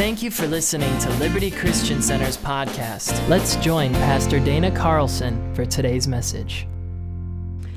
Thank 0.00 0.22
you 0.22 0.30
for 0.30 0.46
listening 0.46 0.98
to 1.00 1.10
Liberty 1.16 1.50
Christian 1.50 2.00
Center's 2.00 2.38
podcast. 2.38 3.28
Let's 3.28 3.56
join 3.56 3.92
Pastor 3.92 4.40
Dana 4.40 4.70
Carlson 4.70 5.54
for 5.54 5.66
today's 5.66 6.08
message. 6.08 6.66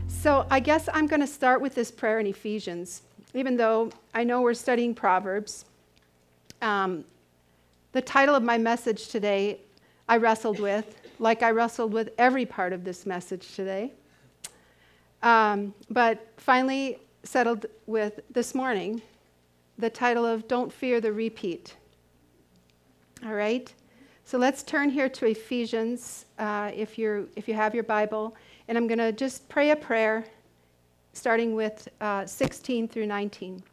So, 0.07 0.47
I 0.49 0.61
guess 0.61 0.87
I'm 0.93 1.05
going 1.05 1.19
to 1.19 1.27
start 1.27 1.59
with 1.59 1.75
this 1.75 1.91
prayer 1.91 2.19
in 2.19 2.27
Ephesians, 2.27 3.01
even 3.33 3.57
though 3.57 3.91
I 4.13 4.23
know 4.23 4.39
we're 4.39 4.53
studying 4.53 4.95
Proverbs. 4.95 5.65
Um, 6.61 7.03
the 7.91 8.01
title 8.01 8.35
of 8.35 8.41
my 8.41 8.57
message 8.57 9.09
today, 9.09 9.59
I 10.07 10.15
wrestled 10.15 10.61
with, 10.61 10.95
like 11.19 11.43
I 11.43 11.51
wrestled 11.51 11.91
with 11.91 12.11
every 12.17 12.45
part 12.45 12.71
of 12.71 12.85
this 12.85 13.05
message 13.05 13.53
today. 13.53 13.91
Um, 15.23 15.73
but 15.89 16.25
finally 16.37 16.99
settled 17.23 17.65
with 17.85 18.21
this 18.31 18.55
morning 18.55 19.01
the 19.77 19.89
title 19.89 20.25
of 20.25 20.47
Don't 20.47 20.71
Fear 20.71 21.01
the 21.01 21.11
Repeat. 21.11 21.75
All 23.25 23.33
right? 23.33 23.73
So 24.25 24.37
let's 24.37 24.63
turn 24.63 24.89
here 24.89 25.09
to 25.09 25.25
Ephesians 25.25 26.25
uh, 26.39 26.71
if, 26.73 26.97
you're, 26.97 27.25
if 27.35 27.47
you 27.47 27.53
have 27.53 27.73
your 27.73 27.83
Bible. 27.83 28.35
And 28.67 28.77
I'm 28.77 28.87
going 28.87 28.99
to 28.99 29.11
just 29.11 29.47
pray 29.49 29.71
a 29.71 29.75
prayer 29.75 30.25
starting 31.13 31.55
with 31.55 31.87
uh, 32.01 32.25
16 32.25 32.87
through 32.87 33.05
19. 33.05 33.63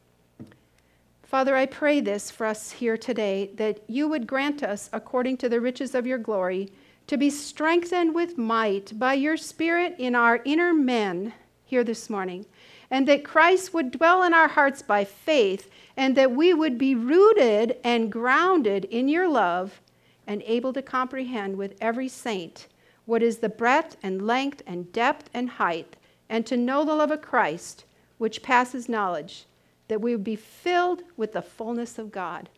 Father, 1.22 1.56
I 1.56 1.66
pray 1.66 2.00
this 2.00 2.30
for 2.30 2.44
us 2.44 2.72
here 2.72 2.96
today 2.96 3.50
that 3.54 3.80
you 3.86 4.08
would 4.08 4.26
grant 4.26 4.62
us, 4.62 4.90
according 4.92 5.36
to 5.38 5.48
the 5.48 5.60
riches 5.60 5.94
of 5.94 6.06
your 6.06 6.18
glory, 6.18 6.72
to 7.06 7.16
be 7.16 7.30
strengthened 7.30 8.14
with 8.14 8.36
might 8.36 8.98
by 8.98 9.14
your 9.14 9.36
Spirit 9.36 9.94
in 9.98 10.14
our 10.14 10.40
inner 10.44 10.74
men 10.74 11.32
here 11.64 11.84
this 11.84 12.10
morning, 12.10 12.46
and 12.90 13.06
that 13.06 13.24
Christ 13.24 13.72
would 13.72 13.92
dwell 13.92 14.22
in 14.22 14.34
our 14.34 14.48
hearts 14.48 14.82
by 14.82 15.04
faith 15.04 15.70
and 15.96 16.16
that 16.16 16.32
we 16.32 16.52
would 16.52 16.78
be 16.78 16.94
rooted 16.94 17.76
and 17.84 18.10
grounded 18.10 18.84
in 18.86 19.08
your 19.08 19.28
love 19.28 19.80
and 20.26 20.42
able 20.46 20.72
to 20.72 20.82
comprehend 20.82 21.56
with 21.56 21.76
every 21.80 22.08
saint 22.08 22.66
what 23.04 23.22
is 23.22 23.38
the 23.38 23.48
breadth 23.48 23.96
and 24.02 24.26
length 24.26 24.62
and 24.66 24.92
depth 24.92 25.28
and 25.34 25.50
height, 25.50 25.96
and 26.28 26.46
to 26.46 26.56
know 26.56 26.84
the 26.84 26.94
love 26.94 27.10
of 27.10 27.20
Christ, 27.20 27.84
which 28.18 28.42
passes 28.42 28.88
knowledge, 28.88 29.46
that 29.88 30.00
we 30.00 30.14
would 30.14 30.22
be 30.22 30.36
filled 30.36 31.02
with 31.16 31.32
the 31.32 31.42
fullness 31.42 31.98
of 31.98 32.12
God. 32.12 32.48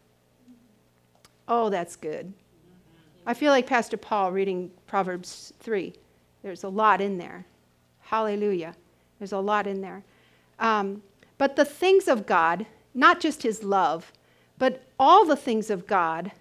Oh, 1.49 1.71
that's 1.71 1.97
good. 1.97 2.35
I 3.25 3.33
feel 3.33 3.51
like 3.51 3.67
Pastor 3.67 3.97
Paul 3.97 4.33
reading 4.33 4.71
Proverbs 4.87 5.55
3. 5.61 5.95
There's 6.43 6.65
a 6.65 6.69
lot 6.69 7.01
in 7.01 7.17
there. 7.17 7.47
Hallelujah. 8.01 8.75
There's 9.19 9.33
a 9.33 9.39
lot 9.39 9.67
in 9.67 9.81
there. 9.81 10.05
Um, 10.59 11.03
but 11.39 11.57
the 11.57 11.65
things 11.65 12.09
of 12.09 12.27
God, 12.27 12.67
not 12.95 13.21
just 13.21 13.43
his 13.43 13.63
love, 13.63 14.13
but 14.59 14.83
all 14.99 15.25
the 15.25 15.37
things 15.37 15.71
of 15.71 15.87
God, 15.87 16.33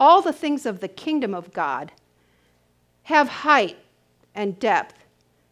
all 0.00 0.22
the 0.22 0.32
things 0.32 0.66
of 0.66 0.80
the 0.80 0.88
kingdom 0.88 1.34
of 1.34 1.52
God, 1.52 1.92
have 3.04 3.28
height 3.28 3.76
and 4.34 4.58
depth 4.58 5.04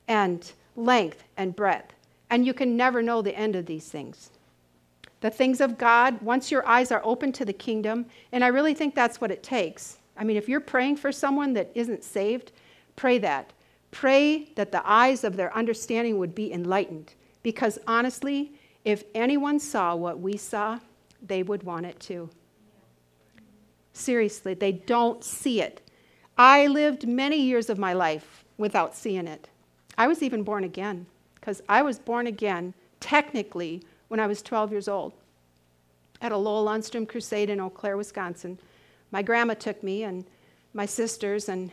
and 0.08 0.52
length 0.76 1.24
and 1.36 1.54
breadth. 1.54 1.94
And 2.30 2.46
you 2.46 2.54
can 2.54 2.76
never 2.76 3.02
know 3.02 3.22
the 3.22 3.36
end 3.36 3.56
of 3.56 3.66
these 3.66 3.88
things. 3.88 4.30
The 5.20 5.30
things 5.30 5.60
of 5.60 5.78
God, 5.78 6.20
once 6.20 6.50
your 6.50 6.66
eyes 6.66 6.92
are 6.92 7.00
open 7.04 7.32
to 7.32 7.44
the 7.44 7.52
kingdom, 7.52 8.06
and 8.32 8.44
I 8.44 8.48
really 8.48 8.74
think 8.74 8.94
that's 8.94 9.20
what 9.20 9.30
it 9.30 9.42
takes. 9.42 9.98
I 10.16 10.24
mean, 10.24 10.36
if 10.36 10.48
you're 10.48 10.60
praying 10.60 10.96
for 10.96 11.12
someone 11.12 11.54
that 11.54 11.70
isn't 11.74 12.04
saved, 12.04 12.52
pray 12.96 13.18
that. 13.18 13.52
Pray 13.90 14.50
that 14.56 14.72
the 14.72 14.82
eyes 14.84 15.24
of 15.24 15.36
their 15.36 15.54
understanding 15.56 16.18
would 16.18 16.34
be 16.34 16.52
enlightened. 16.52 17.14
Because 17.44 17.78
honestly, 17.86 18.54
if 18.84 19.04
anyone 19.14 19.60
saw 19.60 19.94
what 19.94 20.18
we 20.18 20.36
saw, 20.36 20.80
they 21.22 21.44
would 21.44 21.62
want 21.62 21.86
it 21.86 22.00
too. 22.00 22.28
Seriously, 23.92 24.54
they 24.54 24.72
don't 24.72 25.22
see 25.22 25.60
it. 25.60 25.80
I 26.36 26.66
lived 26.66 27.06
many 27.06 27.36
years 27.36 27.70
of 27.70 27.78
my 27.78 27.92
life 27.92 28.44
without 28.58 28.96
seeing 28.96 29.28
it. 29.28 29.48
I 29.96 30.08
was 30.08 30.20
even 30.20 30.42
born 30.42 30.64
again, 30.64 31.06
because 31.36 31.62
I 31.68 31.82
was 31.82 32.00
born 32.00 32.26
again, 32.26 32.74
technically, 32.98 33.84
when 34.08 34.18
I 34.18 34.26
was 34.26 34.42
12 34.42 34.72
years 34.72 34.88
old 34.88 35.12
at 36.20 36.32
a 36.32 36.36
Lowell 36.36 36.64
Lundstrom 36.64 37.06
crusade 37.08 37.50
in 37.50 37.60
Eau 37.60 37.70
Claire, 37.70 37.96
Wisconsin. 37.96 38.58
My 39.10 39.22
grandma 39.22 39.54
took 39.54 39.82
me 39.82 40.02
and 40.02 40.24
my 40.72 40.86
sisters, 40.86 41.48
and 41.48 41.70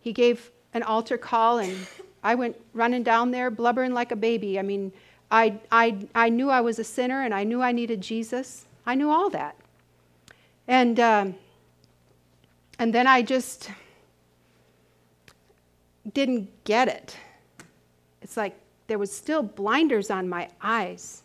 he 0.00 0.12
gave 0.12 0.50
an 0.72 0.82
altar 0.82 1.18
call, 1.18 1.58
and 1.58 1.76
I 2.22 2.34
went 2.34 2.56
running 2.74 3.02
down 3.02 3.30
there, 3.30 3.50
blubbering 3.50 3.94
like 3.94 4.12
a 4.12 4.16
baby. 4.16 4.58
I 4.58 4.62
mean, 4.62 4.92
I, 5.30 5.58
I, 5.70 5.98
I 6.14 6.28
knew 6.28 6.50
I 6.50 6.60
was 6.60 6.78
a 6.78 6.84
sinner 6.84 7.22
and 7.22 7.34
I 7.34 7.44
knew 7.44 7.62
I 7.62 7.72
needed 7.72 8.00
Jesus. 8.00 8.66
I 8.86 8.94
knew 8.94 9.10
all 9.10 9.30
that. 9.30 9.56
And, 10.66 10.98
um, 11.00 11.34
and 12.78 12.94
then 12.94 13.06
I 13.06 13.22
just 13.22 13.70
didn't 16.12 16.48
get 16.64 16.88
it. 16.88 17.16
It's 18.22 18.36
like 18.36 18.54
there 18.86 18.98
was 18.98 19.12
still 19.12 19.42
blinders 19.42 20.10
on 20.10 20.28
my 20.28 20.48
eyes. 20.62 21.22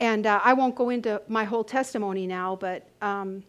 And 0.00 0.26
uh, 0.26 0.40
I 0.44 0.52
won't 0.52 0.74
go 0.74 0.90
into 0.90 1.22
my 1.28 1.44
whole 1.44 1.64
testimony 1.64 2.26
now, 2.26 2.56
but 2.56 2.86
um, 3.00 3.42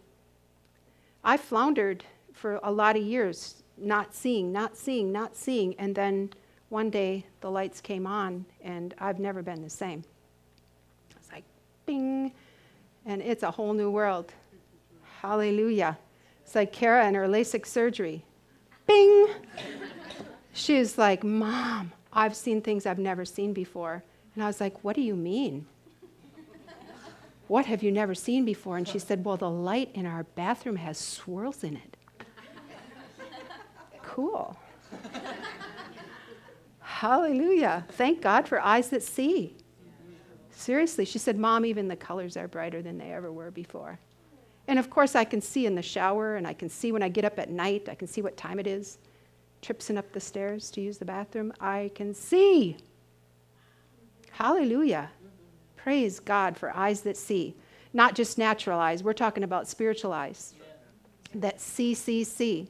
I 1.23 1.37
floundered 1.37 2.03
for 2.33 2.59
a 2.63 2.71
lot 2.71 2.95
of 2.95 3.03
years, 3.03 3.63
not 3.77 4.13
seeing, 4.13 4.51
not 4.51 4.77
seeing, 4.77 5.11
not 5.11 5.35
seeing. 5.35 5.75
And 5.79 5.95
then 5.95 6.31
one 6.69 6.89
day 6.89 7.25
the 7.41 7.49
lights 7.49 7.81
came 7.81 8.07
on, 8.07 8.45
and 8.61 8.93
I've 8.99 9.19
never 9.19 9.41
been 9.41 9.61
the 9.61 9.69
same. 9.69 10.03
It's 11.17 11.31
like, 11.31 11.43
bing, 11.85 12.31
and 13.05 13.21
it's 13.21 13.43
a 13.43 13.51
whole 13.51 13.73
new 13.73 13.89
world. 13.89 14.33
Hallelujah. 15.21 15.97
It's 16.43 16.55
like 16.55 16.71
Kara 16.71 17.05
and 17.05 17.15
her 17.15 17.27
LASIK 17.27 17.65
surgery. 17.65 18.23
Bing! 18.87 19.27
She's 20.53 20.97
like, 20.97 21.23
Mom, 21.23 21.91
I've 22.13 22.35
seen 22.35 22.61
things 22.61 22.85
I've 22.85 22.99
never 22.99 23.25
seen 23.25 23.53
before. 23.53 24.03
And 24.33 24.43
I 24.43 24.47
was 24.47 24.61
like, 24.61 24.83
What 24.83 24.95
do 24.95 25.01
you 25.01 25.15
mean? 25.15 25.65
What 27.47 27.67
have 27.67 27.83
you 27.83 27.91
never 27.91 28.15
seen 28.15 28.43
before? 28.43 28.77
And 28.77 28.87
she 28.87 28.99
said, 28.99 29.23
Well, 29.23 29.37
the 29.37 29.49
light 29.49 29.91
in 29.93 30.05
our 30.05 30.23
bathroom 30.23 30.77
has 30.77 30.97
swirls 30.97 31.63
in 31.63 31.75
it. 31.75 31.94
Cool. 34.15 34.55
Hallelujah. 36.79 37.85
Thank 37.89 38.21
God 38.21 38.47
for 38.47 38.61
eyes 38.61 38.89
that 38.91 39.03
see. 39.03 39.57
Seriously, 40.51 41.03
she 41.03 41.19
said, 41.19 41.37
Mom, 41.37 41.65
even 41.65 41.89
the 41.89 41.97
colors 41.97 42.37
are 42.37 42.47
brighter 42.47 42.81
than 42.81 42.97
they 42.97 43.11
ever 43.11 43.29
were 43.33 43.51
before. 43.51 43.99
And 44.69 44.79
of 44.79 44.89
course, 44.89 45.15
I 45.15 45.25
can 45.25 45.41
see 45.41 45.65
in 45.65 45.75
the 45.75 45.81
shower, 45.81 46.37
and 46.37 46.47
I 46.47 46.53
can 46.53 46.69
see 46.69 46.93
when 46.93 47.03
I 47.03 47.09
get 47.09 47.25
up 47.25 47.37
at 47.37 47.49
night, 47.49 47.89
I 47.89 47.95
can 47.95 48.07
see 48.07 48.21
what 48.21 48.37
time 48.37 48.57
it 48.57 48.67
is, 48.67 48.99
tripsing 49.61 49.97
up 49.97 50.09
the 50.13 50.21
stairs 50.21 50.71
to 50.71 50.81
use 50.81 50.97
the 50.97 51.03
bathroom. 51.03 51.51
I 51.59 51.91
can 51.93 52.13
see. 52.13 52.77
Hallelujah. 54.31 55.09
Praise 55.75 56.21
God 56.21 56.55
for 56.55 56.73
eyes 56.73 57.01
that 57.01 57.17
see. 57.17 57.53
Not 57.91 58.15
just 58.15 58.37
natural 58.37 58.79
eyes, 58.79 59.03
we're 59.03 59.11
talking 59.11 59.43
about 59.43 59.67
spiritual 59.67 60.13
eyes 60.13 60.53
that 61.33 61.59
see, 61.59 61.93
see, 61.93 62.23
see. 62.23 62.69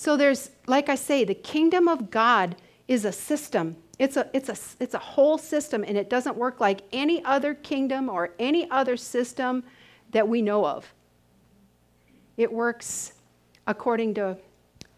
So 0.00 0.16
there's, 0.16 0.48
like 0.66 0.88
I 0.88 0.94
say, 0.94 1.24
the 1.24 1.34
kingdom 1.34 1.86
of 1.86 2.10
God 2.10 2.56
is 2.88 3.04
a 3.04 3.12
system. 3.12 3.76
It's 3.98 4.16
a, 4.16 4.30
it's, 4.32 4.48
a, 4.48 4.56
it's 4.82 4.94
a 4.94 4.98
whole 4.98 5.36
system, 5.36 5.84
and 5.86 5.94
it 5.94 6.08
doesn't 6.08 6.38
work 6.38 6.58
like 6.58 6.80
any 6.90 7.22
other 7.26 7.52
kingdom 7.52 8.08
or 8.08 8.30
any 8.38 8.66
other 8.70 8.96
system 8.96 9.62
that 10.12 10.26
we 10.26 10.40
know 10.40 10.64
of. 10.64 10.90
It 12.38 12.50
works 12.50 13.12
according 13.66 14.14
to 14.14 14.38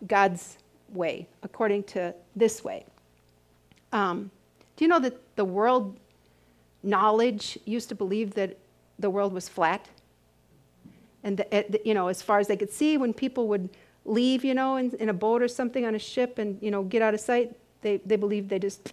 God's 0.06 0.58
way, 0.92 1.26
according 1.42 1.82
to 1.94 2.14
this 2.36 2.62
way. 2.62 2.84
Um, 3.90 4.30
do 4.76 4.84
you 4.84 4.88
know 4.88 5.00
that 5.00 5.34
the 5.34 5.44
world 5.44 5.98
knowledge 6.84 7.58
used 7.64 7.88
to 7.88 7.96
believe 7.96 8.34
that 8.34 8.56
the 9.00 9.10
world 9.10 9.32
was 9.32 9.48
flat? 9.48 9.88
And, 11.24 11.38
the, 11.38 11.80
you 11.84 11.92
know, 11.92 12.06
as 12.06 12.22
far 12.22 12.38
as 12.38 12.46
they 12.46 12.56
could 12.56 12.70
see, 12.70 12.96
when 12.98 13.12
people 13.12 13.48
would 13.48 13.68
leave, 14.04 14.44
you 14.44 14.54
know, 14.54 14.76
in, 14.76 14.94
in 14.96 15.08
a 15.08 15.12
boat 15.14 15.42
or 15.42 15.48
something 15.48 15.84
on 15.84 15.94
a 15.94 15.98
ship 15.98 16.38
and, 16.38 16.58
you 16.60 16.70
know, 16.70 16.82
get 16.82 17.02
out 17.02 17.14
of 17.14 17.20
sight, 17.20 17.56
they, 17.82 17.98
they 17.98 18.16
believed 18.16 18.48
they 18.48 18.58
just 18.58 18.92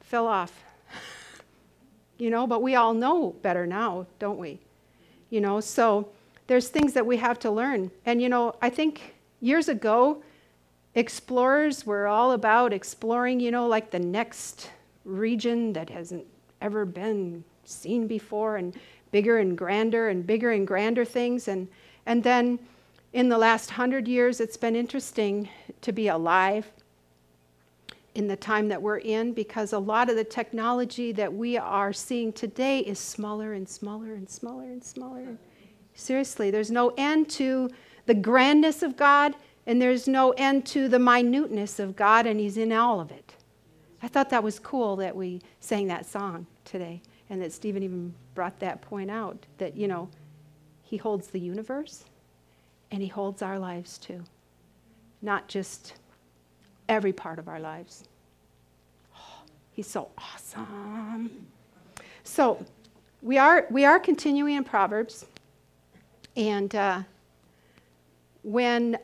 fell 0.00 0.26
off. 0.26 0.64
you 2.18 2.30
know, 2.30 2.46
but 2.46 2.62
we 2.62 2.74
all 2.74 2.94
know 2.94 3.34
better 3.42 3.66
now, 3.66 4.06
don't 4.18 4.38
we? 4.38 4.58
You 5.30 5.40
know, 5.40 5.60
so 5.60 6.08
there's 6.46 6.68
things 6.68 6.92
that 6.92 7.04
we 7.04 7.16
have 7.16 7.38
to 7.40 7.50
learn. 7.50 7.90
And, 8.04 8.22
you 8.22 8.28
know, 8.28 8.54
I 8.62 8.70
think 8.70 9.14
years 9.40 9.68
ago, 9.68 10.22
explorers 10.94 11.84
were 11.84 12.06
all 12.06 12.32
about 12.32 12.72
exploring, 12.72 13.40
you 13.40 13.50
know, 13.50 13.66
like 13.66 13.90
the 13.90 13.98
next 13.98 14.70
region 15.04 15.72
that 15.74 15.90
hasn't 15.90 16.24
ever 16.60 16.84
been 16.84 17.44
seen 17.64 18.06
before 18.06 18.56
and 18.56 18.74
bigger 19.10 19.38
and 19.38 19.58
grander 19.58 20.08
and 20.08 20.26
bigger 20.26 20.52
and 20.52 20.66
grander 20.66 21.04
things. 21.04 21.48
And, 21.48 21.68
and 22.06 22.22
then 22.22 22.58
in 23.16 23.30
the 23.30 23.38
last 23.38 23.70
hundred 23.70 24.06
years, 24.06 24.42
it's 24.42 24.58
been 24.58 24.76
interesting 24.76 25.48
to 25.80 25.90
be 25.90 26.08
alive 26.08 26.70
in 28.14 28.28
the 28.28 28.36
time 28.36 28.68
that 28.68 28.82
we're 28.82 28.98
in 28.98 29.32
because 29.32 29.72
a 29.72 29.78
lot 29.78 30.10
of 30.10 30.16
the 30.16 30.24
technology 30.24 31.12
that 31.12 31.32
we 31.32 31.56
are 31.56 31.94
seeing 31.94 32.30
today 32.30 32.80
is 32.80 32.98
smaller 32.98 33.54
and 33.54 33.66
smaller 33.66 34.12
and 34.12 34.28
smaller 34.28 34.64
and 34.64 34.84
smaller. 34.84 35.38
Seriously, 35.94 36.50
there's 36.50 36.70
no 36.70 36.92
end 36.98 37.30
to 37.30 37.70
the 38.04 38.12
grandness 38.12 38.82
of 38.82 38.98
God, 38.98 39.34
and 39.66 39.80
there's 39.80 40.06
no 40.06 40.32
end 40.32 40.66
to 40.66 40.86
the 40.86 40.98
minuteness 40.98 41.78
of 41.78 41.96
God, 41.96 42.26
and 42.26 42.38
He's 42.38 42.58
in 42.58 42.70
all 42.70 43.00
of 43.00 43.10
it. 43.10 43.34
I 44.02 44.08
thought 44.08 44.28
that 44.28 44.42
was 44.42 44.58
cool 44.58 44.94
that 44.96 45.16
we 45.16 45.40
sang 45.60 45.86
that 45.86 46.04
song 46.04 46.46
today, 46.66 47.00
and 47.30 47.40
that 47.40 47.54
Stephen 47.54 47.82
even 47.82 48.14
brought 48.34 48.60
that 48.60 48.82
point 48.82 49.10
out 49.10 49.38
that, 49.56 49.74
you 49.74 49.88
know, 49.88 50.10
He 50.82 50.98
holds 50.98 51.28
the 51.28 51.40
universe, 51.40 52.04
and 52.90 53.02
He 53.02 53.08
holds 53.08 53.42
our 53.42 53.58
lives 53.58 53.98
too, 53.98 54.22
not 55.22 55.48
just 55.48 55.94
every 56.88 57.12
part 57.12 57.38
of 57.38 57.48
our 57.48 57.60
lives. 57.60 58.04
Oh, 59.14 59.42
he's 59.72 59.86
so 59.86 60.08
awesome. 60.18 61.46
So, 62.24 62.64
we 63.22 63.38
are, 63.38 63.66
we 63.70 63.84
are 63.84 63.98
continuing 63.98 64.56
in 64.56 64.64
Proverbs. 64.64 65.26
And 66.36 66.74
uh, 66.74 67.02
when 68.42 68.98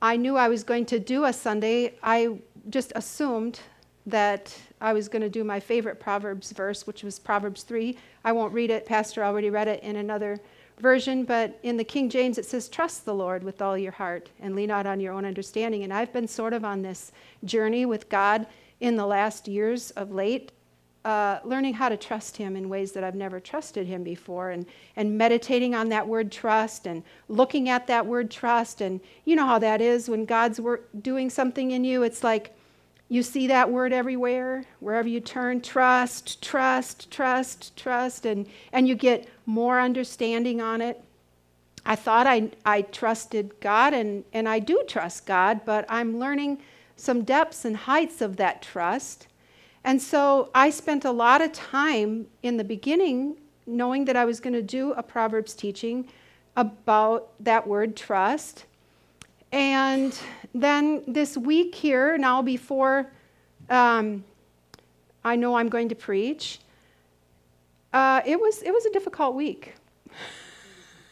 I 0.00 0.16
knew 0.16 0.36
I 0.36 0.48
was 0.48 0.62
going 0.62 0.86
to 0.86 0.98
do 0.98 1.24
a 1.24 1.32
Sunday, 1.32 1.94
I 2.02 2.38
just 2.70 2.92
assumed 2.94 3.60
that 4.06 4.56
I 4.80 4.92
was 4.92 5.08
going 5.08 5.22
to 5.22 5.28
do 5.28 5.42
my 5.42 5.58
favorite 5.58 5.98
Proverbs 5.98 6.52
verse, 6.52 6.86
which 6.86 7.02
was 7.02 7.18
Proverbs 7.18 7.62
3. 7.64 7.96
I 8.24 8.32
won't 8.32 8.52
read 8.52 8.70
it. 8.70 8.86
Pastor 8.86 9.24
already 9.24 9.50
read 9.50 9.66
it 9.66 9.82
in 9.82 9.96
another 9.96 10.38
version, 10.78 11.24
but 11.24 11.58
in 11.62 11.76
the 11.76 11.84
King 11.84 12.08
James 12.08 12.38
it 12.38 12.44
says, 12.44 12.68
Trust 12.68 13.04
the 13.04 13.14
Lord 13.14 13.42
with 13.42 13.62
all 13.62 13.76
your 13.76 13.92
heart 13.92 14.30
and 14.40 14.54
lean 14.54 14.68
not 14.68 14.86
on 14.86 15.00
your 15.00 15.12
own 15.12 15.24
understanding. 15.24 15.82
And 15.82 15.92
I've 15.92 16.12
been 16.12 16.28
sort 16.28 16.52
of 16.52 16.64
on 16.64 16.82
this 16.82 17.12
journey 17.44 17.86
with 17.86 18.08
God 18.08 18.46
in 18.80 18.96
the 18.96 19.06
last 19.06 19.48
years 19.48 19.90
of 19.92 20.12
late, 20.12 20.52
uh, 21.04 21.38
learning 21.44 21.74
how 21.74 21.88
to 21.88 21.96
trust 21.96 22.36
Him 22.36 22.56
in 22.56 22.68
ways 22.68 22.92
that 22.92 23.04
I've 23.04 23.14
never 23.14 23.40
trusted 23.40 23.86
Him 23.86 24.02
before, 24.02 24.50
and, 24.50 24.66
and 24.96 25.16
meditating 25.16 25.74
on 25.74 25.88
that 25.90 26.06
word 26.06 26.32
trust 26.32 26.86
and 26.86 27.02
looking 27.28 27.68
at 27.68 27.86
that 27.86 28.04
word 28.04 28.30
trust. 28.30 28.80
And 28.80 29.00
you 29.24 29.36
know 29.36 29.46
how 29.46 29.58
that 29.60 29.80
is 29.80 30.08
when 30.08 30.24
God's 30.24 30.60
doing 31.00 31.30
something 31.30 31.70
in 31.70 31.84
you, 31.84 32.02
it's 32.02 32.24
like, 32.24 32.55
you 33.08 33.22
see 33.22 33.46
that 33.46 33.70
word 33.70 33.92
everywhere, 33.92 34.64
wherever 34.80 35.08
you 35.08 35.20
turn 35.20 35.60
trust, 35.60 36.42
trust, 36.42 37.10
trust, 37.10 37.76
trust, 37.76 38.26
and, 38.26 38.46
and 38.72 38.88
you 38.88 38.94
get 38.94 39.28
more 39.46 39.80
understanding 39.80 40.60
on 40.60 40.80
it. 40.80 41.02
I 41.84 41.94
thought 41.94 42.26
I, 42.26 42.50
I 42.64 42.82
trusted 42.82 43.60
God, 43.60 43.94
and, 43.94 44.24
and 44.32 44.48
I 44.48 44.58
do 44.58 44.82
trust 44.88 45.24
God, 45.24 45.60
but 45.64 45.84
I'm 45.88 46.18
learning 46.18 46.58
some 46.96 47.22
depths 47.22 47.64
and 47.64 47.76
heights 47.76 48.20
of 48.20 48.36
that 48.38 48.60
trust. 48.60 49.28
And 49.84 50.02
so 50.02 50.50
I 50.52 50.70
spent 50.70 51.04
a 51.04 51.12
lot 51.12 51.40
of 51.40 51.52
time 51.52 52.26
in 52.42 52.56
the 52.56 52.64
beginning 52.64 53.36
knowing 53.66 54.04
that 54.06 54.16
I 54.16 54.24
was 54.24 54.40
going 54.40 54.54
to 54.54 54.62
do 54.62 54.92
a 54.94 55.02
Proverbs 55.02 55.54
teaching 55.54 56.08
about 56.56 57.28
that 57.38 57.66
word 57.66 57.96
trust. 57.96 58.64
And 59.52 60.18
then 60.54 61.02
this 61.06 61.36
week 61.36 61.74
here, 61.74 62.16
now 62.18 62.42
before 62.42 63.10
um, 63.68 64.24
I 65.24 65.36
know 65.36 65.56
I'm 65.56 65.68
going 65.68 65.88
to 65.88 65.94
preach, 65.94 66.60
uh, 67.92 68.20
it, 68.26 68.38
was, 68.38 68.62
it 68.62 68.70
was 68.72 68.84
a 68.86 68.90
difficult 68.90 69.34
week. 69.34 69.74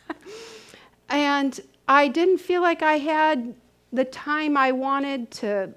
and 1.08 1.60
I 1.88 2.08
didn't 2.08 2.38
feel 2.38 2.62
like 2.62 2.82
I 2.82 2.98
had 2.98 3.54
the 3.92 4.04
time 4.04 4.56
I 4.56 4.72
wanted 4.72 5.30
to 5.32 5.70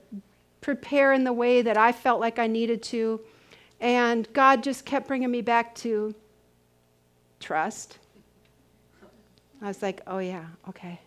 prepare 0.61 1.13
in 1.13 1.23
the 1.23 1.33
way 1.33 1.61
that 1.61 1.77
I 1.77 1.91
felt 1.91 2.19
like 2.19 2.39
I 2.39 2.47
needed 2.47 2.83
to. 2.83 3.21
And 3.79 4.31
God 4.33 4.63
just 4.63 4.85
kept 4.85 5.07
bringing 5.07 5.31
me 5.31 5.41
back 5.41 5.75
to 5.75 6.13
trust. 7.39 7.99
I 9.61 9.67
was 9.67 9.81
like, 9.81 10.01
oh, 10.07 10.19
yeah, 10.19 10.45
okay. 10.69 10.99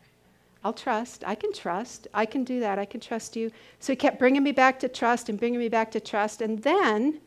I'll 0.62 0.72
trust. 0.74 1.24
I 1.26 1.34
can 1.34 1.52
trust. 1.52 2.06
I 2.12 2.26
can 2.26 2.44
do 2.44 2.60
that. 2.60 2.78
I 2.78 2.84
can 2.84 3.00
trust 3.00 3.34
you. 3.34 3.50
So 3.78 3.92
he 3.92 3.96
kept 3.96 4.18
bringing 4.18 4.42
me 4.42 4.52
back 4.52 4.78
to 4.80 4.88
trust 4.88 5.28
and 5.28 5.38
bringing 5.38 5.58
me 5.58 5.68
back 5.68 5.90
to 5.92 6.00
trust. 6.00 6.42
And 6.42 6.62
then, 6.62 7.20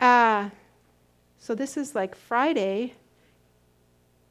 uh, 0.00 0.50
so 1.38 1.54
this 1.54 1.76
is 1.76 1.94
like 1.94 2.14
Friday. 2.14 2.92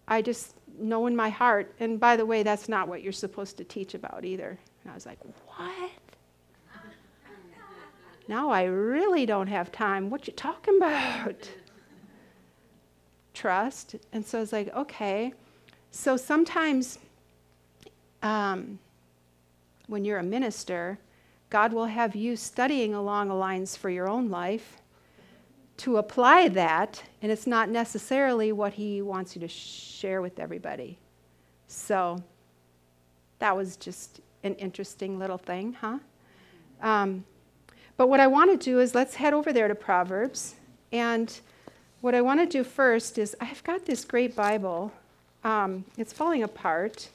I 0.08 0.22
just 0.22 0.54
know 0.78 1.08
in 1.08 1.16
my 1.16 1.30
heart, 1.30 1.74
and 1.80 2.00
by 2.00 2.16
the 2.16 2.26
way, 2.26 2.44
that's 2.44 2.70
not 2.70 2.88
what 2.88 3.02
you're 3.02 3.14
supposed 3.14 3.58
to 3.58 3.64
teach 3.64 3.96
about 3.96 4.24
either. 4.26 4.60
And 4.84 4.92
I 4.92 4.94
was 4.94 5.06
like, 5.06 5.20
what? 5.48 5.92
now 8.28 8.50
I 8.50 8.64
really 8.64 9.26
don't 9.26 9.48
have 9.48 9.72
time. 9.72 10.10
What 10.10 10.28
you 10.28 10.34
talking 10.34 10.78
about? 10.78 11.50
Trust. 13.34 13.96
And 14.14 14.26
so 14.26 14.38
I 14.38 14.42
was 14.42 14.54
like, 14.54 14.74
okay. 14.76 15.34
So 15.92 16.18
sometimes 16.18 17.00
um, 18.26 18.80
when 19.86 20.04
you're 20.04 20.18
a 20.18 20.24
minister, 20.24 20.98
God 21.52 21.72
will 21.72 21.86
have 21.86 22.16
you 22.16 22.36
studying 22.36 22.96
along 22.96 23.28
the 23.28 23.36
lines 23.36 23.78
for 23.78 23.90
your 23.90 24.10
own 24.10 24.30
life 24.30 24.78
to 25.78 25.98
apply 25.98 26.48
that, 26.50 27.04
and 27.22 27.32
it's 27.32 27.46
not 27.46 27.70
necessarily 27.70 28.52
what 28.52 28.74
He 28.74 29.02
wants 29.04 29.36
you 29.36 29.42
to 29.42 29.48
share 29.48 30.24
with 30.24 30.40
everybody. 30.40 30.98
So 31.68 32.24
that 33.38 33.56
was 33.56 33.78
just 33.78 34.22
an 34.44 34.56
interesting 34.56 35.20
little 35.20 35.38
thing, 35.38 35.74
huh? 35.74 36.00
Um, 36.82 37.26
but 37.96 38.08
what 38.08 38.20
I 38.20 38.26
want 38.26 38.50
to 38.52 38.58
do 38.58 38.80
is 38.80 38.96
let's 38.96 39.14
head 39.14 39.34
over 39.34 39.54
there 39.54 39.68
to 39.68 39.76
Proverbs. 39.76 40.56
And 40.92 41.40
what 42.02 42.16
I 42.16 42.22
want 42.22 42.40
to 42.40 42.48
do 42.48 42.64
first 42.64 43.20
is 43.20 43.36
I've 43.40 43.64
got 43.64 43.86
this 43.86 44.04
great 44.04 44.36
Bible. 44.36 44.92
Um, 45.44 45.86
it's 45.98 46.12
falling 46.12 46.42
apart. 46.42 47.10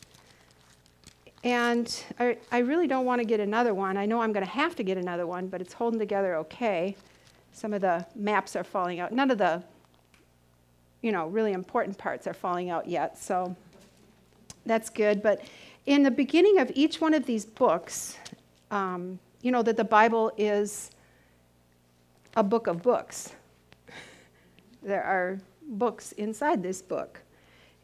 And 1.43 2.05
I, 2.19 2.37
I 2.53 2.59
really 2.59 2.87
don't 2.87 3.07
want 3.07 3.21
to 3.21 3.25
get 3.25 3.41
another 3.41 3.73
one. 3.73 3.97
I 3.97 4.05
know 4.05 4.21
I'm 4.21 4.33
going 4.33 4.45
to 4.45 4.53
have 4.53 4.77
to 4.77 4.83
get 4.83 4.99
another 4.99 5.27
one, 5.27 5.49
but 5.49 5.61
it's 5.61 5.73
holding 5.73 5.99
together 5.99 6.37
okay. 6.37 6.97
Some 7.53 7.73
of 7.73 7.81
the 7.81 8.07
maps 8.15 8.57
are 8.57 8.65
falling 8.65 9.01
out. 9.01 9.13
None 9.13 9.31
of 9.31 9.39
the, 9.39 9.63
you 11.01 11.13
know, 11.13 11.29
really 11.29 11.53
important 11.53 11.97
parts 11.97 12.27
are 12.27 12.35
falling 12.35 12.69
out 12.69 12.89
yet, 12.89 13.19
so 13.19 13.57
that's 14.67 14.91
good. 14.91 15.23
But 15.23 15.43
in 15.87 16.03
the 16.03 16.11
beginning 16.11 16.59
of 16.59 16.71
each 16.75 17.01
one 17.01 17.15
of 17.15 17.25
these 17.25 17.47
books, 17.47 18.19
um, 18.71 19.19
you 19.41 19.51
know 19.51 19.63
that 19.63 19.77
the 19.77 19.85
Bible 19.85 20.31
is 20.37 20.91
a 22.37 22.43
book 22.43 22.67
of 22.67 22.83
books. 22.83 23.33
there 24.83 25.03
are 25.03 25.39
books 25.63 26.13
inside 26.13 26.63
this 26.63 26.83
book. 26.83 27.21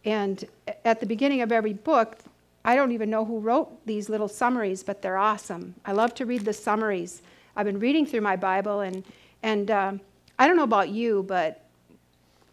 And 0.04 0.44
at 0.84 1.00
the 1.00 1.06
beginning 1.06 1.40
of 1.40 1.50
every 1.50 1.72
book, 1.72 2.18
I 2.66 2.74
don't 2.74 2.90
even 2.90 3.08
know 3.08 3.24
who 3.24 3.38
wrote 3.38 3.86
these 3.86 4.08
little 4.08 4.26
summaries, 4.26 4.82
but 4.82 5.00
they're 5.00 5.16
awesome. 5.16 5.76
I 5.84 5.92
love 5.92 6.14
to 6.16 6.26
read 6.26 6.44
the 6.44 6.52
summaries. 6.52 7.22
I've 7.54 7.64
been 7.64 7.78
reading 7.78 8.04
through 8.04 8.22
my 8.22 8.34
Bible, 8.34 8.80
and, 8.80 9.04
and 9.44 9.70
um, 9.70 10.00
I 10.36 10.48
don't 10.48 10.56
know 10.56 10.64
about 10.64 10.88
you, 10.88 11.24
but 11.28 11.64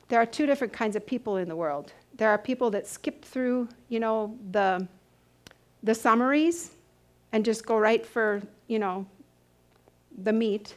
there 0.09 0.21
are 0.21 0.25
two 0.27 0.45
different 0.45 0.71
kinds 0.71 0.95
of 0.95 1.03
people 1.03 1.37
in 1.37 1.49
the 1.49 1.55
world. 1.55 1.93
There 2.15 2.29
are 2.29 2.37
people 2.37 2.69
that 2.69 2.85
skip 2.85 3.25
through, 3.25 3.67
you 3.89 3.99
know, 3.99 4.37
the, 4.51 4.87
the 5.81 5.95
summaries 5.95 6.75
and 7.31 7.43
just 7.43 7.65
go 7.65 7.75
right 7.75 8.05
for, 8.05 8.43
you 8.67 8.77
know, 8.77 9.07
the 10.21 10.31
meat. 10.31 10.75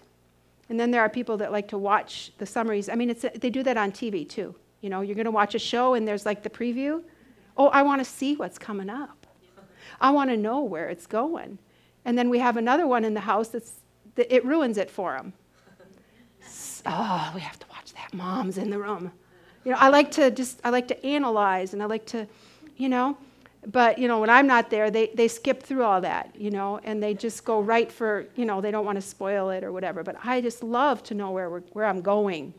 And 0.71 0.81
then 0.81 0.91
there 0.91 1.03
are 1.03 1.11
people 1.11 1.37
that 1.37 1.53
like 1.53 1.69
to 1.69 1.79
watch 1.79 2.33
the 2.39 2.47
summaries. 2.47 2.89
I 2.89 2.95
mean, 2.95 3.11
it's, 3.11 3.27
they 3.39 3.51
do 3.51 3.63
that 3.65 3.77
on 3.77 3.93
TV 3.93 4.27
too. 4.27 4.55
You 4.81 4.89
know, 4.89 5.03
you're 5.03 5.15
going 5.15 5.27
to 5.27 5.31
watch 5.31 5.55
a 5.55 5.59
show 5.59 5.93
and 5.93 6.09
there's 6.09 6.25
like 6.25 6.43
the 6.43 6.49
preview. 6.49 7.03
Oh, 7.57 7.69
I 7.69 7.83
want 7.83 8.01
to 8.01 8.05
see 8.05 8.37
what's 8.37 8.59
coming 8.59 8.91
up. 8.91 9.16
I 10.01 10.11
want 10.11 10.31
to 10.31 10.37
know 10.37 10.61
where 10.61 10.89
it's 10.89 11.07
going. 11.07 11.59
And 12.05 12.17
then 12.17 12.31
we 12.31 12.39
have 12.39 12.57
another 12.57 12.87
one 12.87 13.05
in 13.05 13.15
the 13.15 13.21
house 13.21 13.49
that's, 13.49 13.81
that 14.15 14.33
it 14.35 14.45
ruins 14.45 14.79
it 14.79 14.91
for 14.91 15.17
them. 15.17 15.33
oh, 16.87 17.33
we 17.35 17.41
have 17.41 17.59
to 17.59 17.67
watch 17.71 17.93
that. 17.95 18.15
Mom's 18.15 18.59
in 18.59 18.71
the 18.71 18.79
room. 18.79 19.11
You 19.65 19.73
know, 19.73 19.79
I 19.79 19.89
like 19.89 20.13
to 20.13 20.31
just, 20.31 20.61
I 20.65 20.71
like 20.71 20.89
to 20.89 21.07
analyze 21.07 21.73
and 21.73 21.83
I 21.83 21.87
like 21.87 22.07
to, 22.07 22.29
you 22.77 22.89
know, 22.89 23.17
but, 23.67 23.99
you 23.99 24.07
know, 24.07 24.21
when 24.21 24.31
I'm 24.31 24.47
not 24.47 24.71
there, 24.71 24.93
they, 24.93 25.09
they 25.09 25.27
skip 25.27 25.61
through 25.61 25.83
all 25.83 26.01
that, 26.03 26.31
you 26.39 26.53
know, 26.53 26.79
and 26.85 27.03
they 27.03 27.15
just 27.15 27.45
go 27.45 27.61
right 27.61 27.91
for, 27.91 28.27
you 28.37 28.45
know, 28.45 28.61
they 28.61 28.71
don't 28.71 28.85
want 28.85 28.97
to 28.97 29.03
spoil 29.03 29.51
it 29.51 29.65
or 29.65 29.73
whatever. 29.73 30.05
But 30.05 30.17
I 30.23 30.41
just 30.41 30.63
love 30.63 31.03
to 31.05 31.15
know 31.15 31.33
where, 31.33 31.49
where 31.49 31.85
I'm 31.85 32.01
going 32.01 32.55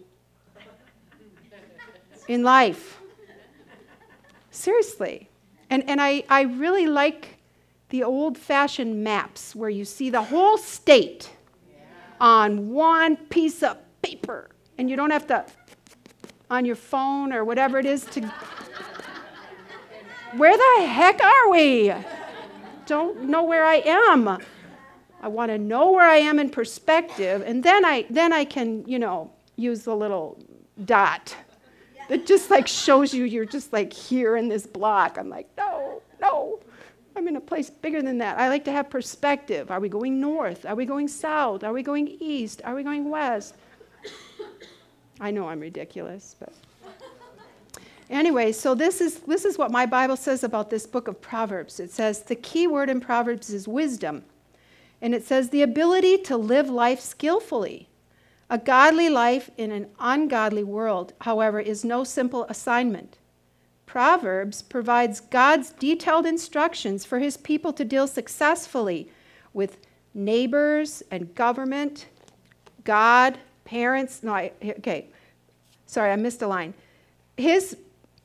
in 2.28 2.44
life. 2.44 3.00
Seriously. 4.52 5.30
And, 5.70 5.88
and 5.90 6.02
I, 6.02 6.24
I 6.30 6.42
really 6.42 6.88
like 6.88 7.38
the 7.90 8.04
old 8.04 8.38
fashioned 8.38 9.04
maps 9.04 9.56
where 9.56 9.70
you 9.70 9.86
see 9.86 10.10
the 10.10 10.24
whole 10.24 10.58
state 10.58 11.32
on 12.20 12.70
one 12.70 13.18
piece 13.18 13.64
of 13.64 13.78
paper. 14.02 14.50
And 14.78 14.90
you 14.90 14.96
don't 14.96 15.12
have 15.12 15.28
to 15.28 15.46
on 16.50 16.66
your 16.66 16.76
phone 16.76 17.34
or 17.34 17.44
whatever 17.44 17.78
it 17.78 17.86
is 17.86 18.06
to 18.06 18.22
where 20.36 20.56
the 20.58 20.88
heck 20.88 21.22
are 21.22 21.50
we? 21.50 21.94
Don't 22.86 23.24
know 23.24 23.44
where 23.44 23.66
i 23.66 23.76
am. 23.86 24.38
I 25.22 25.28
want 25.28 25.52
to 25.52 25.58
know 25.58 25.92
where 25.92 26.08
I 26.08 26.18
am 26.18 26.40
in 26.40 26.50
perspective, 26.50 27.42
and 27.46 27.64
then 27.64 27.84
I 27.84 28.06
then 28.10 28.32
I 28.32 28.46
can, 28.46 28.88
you 28.88 29.00
know, 29.00 29.32
use 29.56 29.84
the 29.84 29.96
little 29.96 30.38
dot 30.86 31.36
that 32.10 32.26
just 32.26 32.50
like 32.50 32.68
shows 32.68 33.14
you 33.14 33.24
you're 33.26 33.46
just 33.46 33.74
like 33.74 33.92
here 33.92 34.38
in 34.38 34.48
this 34.48 34.66
block. 34.66 35.18
I'm 35.18 35.30
like, 35.30 35.50
no, 35.58 36.02
no. 36.22 36.60
I'm 37.16 37.28
in 37.28 37.36
a 37.36 37.42
place 37.42 37.70
bigger 37.70 38.02
than 38.02 38.20
that. 38.20 38.38
I 38.38 38.48
like 38.48 38.64
to 38.66 38.72
have 38.72 38.90
perspective. 38.90 39.72
Are 39.72 39.80
we 39.80 39.90
going 39.90 40.20
north? 40.20 40.66
Are 40.66 40.76
we 40.76 40.86
going 40.86 41.08
south? 41.08 41.64
Are 41.64 41.74
we 41.74 41.82
going 41.82 42.08
east? 42.20 42.62
Are 42.64 42.76
we 42.76 42.84
going 42.84 43.10
west? 43.10 43.56
I 45.20 45.32
know 45.32 45.50
I'm 45.50 45.60
ridiculous, 45.60 46.36
but 46.40 46.54
anyway, 48.10 48.52
so 48.52 48.76
this 48.76 49.02
is 49.02 49.20
this 49.22 49.46
is 49.46 49.58
what 49.58 49.72
my 49.72 49.88
Bible 49.88 50.16
says 50.16 50.44
about 50.44 50.70
this 50.70 50.86
book 50.86 51.08
of 51.08 51.20
Proverbs. 51.20 51.80
It 51.80 51.92
says 51.92 52.22
the 52.22 52.36
key 52.36 52.68
word 52.68 52.90
in 52.90 53.02
Proverbs 53.02 53.50
is 53.50 53.68
wisdom. 53.68 54.24
And 55.02 55.14
it 55.14 55.24
says 55.24 55.50
the 55.50 55.62
ability 55.62 56.18
to 56.24 56.38
live 56.38 56.70
life 56.70 57.00
skillfully. 57.00 57.88
A 58.50 58.58
godly 58.58 59.10
life 59.10 59.50
in 59.58 59.72
an 59.72 59.88
ungodly 60.00 60.64
world, 60.64 61.14
however, 61.22 61.60
is 61.60 61.84
no 61.84 62.04
simple 62.04 62.46
assignment. 62.46 63.18
Proverbs 63.86 64.62
provides 64.62 65.20
God's 65.20 65.72
detailed 65.72 66.26
instructions 66.26 67.04
for 67.04 67.20
his 67.20 67.38
people 67.38 67.74
to 67.74 67.84
deal 67.84 68.08
successfully 68.08 69.10
with 69.54 69.78
neighbors 70.14 71.04
and 71.12 71.34
government, 71.36 72.08
God, 72.84 73.38
parents. 73.66 74.24
No, 74.24 74.34
I, 74.34 74.52
okay. 74.64 75.08
Sorry, 75.86 76.12
I 76.12 76.16
missed 76.16 76.42
a 76.42 76.48
line. 76.48 76.74
His 77.38 77.78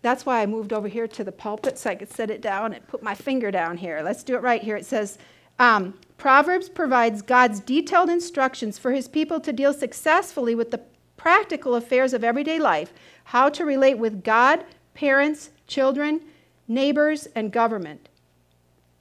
that's 0.02 0.26
why 0.26 0.42
I 0.42 0.46
moved 0.46 0.72
over 0.72 0.88
here 0.88 1.06
to 1.06 1.22
the 1.22 1.30
pulpit 1.30 1.78
so 1.78 1.88
I 1.90 1.94
could 1.94 2.10
set 2.10 2.28
it 2.28 2.42
down 2.42 2.72
and 2.72 2.84
put 2.88 3.04
my 3.04 3.14
finger 3.14 3.52
down 3.52 3.76
here. 3.76 4.02
Let's 4.02 4.24
do 4.24 4.34
it 4.34 4.42
right 4.42 4.60
here. 4.60 4.74
It 4.76 4.84
says, 4.84 5.16
um, 5.60 5.94
Proverbs 6.22 6.68
provides 6.68 7.20
God's 7.20 7.58
detailed 7.58 8.08
instructions 8.08 8.78
for 8.78 8.92
his 8.92 9.08
people 9.08 9.40
to 9.40 9.52
deal 9.52 9.72
successfully 9.72 10.54
with 10.54 10.70
the 10.70 10.80
practical 11.16 11.74
affairs 11.74 12.12
of 12.12 12.22
everyday 12.22 12.60
life, 12.60 12.92
how 13.24 13.48
to 13.48 13.64
relate 13.64 13.98
with 13.98 14.22
God, 14.22 14.64
parents, 14.94 15.50
children, 15.66 16.20
neighbors, 16.68 17.26
and 17.34 17.50
government. 17.50 18.08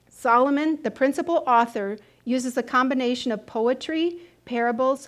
Solomon, 0.10 0.82
the 0.82 0.90
principal 0.90 1.44
author, 1.46 2.00
uses 2.26 2.58
a 2.58 2.64
combination 2.64 3.32
of 3.32 3.46
poetry, 3.46 4.18
parables, 4.46 5.08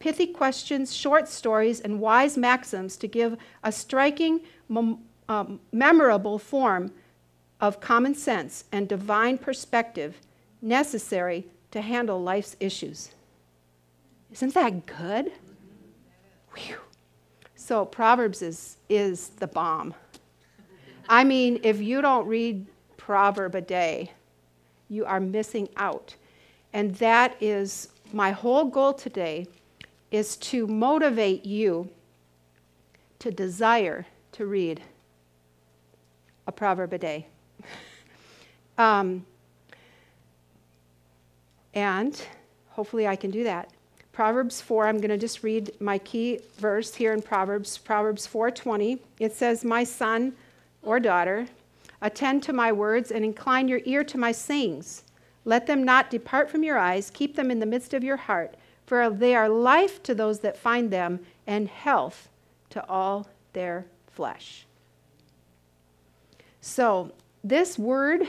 pithy 0.00 0.26
questions, 0.26 0.92
short 0.92 1.28
stories, 1.28 1.78
and 1.78 2.00
wise 2.00 2.36
maxims 2.36 2.96
to 2.96 3.06
give 3.06 3.36
a 3.62 3.70
striking, 3.70 4.40
mem- 4.68 4.98
um, 5.28 5.60
memorable 5.70 6.36
form 6.36 6.90
of 7.60 7.78
common 7.78 8.16
sense 8.16 8.64
and 8.72 8.88
divine 8.88 9.38
perspective 9.38 10.16
necessary 10.64 11.46
to 11.70 11.80
handle 11.80 12.20
life's 12.22 12.56
issues. 12.58 13.10
Isn't 14.32 14.54
that 14.54 14.86
good? 14.86 15.32
Whew. 16.56 16.78
So, 17.54 17.84
Proverbs 17.84 18.42
is, 18.42 18.76
is 18.88 19.28
the 19.28 19.46
bomb. 19.46 19.94
I 21.08 21.24
mean, 21.24 21.60
if 21.62 21.80
you 21.80 22.02
don't 22.02 22.26
read 22.26 22.66
proverb 22.96 23.54
a 23.54 23.60
day, 23.60 24.10
you 24.88 25.04
are 25.04 25.20
missing 25.20 25.68
out. 25.76 26.16
And 26.72 26.94
that 26.96 27.36
is 27.40 27.88
my 28.12 28.30
whole 28.30 28.64
goal 28.64 28.92
today 28.92 29.46
is 30.10 30.36
to 30.36 30.66
motivate 30.66 31.44
you 31.44 31.88
to 33.18 33.30
desire 33.30 34.06
to 34.32 34.46
read 34.46 34.80
a 36.46 36.52
proverb 36.52 36.92
a 36.92 36.98
day. 36.98 37.26
um, 38.78 39.24
and 41.74 42.20
hopefully 42.70 43.06
I 43.06 43.16
can 43.16 43.30
do 43.30 43.44
that. 43.44 43.70
Proverbs 44.12 44.60
4, 44.60 44.86
I'm 44.86 44.98
going 44.98 45.10
to 45.10 45.18
just 45.18 45.42
read 45.42 45.72
my 45.80 45.98
key 45.98 46.38
verse 46.58 46.94
here 46.94 47.12
in 47.12 47.20
Proverbs, 47.20 47.76
Proverbs 47.78 48.26
4:20. 48.26 49.00
It 49.18 49.32
says, 49.32 49.64
"My 49.64 49.82
son 49.82 50.36
or 50.82 51.00
daughter, 51.00 51.48
attend 52.00 52.42
to 52.44 52.52
my 52.52 52.70
words 52.70 53.10
and 53.10 53.24
incline 53.24 53.66
your 53.66 53.80
ear 53.84 54.04
to 54.04 54.18
my 54.18 54.30
sayings. 54.30 55.02
Let 55.44 55.66
them 55.66 55.82
not 55.82 56.10
depart 56.10 56.48
from 56.48 56.62
your 56.62 56.78
eyes, 56.78 57.10
keep 57.10 57.34
them 57.34 57.50
in 57.50 57.58
the 57.58 57.66
midst 57.66 57.92
of 57.92 58.04
your 58.04 58.16
heart, 58.16 58.54
for 58.86 59.10
they 59.10 59.34
are 59.34 59.48
life 59.48 60.02
to 60.04 60.14
those 60.14 60.40
that 60.40 60.56
find 60.56 60.90
them 60.90 61.20
and 61.46 61.68
health 61.68 62.28
to 62.70 62.88
all 62.88 63.26
their 63.52 63.86
flesh." 64.06 64.64
So, 66.60 67.10
this 67.42 67.78
word, 67.78 68.28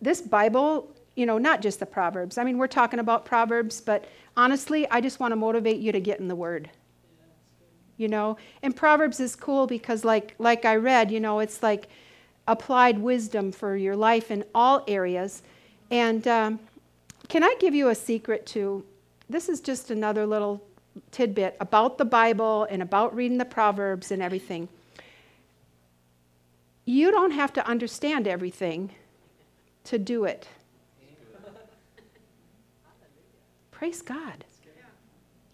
this 0.00 0.22
Bible 0.22 0.94
you 1.18 1.26
know, 1.26 1.36
not 1.36 1.60
just 1.60 1.80
the 1.80 1.86
Proverbs. 1.86 2.38
I 2.38 2.44
mean, 2.44 2.58
we're 2.58 2.68
talking 2.68 3.00
about 3.00 3.24
Proverbs, 3.24 3.80
but 3.80 4.04
honestly, 4.36 4.88
I 4.88 5.00
just 5.00 5.18
want 5.18 5.32
to 5.32 5.36
motivate 5.36 5.78
you 5.78 5.90
to 5.90 5.98
get 5.98 6.20
in 6.20 6.28
the 6.28 6.36
Word. 6.36 6.70
You 7.96 8.06
know, 8.06 8.36
and 8.62 8.76
Proverbs 8.76 9.18
is 9.18 9.34
cool 9.34 9.66
because, 9.66 10.04
like, 10.04 10.36
like 10.38 10.64
I 10.64 10.76
read, 10.76 11.10
you 11.10 11.18
know, 11.18 11.40
it's 11.40 11.60
like 11.60 11.88
applied 12.46 13.00
wisdom 13.00 13.50
for 13.50 13.76
your 13.76 13.96
life 13.96 14.30
in 14.30 14.44
all 14.54 14.84
areas. 14.86 15.42
And 15.90 16.26
um, 16.28 16.60
can 17.28 17.42
I 17.42 17.56
give 17.58 17.74
you 17.74 17.88
a 17.88 17.96
secret 17.96 18.46
too? 18.46 18.84
This 19.28 19.48
is 19.48 19.60
just 19.60 19.90
another 19.90 20.24
little 20.24 20.62
tidbit 21.10 21.56
about 21.58 21.98
the 21.98 22.04
Bible 22.04 22.68
and 22.70 22.80
about 22.80 23.12
reading 23.12 23.38
the 23.38 23.44
Proverbs 23.44 24.12
and 24.12 24.22
everything. 24.22 24.68
You 26.84 27.10
don't 27.10 27.32
have 27.32 27.52
to 27.54 27.66
understand 27.66 28.28
everything 28.28 28.92
to 29.82 29.98
do 29.98 30.24
it. 30.24 30.46
Praise 33.78 34.02
God. 34.02 34.44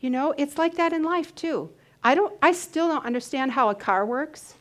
You 0.01 0.09
know, 0.09 0.33
it's 0.39 0.57
like 0.57 0.77
that 0.77 0.95
in 0.95 1.03
life 1.03 1.35
too. 1.35 1.71
I 2.03 2.15
don't 2.15 2.35
I 2.41 2.53
still 2.53 2.89
don't 2.89 3.05
understand 3.05 3.53
how 3.53 3.69
a 3.69 3.75
car 3.75 4.07
works. 4.07 4.55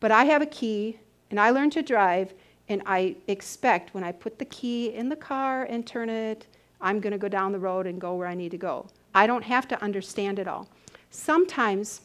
But 0.00 0.12
I 0.12 0.24
have 0.24 0.40
a 0.40 0.46
key 0.46 0.98
and 1.30 1.38
I 1.38 1.50
learned 1.50 1.72
to 1.72 1.82
drive 1.82 2.32
and 2.70 2.82
I 2.86 3.16
expect 3.26 3.92
when 3.92 4.02
I 4.02 4.12
put 4.12 4.38
the 4.38 4.46
key 4.46 4.94
in 4.94 5.10
the 5.10 5.16
car 5.16 5.64
and 5.64 5.86
turn 5.86 6.08
it, 6.08 6.46
I'm 6.80 7.00
going 7.00 7.10
to 7.12 7.18
go 7.18 7.28
down 7.28 7.52
the 7.52 7.58
road 7.58 7.86
and 7.86 8.00
go 8.00 8.14
where 8.14 8.26
I 8.26 8.34
need 8.34 8.52
to 8.52 8.58
go. 8.58 8.86
I 9.14 9.26
don't 9.26 9.44
have 9.44 9.68
to 9.68 9.82
understand 9.82 10.38
it 10.38 10.48
all. 10.48 10.70
Sometimes 11.10 12.00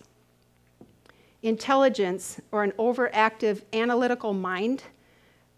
intelligence 1.42 2.42
or 2.52 2.64
an 2.64 2.72
overactive 2.74 3.62
analytical 3.72 4.34
mind, 4.34 4.84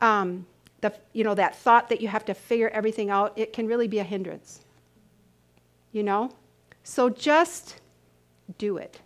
um, 0.01 0.46
the, 0.82 0.94
you 1.13 1.24
know, 1.24 1.34
that 1.34 1.56
thought 1.56 1.89
that 1.89 2.01
you 2.01 2.08
have 2.08 2.25
to 2.25 2.36
figure 2.36 2.70
everything 2.70 3.10
out, 3.10 3.34
it 3.36 3.51
can 3.51 3.65
really 3.65 3.88
be 3.88 3.98
a 3.98 4.04
hindrance 4.04 4.64
you 5.96 6.04
know? 6.04 6.30
So 6.84 7.10
just 7.10 7.78
do 8.58 8.75
it. 8.75 9.00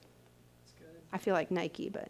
I 1.14 1.20
feel 1.20 1.36
like 1.36 1.52
Nike, 1.52 1.88
but 1.88 2.10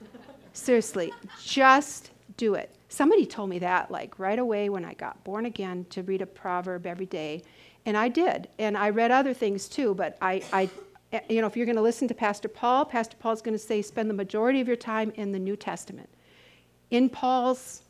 seriously, 0.52 1.12
just 1.42 2.12
do 2.36 2.54
it. 2.54 2.70
Somebody 2.88 3.26
told 3.26 3.50
me 3.50 3.58
that 3.58 3.90
like 3.90 4.20
right 4.20 4.38
away 4.38 4.68
when 4.68 4.84
I 4.84 4.94
got 4.94 5.22
born 5.24 5.46
again 5.46 5.84
to 5.90 6.04
read 6.04 6.22
a 6.22 6.26
proverb 6.26 6.86
every 6.86 7.06
day. 7.06 7.42
And 7.86 7.96
I 7.96 8.08
did. 8.08 8.46
And 8.60 8.78
I 8.78 8.90
read 8.90 9.10
other 9.10 9.34
things 9.34 9.68
too, 9.68 9.94
but 9.94 10.16
I, 10.22 10.42
I 10.52 10.70
eh, 11.12 11.20
you 11.28 11.40
know, 11.40 11.48
if 11.48 11.56
you're 11.56 11.66
going 11.66 11.74
to 11.76 11.82
listen 11.82 12.06
to 12.06 12.14
Pastor 12.14 12.48
Paul, 12.48 12.84
Pastor 12.84 13.16
Paul's 13.18 13.42
going 13.42 13.56
to 13.56 13.58
say 13.58 13.82
spend 13.82 14.08
the 14.08 14.14
majority 14.14 14.60
of 14.60 14.68
your 14.68 14.76
time 14.76 15.12
in 15.16 15.32
the 15.32 15.40
New 15.40 15.56
Testament. 15.56 16.08
In 16.92 17.08
Paul's 17.08 17.82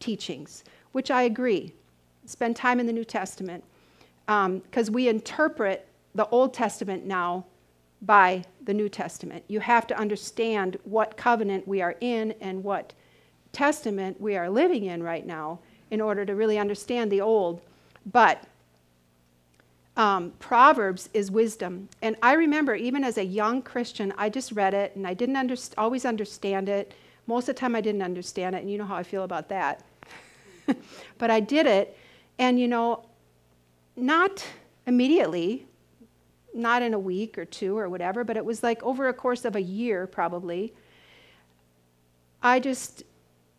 teachings, 0.00 0.64
which 0.92 1.10
I 1.10 1.22
agree. 1.22 1.72
Spend 2.26 2.56
time 2.56 2.78
in 2.78 2.86
the 2.86 2.92
New 2.92 3.04
Testament 3.06 3.64
because 4.30 4.88
um, 4.88 4.94
we 4.94 5.08
interpret 5.08 5.88
the 6.14 6.28
Old 6.28 6.54
Testament 6.54 7.04
now 7.04 7.44
by 8.02 8.44
the 8.64 8.72
New 8.72 8.88
Testament. 8.88 9.42
You 9.48 9.58
have 9.58 9.88
to 9.88 9.98
understand 9.98 10.78
what 10.84 11.16
covenant 11.16 11.66
we 11.66 11.82
are 11.82 11.96
in 12.00 12.34
and 12.40 12.62
what 12.62 12.92
testament 13.52 14.20
we 14.20 14.36
are 14.36 14.48
living 14.48 14.84
in 14.84 15.02
right 15.02 15.26
now 15.26 15.58
in 15.90 16.00
order 16.00 16.24
to 16.24 16.36
really 16.36 16.58
understand 16.58 17.10
the 17.10 17.20
Old. 17.20 17.60
But 18.06 18.44
um, 19.96 20.32
Proverbs 20.38 21.08
is 21.12 21.28
wisdom. 21.32 21.88
And 22.00 22.14
I 22.22 22.34
remember, 22.34 22.76
even 22.76 23.02
as 23.02 23.18
a 23.18 23.24
young 23.24 23.60
Christian, 23.62 24.14
I 24.16 24.28
just 24.28 24.52
read 24.52 24.74
it 24.74 24.94
and 24.94 25.08
I 25.08 25.14
didn't 25.14 25.74
always 25.76 26.04
understand 26.04 26.68
it. 26.68 26.94
Most 27.26 27.48
of 27.48 27.56
the 27.56 27.60
time, 27.60 27.74
I 27.74 27.80
didn't 27.80 28.02
understand 28.02 28.54
it, 28.54 28.62
and 28.62 28.70
you 28.70 28.78
know 28.78 28.84
how 28.84 28.96
I 28.96 29.02
feel 29.02 29.24
about 29.24 29.48
that. 29.48 29.82
but 31.18 31.30
I 31.30 31.40
did 31.40 31.66
it, 31.66 31.96
and 32.38 32.58
you 32.58 32.66
know, 32.66 33.04
not 33.96 34.44
immediately, 34.86 35.66
not 36.54 36.82
in 36.82 36.94
a 36.94 36.98
week 36.98 37.38
or 37.38 37.44
two 37.44 37.76
or 37.78 37.88
whatever, 37.88 38.24
but 38.24 38.36
it 38.36 38.44
was 38.44 38.62
like 38.62 38.82
over 38.82 39.08
a 39.08 39.12
course 39.12 39.44
of 39.44 39.56
a 39.56 39.62
year 39.62 40.06
probably. 40.06 40.74
I 42.42 42.60
just, 42.60 43.04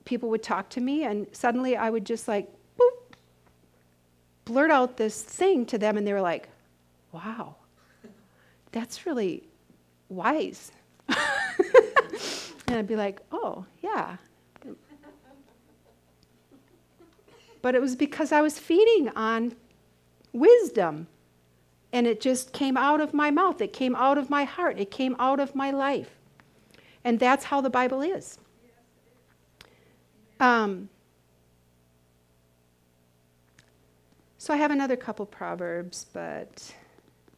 people 0.06 0.30
would 0.30 0.44
talk 0.44 0.70
to 0.70 0.82
me, 0.82 1.04
and 1.04 1.28
suddenly 1.32 1.78
I 1.78 1.90
would 1.90 2.06
just 2.06 2.28
like, 2.28 2.52
boop, 2.80 3.16
blurt 4.46 4.72
out 4.72 4.98
this 4.98 5.22
thing 5.22 5.66
to 5.68 5.78
them, 5.78 5.98
and 5.98 6.08
they 6.08 6.14
were 6.14 6.22
like, 6.22 6.50
wow, 7.12 7.56
that's 8.72 9.06
really 9.06 9.44
wise. 10.10 10.72
and 11.08 11.18
I'd 12.70 12.88
be 12.88 12.96
like, 12.96 13.22
oh, 13.32 13.66
yeah. 13.82 14.18
But 17.62 17.76
it 17.76 17.82
was 17.82 17.96
because 17.96 18.32
I 18.32 18.42
was 18.42 18.58
feeding 18.58 19.10
on 19.10 19.56
wisdom. 20.34 21.08
And 21.94 22.08
it 22.08 22.22
just 22.22 22.54
came 22.54 22.78
out 22.78 23.02
of 23.02 23.14
my 23.14 23.32
mouth. 23.32 23.62
It 23.62 23.74
came 23.74 23.96
out 23.96 24.18
of 24.18 24.30
my 24.30 24.44
heart. 24.44 24.80
It 24.80 24.92
came 24.92 25.16
out 25.20 25.40
of 25.40 25.56
my 25.56 25.72
life. 25.72 26.12
And 27.04 27.20
that's 27.20 27.46
how 27.46 27.62
the 27.62 27.70
Bible 27.70 28.02
is. 28.02 28.38
Um, 30.40 30.90
so 34.38 34.54
I 34.54 34.58
have 34.58 34.72
another 34.72 34.96
couple 34.96 35.26
proverbs, 35.26 36.08
but 36.14 36.74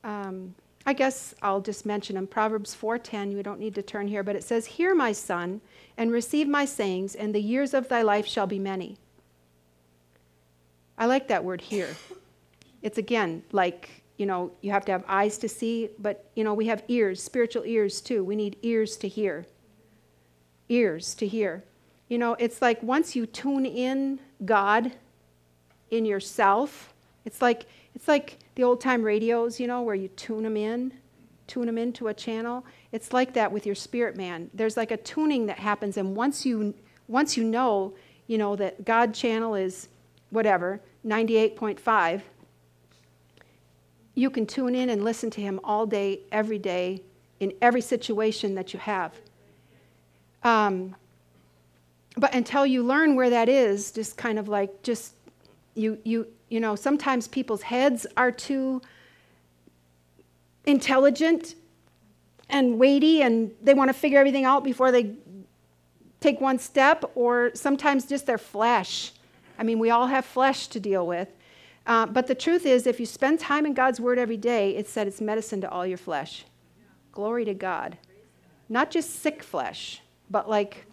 um, 0.04 0.56
I 0.86 0.94
guess 0.94 1.36
I'll 1.42 1.62
just 1.62 1.86
mention 1.86 2.16
them. 2.16 2.28
Proverbs 2.28 2.76
4:10. 2.76 3.32
You 3.32 3.44
don't 3.44 3.60
need 3.60 3.76
to 3.76 3.82
turn 3.82 4.08
here, 4.08 4.24
but 4.24 4.36
it 4.36 4.44
says, 4.44 4.66
"Hear, 4.66 4.96
my 4.96 5.12
son, 5.12 5.62
and 5.98 6.12
receive 6.12 6.48
my 6.48 6.66
sayings, 6.66 7.16
and 7.16 7.36
the 7.36 7.42
years 7.42 7.74
of 7.74 7.90
thy 7.90 8.02
life 8.02 8.26
shall 8.26 8.48
be 8.48 8.60
many." 8.60 8.98
I 10.98 11.06
like 11.06 11.28
that 11.28 11.44
word 11.44 11.62
"hear." 11.62 11.96
It's 12.84 13.00
again 13.00 13.44
like 13.52 14.04
you 14.18 14.28
know 14.28 14.52
you 14.62 14.72
have 14.72 14.86
to 14.86 14.92
have 14.92 15.04
eyes 15.08 15.40
to 15.40 15.50
see, 15.50 15.90
but 15.98 16.30
you 16.36 16.44
know 16.44 16.54
we 16.54 16.68
have 16.68 16.84
ears, 16.88 17.24
spiritual 17.24 17.64
ears 17.66 18.02
too. 18.02 18.24
We 18.24 18.36
need 18.36 18.58
ears 18.62 18.96
to 18.98 19.08
hear. 19.08 19.48
Ears 20.70 21.16
to 21.16 21.28
hear. 21.28 21.64
You 22.10 22.20
know, 22.20 22.36
it's 22.38 22.62
like 22.62 22.84
once 22.84 23.16
you 23.16 23.26
tune 23.26 23.66
in 23.66 24.20
God 24.46 24.92
in 25.90 26.06
yourself, 26.06 26.94
it's 27.26 27.42
like 27.42 27.66
it's 27.96 28.08
like 28.08 28.38
the 28.56 28.64
old 28.64 28.82
time 28.82 29.02
radios, 29.02 29.60
you 29.60 29.66
know, 29.66 29.82
where 29.82 29.96
you 29.96 30.10
tune 30.10 30.44
them 30.44 30.58
in, 30.58 30.94
tune 31.48 31.66
them 31.66 31.78
into 31.78 32.10
a 32.10 32.14
channel. 32.14 32.66
It's 32.92 33.14
like 33.14 33.34
that 33.34 33.52
with 33.52 33.66
your 33.66 33.76
spirit 33.76 34.16
man. 34.16 34.50
There's 34.54 34.78
like 34.78 34.92
a 34.92 34.98
tuning 34.98 35.46
that 35.48 35.58
happens, 35.58 35.98
and 35.98 36.16
once 36.16 36.46
you 36.46 36.74
once 37.08 37.38
you 37.38 37.44
know, 37.44 37.94
you 38.28 38.38
know 38.38 38.56
that 38.58 38.84
God 38.84 39.14
channel 39.14 39.56
is 39.56 39.88
whatever 40.30 40.82
98.5, 41.06 42.22
you 44.16 44.30
can 44.30 44.46
tune 44.46 44.76
in 44.76 44.90
and 44.90 45.04
listen 45.04 45.30
to 45.32 45.42
Him 45.42 45.60
all 45.64 45.86
day, 45.86 46.22
every 46.32 46.60
day, 46.60 47.02
in 47.40 47.54
every 47.62 47.82
situation 47.82 48.56
that 48.56 48.74
you 48.74 48.80
have. 48.80 49.14
Um, 50.44 50.96
but 52.18 52.34
until 52.34 52.66
you 52.66 52.84
learn 52.84 53.16
where 53.16 53.30
that 53.30 53.50
is, 53.50 53.92
just 53.92 54.18
kind 54.18 54.38
of 54.38 54.48
like 54.48 54.84
just 54.84 55.14
you 55.76 55.98
you 56.04 56.28
you 56.50 56.60
know, 56.60 56.76
sometimes 56.76 57.28
people's 57.28 57.64
heads 57.64 58.06
are 58.16 58.32
too 58.32 58.80
intelligent 60.66 61.56
and 62.48 62.78
weighty 62.78 63.24
and 63.24 63.52
they 63.64 63.74
want 63.74 63.90
to 63.90 63.94
figure 63.94 64.20
everything 64.20 64.46
out 64.46 64.64
before 64.64 64.92
they 64.92 65.16
take 66.20 66.40
one 66.40 66.58
step, 66.58 67.04
or 67.16 67.52
sometimes 67.54 68.06
just 68.06 68.26
their 68.26 68.38
flesh. 68.38 69.12
I 69.60 69.64
mean, 69.64 69.78
we 69.78 69.90
all 69.90 70.08
have 70.08 70.24
flesh 70.26 70.68
to 70.68 70.80
deal 70.80 71.06
with. 71.06 71.28
Uh, 71.86 72.06
but 72.06 72.28
the 72.28 72.36
truth 72.36 72.66
is, 72.66 72.88
if 72.88 73.00
you 73.00 73.06
spend 73.06 73.40
time 73.40 73.66
in 73.66 73.74
God's 73.74 74.00
Word 74.00 74.18
every 74.18 74.38
day, 74.38 74.76
it 74.76 74.88
said 74.88 75.08
it's 75.08 75.20
medicine 75.20 75.62
to 75.62 75.70
all 75.70 75.86
your 75.86 75.98
flesh. 75.98 76.46
Glory 77.12 77.46
to 77.46 77.54
God. 77.54 77.98
Not 78.70 78.90
just 78.90 79.22
sick 79.22 79.44
flesh, 79.44 80.02
but 80.30 80.50
like 80.50 80.86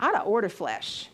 out 0.00 0.14
of 0.14 0.26
order 0.26 0.48
flesh. 0.48 1.08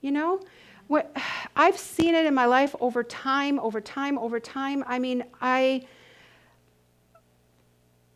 You 0.00 0.12
know? 0.12 0.40
What, 0.86 1.16
I've 1.56 1.78
seen 1.78 2.14
it 2.14 2.26
in 2.26 2.34
my 2.34 2.46
life 2.46 2.74
over 2.80 3.02
time, 3.02 3.58
over 3.58 3.80
time, 3.80 4.18
over 4.18 4.40
time. 4.40 4.84
I 4.86 4.98
mean, 4.98 5.24
I, 5.40 5.86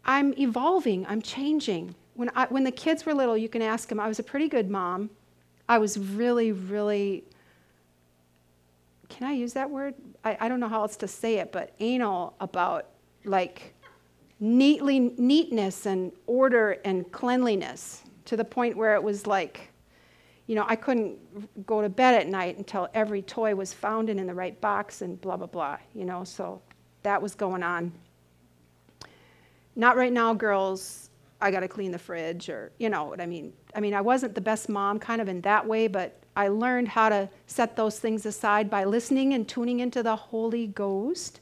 I'm 0.04 0.35
evolving, 0.38 1.07
I'm 1.07 1.23
changing. 1.23 1.95
When, 2.14 2.30
I, 2.35 2.47
when 2.47 2.64
the 2.64 2.73
kids 2.73 3.07
were 3.07 3.14
little, 3.14 3.37
you 3.37 3.49
can 3.49 3.62
ask 3.62 3.88
them, 3.88 4.00
I 4.00 4.09
was 4.09 4.18
a 4.18 4.23
pretty 4.23 4.49
good 4.49 4.68
mom. 4.68 5.11
I 5.68 5.78
was 5.78 5.99
really, 5.99 6.52
really, 6.52 7.25
can 9.08 9.26
I 9.26 9.32
use 9.32 9.52
that 9.54 9.70
word? 9.70 9.94
I, 10.24 10.36
I 10.40 10.48
don't 10.48 10.60
know 10.60 10.68
how 10.68 10.82
else 10.82 10.96
to 10.98 11.08
say 11.08 11.36
it, 11.38 11.52
but 11.52 11.74
anal 11.80 12.34
about 12.40 12.86
like 13.24 13.74
neatly, 14.40 15.00
neatness 15.00 15.86
and 15.86 16.12
order 16.26 16.78
and 16.84 17.10
cleanliness 17.12 18.02
to 18.26 18.36
the 18.36 18.44
point 18.44 18.76
where 18.76 18.94
it 18.94 19.02
was 19.02 19.26
like, 19.26 19.72
you 20.46 20.54
know, 20.54 20.64
I 20.66 20.76
couldn't 20.76 21.66
go 21.66 21.82
to 21.82 21.88
bed 21.88 22.14
at 22.14 22.26
night 22.26 22.56
until 22.56 22.88
every 22.94 23.23
toy 23.23 23.54
was 23.54 23.73
found 23.73 24.08
and 24.08 24.18
in 24.18 24.26
the 24.26 24.34
right 24.34 24.58
box 24.60 25.02
and 25.02 25.21
blah, 25.21 25.36
blah, 25.36 25.47
blah, 25.47 25.78
you 25.94 26.04
know, 26.04 26.25
so 26.25 26.60
that 27.02 27.21
was 27.21 27.34
going 27.34 27.62
on. 27.62 27.92
Not 29.76 29.97
right 29.97 30.12
now, 30.12 30.32
girls, 30.34 31.10
I 31.40 31.50
got 31.50 31.60
to 31.60 31.68
clean 31.68 31.92
the 31.92 31.99
fridge 31.99 32.49
or, 32.49 32.73
you 32.78 32.88
know 32.88 33.04
what 33.04 33.21
I 33.21 33.26
mean. 33.26 33.52
I 33.75 33.80
mean, 33.80 33.94
I 33.94 34.00
wasn't 34.00 34.34
the 34.34 34.40
best 34.40 34.68
mom 34.68 34.99
kind 34.99 35.21
of 35.21 35.28
in 35.28 35.40
that 35.42 35.66
way, 35.66 35.86
but 35.86 36.18
I 36.38 36.48
learned 36.48 36.88
how 36.88 37.10
to 37.10 37.28
set 37.46 37.76
those 37.76 37.98
things 37.98 38.24
aside 38.24 38.70
by 38.70 38.84
listening 38.84 39.34
and 39.34 39.46
tuning 39.46 39.80
into 39.80 40.02
the 40.02 40.16
Holy 40.16 40.68
Ghost. 40.68 41.40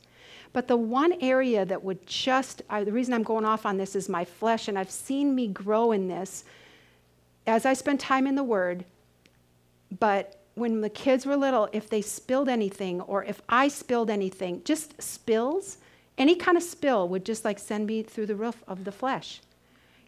But 0.52 0.66
the 0.66 0.76
one 0.76 1.12
area 1.20 1.64
that 1.64 1.84
would 1.84 2.04
just, 2.06 2.62
I, 2.68 2.82
the 2.82 2.92
reason 2.92 3.14
I'm 3.14 3.22
going 3.22 3.44
off 3.44 3.64
on 3.64 3.76
this 3.76 3.94
is 3.94 4.08
my 4.08 4.24
flesh, 4.24 4.66
and 4.66 4.76
I've 4.76 4.90
seen 4.90 5.34
me 5.34 5.46
grow 5.46 5.92
in 5.92 6.08
this 6.08 6.44
as 7.46 7.64
I 7.64 7.74
spend 7.74 8.00
time 8.00 8.26
in 8.26 8.34
the 8.34 8.42
Word 8.42 8.84
but 10.00 10.40
when 10.54 10.80
the 10.80 10.90
kids 10.90 11.26
were 11.26 11.36
little, 11.36 11.68
if 11.72 11.88
they 11.88 12.02
spilled 12.02 12.48
anything 12.48 13.00
or 13.02 13.24
if 13.24 13.40
I 13.48 13.68
spilled 13.68 14.10
anything, 14.10 14.62
just 14.64 15.00
spills, 15.00 15.78
any 16.18 16.34
kind 16.34 16.56
of 16.56 16.62
spill 16.62 17.08
would 17.08 17.24
just 17.24 17.44
like 17.44 17.58
send 17.58 17.86
me 17.86 18.02
through 18.02 18.26
the 18.26 18.36
roof 18.36 18.62
of 18.66 18.84
the 18.84 18.92
flesh. 18.92 19.40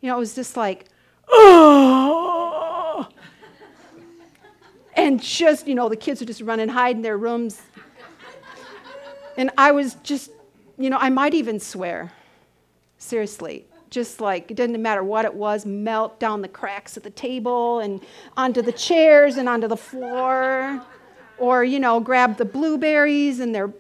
You 0.01 0.09
know, 0.09 0.17
it 0.17 0.21
was 0.21 0.35
just 0.35 0.57
like, 0.57 0.87
oh! 1.29 3.09
And 4.99 5.23
just, 5.23 5.67
you 5.67 5.75
know, 5.75 5.89
the 5.89 5.97
kids 5.97 6.21
would 6.21 6.27
just 6.27 6.41
run 6.41 6.61
and 6.61 6.71
hide 6.71 6.97
in 6.97 7.03
their 7.03 7.17
rooms. 7.17 7.63
And 9.37 9.51
I 9.57 9.73
was 9.73 9.95
just, 10.03 10.31
you 10.77 10.91
know, 10.91 10.99
I 10.99 11.09
might 11.09 11.35
even 11.35 11.61
swear. 11.61 12.13
Seriously 12.99 13.65
just 13.91 14.21
like 14.21 14.51
it 14.51 14.55
didn't 14.55 14.81
matter 14.83 15.03
what 15.03 15.25
it 15.25 15.33
was, 15.33 15.65
melt 15.65 16.21
down 16.21 16.43
the 16.43 16.49
cracks 16.49 16.97
of 16.97 17.03
the 17.03 17.11
table 17.11 17.81
and 17.81 18.01
onto 18.37 18.63
the 18.63 18.73
chairs 18.73 19.37
and 19.37 19.49
onto 19.49 19.69
the 19.69 19.77
floor. 19.77 20.83
Or, 21.39 21.65
you 21.65 21.79
know, 21.79 22.01
grab 22.01 22.37
the 22.37 22.45
blueberries 22.45 23.41
and 23.41 23.55
they're 23.55 23.73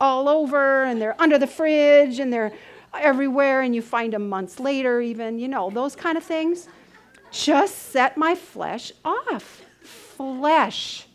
all 0.00 0.28
over 0.28 0.84
and 0.84 1.00
they're 1.00 1.20
under 1.20 1.38
the 1.38 1.46
fridge 1.46 2.18
and 2.18 2.32
they're 2.32 2.52
everywhere 2.94 3.62
and 3.62 3.74
you 3.74 3.82
find 3.82 4.12
them 4.12 4.28
months 4.28 4.60
later, 4.60 5.00
even, 5.00 5.38
you 5.38 5.48
know, 5.48 5.70
those 5.70 5.96
kind 5.96 6.18
of 6.18 6.24
things. 6.24 6.68
Just 7.30 7.90
set 7.90 8.16
my 8.16 8.34
flesh 8.34 8.92
off. 9.04 9.62
Flesh. 10.20 11.06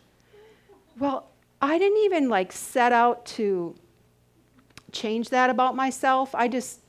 Well, 0.97 1.27
I 1.61 1.77
didn't 1.77 1.99
even 2.05 2.27
like 2.27 2.51
set 2.51 2.91
out 2.91 3.23
to 3.37 3.75
change 4.91 5.29
that 5.29 5.51
about 5.51 5.75
myself. 5.75 6.33
I 6.33 6.47
just 6.47 6.79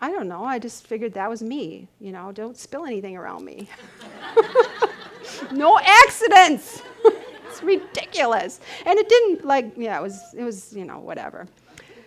I 0.00 0.12
don't 0.12 0.28
know. 0.28 0.44
I 0.44 0.60
just 0.60 0.86
figured 0.86 1.14
that 1.14 1.28
was 1.28 1.42
me. 1.42 1.88
You 1.98 2.12
know, 2.12 2.30
don't 2.30 2.56
spill 2.56 2.86
anything 2.86 3.16
around 3.16 3.44
me. 3.44 3.68
no 5.52 5.80
accidents. 5.80 6.80
it's 7.48 7.60
ridiculous. 7.60 8.60
And 8.86 8.96
it 8.96 9.08
didn't 9.08 9.44
like, 9.44 9.72
yeah, 9.76 9.98
it 9.98 10.02
was, 10.02 10.32
it 10.36 10.44
was, 10.44 10.72
you 10.72 10.84
know, 10.84 11.00
whatever. 11.00 11.48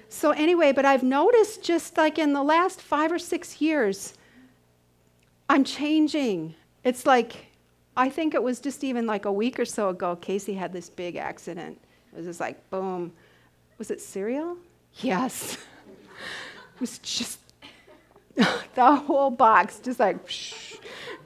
So 0.08 0.32
anyway, 0.32 0.72
but 0.72 0.86
I've 0.86 1.04
noticed 1.04 1.62
just 1.62 1.98
like 1.98 2.18
in 2.18 2.32
the 2.32 2.44
last 2.44 2.82
five 2.82 3.12
or 3.12 3.20
six 3.20 3.60
years, 3.60 4.14
I'm 5.50 5.66
changing. 5.66 6.56
It's 6.86 7.06
like, 7.06 7.51
I 7.96 8.10
think 8.10 8.34
it 8.34 8.42
was 8.42 8.60
just 8.60 8.84
even 8.84 9.06
like 9.06 9.26
a 9.26 9.32
week 9.32 9.60
or 9.60 9.66
so 9.66 9.90
ago, 9.90 10.16
Casey 10.16 10.54
had 10.54 10.72
this 10.72 10.90
big 10.90 11.18
accident. 11.18 11.78
It 12.14 12.18
was 12.18 12.26
just 12.26 12.40
like, 12.40 12.70
boom. 12.70 13.12
Was 13.78 13.92
it 13.92 14.00
cereal? 14.00 14.58
Yes. 14.96 15.56
it 16.76 16.80
was 16.80 17.00
just 17.00 17.40
the 18.76 18.96
whole 18.96 19.30
box, 19.30 19.80
just 19.80 20.00
like, 20.00 20.30
shh, 20.30 20.76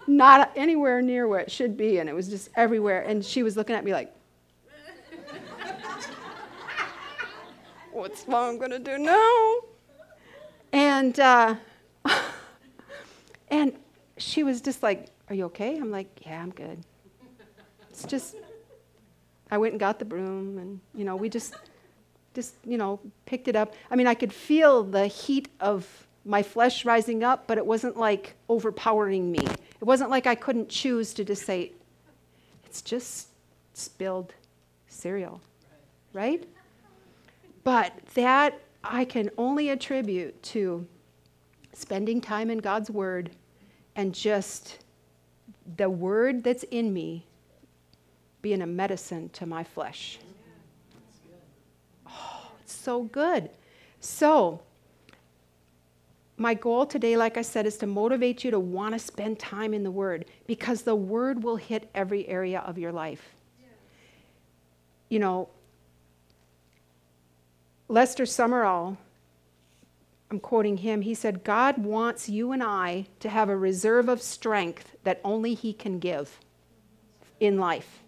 not 0.08 0.52
anywhere 0.56 1.02
near 1.02 1.28
where 1.28 1.40
it 1.40 1.52
should 1.52 1.78
be. 1.78 2.00
And 2.00 2.10
it 2.10 2.14
was 2.14 2.30
just 2.30 2.50
everywhere. 2.56 3.02
And 3.02 3.24
she 3.24 3.44
was 3.44 3.56
looking 3.56 3.76
at 3.76 3.84
me 3.84 3.94
like, 3.94 4.12
what's 7.92 8.28
mom 8.28 8.58
going 8.58 8.72
to 8.72 8.80
do 8.80 8.98
now? 8.98 9.56
And, 10.74 11.20
uh, 11.20 11.56
and 13.50 13.74
she 14.18 14.44
was 14.44 14.62
just 14.62 14.82
like, 14.82 15.10
are 15.30 15.36
you 15.36 15.46
okay? 15.46 15.78
I'm 15.78 15.92
like, 15.92 16.08
yeah, 16.26 16.42
I'm 16.42 16.52
good. 16.52 16.80
It's 17.90 18.04
just, 18.04 18.36
I 19.50 19.58
went 19.58 19.74
and 19.74 19.80
got 19.80 20.00
the 20.00 20.06
broom 20.06 20.58
and, 20.58 20.80
you 20.94 21.06
know, 21.06 21.16
we 21.16 21.30
just, 21.30 21.56
just, 22.34 22.56
you 22.66 22.78
know, 22.78 23.00
picked 23.26 23.48
it 23.48 23.56
up. 23.56 23.74
I 23.90 23.96
mean, 23.96 24.08
I 24.08 24.14
could 24.14 24.34
feel 24.34 24.84
the 24.84 25.08
heat 25.08 25.50
of 25.60 26.08
my 26.26 26.44
flesh 26.44 26.86
rising 26.86 27.24
up, 27.24 27.48
but 27.48 27.58
it 27.58 27.66
wasn't 27.66 27.98
like 27.98 28.36
overpowering 28.50 29.32
me. 29.32 29.40
It 29.46 29.84
wasn't 29.84 30.10
like 30.10 30.28
I 30.28 30.36
couldn't 30.36 30.70
choose 30.70 31.14
to 31.14 31.24
just 31.24 31.46
say, 31.46 31.72
it's 32.66 32.82
just 32.82 33.30
spilled 33.74 34.34
cereal, 34.88 35.42
right? 36.14 36.48
But 37.64 37.94
that 38.16 38.60
I 38.84 39.06
can 39.06 39.30
only 39.38 39.70
attribute 39.70 40.42
to 40.44 40.86
spending 41.74 42.22
time 42.22 42.50
in 42.50 42.58
God's 42.60 42.90
Word 42.90 43.32
and 43.96 44.14
just 44.14 44.80
the 45.78 45.90
Word 45.90 46.44
that's 46.44 46.64
in 46.64 46.94
me 46.94 47.26
being 48.42 48.62
a 48.62 48.68
medicine 48.68 49.30
to 49.30 49.46
my 49.46 49.64
flesh. 49.64 50.20
Oh, 52.08 52.52
it's 52.62 52.76
so 52.76 53.04
good. 53.04 53.50
So, 54.00 54.62
my 56.38 56.54
goal 56.54 56.86
today, 56.86 57.18
like 57.18 57.38
I 57.38 57.42
said, 57.42 57.66
is 57.66 57.78
to 57.78 57.88
motivate 57.88 58.44
you 58.44 58.52
to 58.52 58.60
want 58.60 58.94
to 58.94 59.00
spend 59.00 59.40
time 59.40 59.74
in 59.74 59.84
the 59.84 59.92
Word 59.92 60.26
because 60.48 60.82
the 60.82 60.96
Word 60.96 61.44
will 61.44 61.56
hit 61.56 61.90
every 61.96 62.28
area 62.28 62.60
of 62.60 62.78
your 62.78 62.92
life. 62.92 63.34
You 65.10 65.20
know, 65.20 65.50
Lester 67.88 68.24
Sumrall, 68.24 68.98
I'm 70.32 70.40
quoting 70.40 70.78
him, 70.78 71.02
he 71.02 71.14
said, 71.14 71.44
God 71.44 71.78
wants 71.78 72.28
you 72.28 72.52
and 72.52 72.64
I 72.64 73.06
to 73.20 73.30
have 73.30 73.48
a 73.48 73.56
reserve 73.56 74.10
of 74.10 74.22
strength 74.22 74.96
that 75.04 75.22
only 75.24 75.54
He 75.54 75.72
can 75.72 76.00
give 76.00 76.40
in 77.40 77.60
life, 77.60 78.02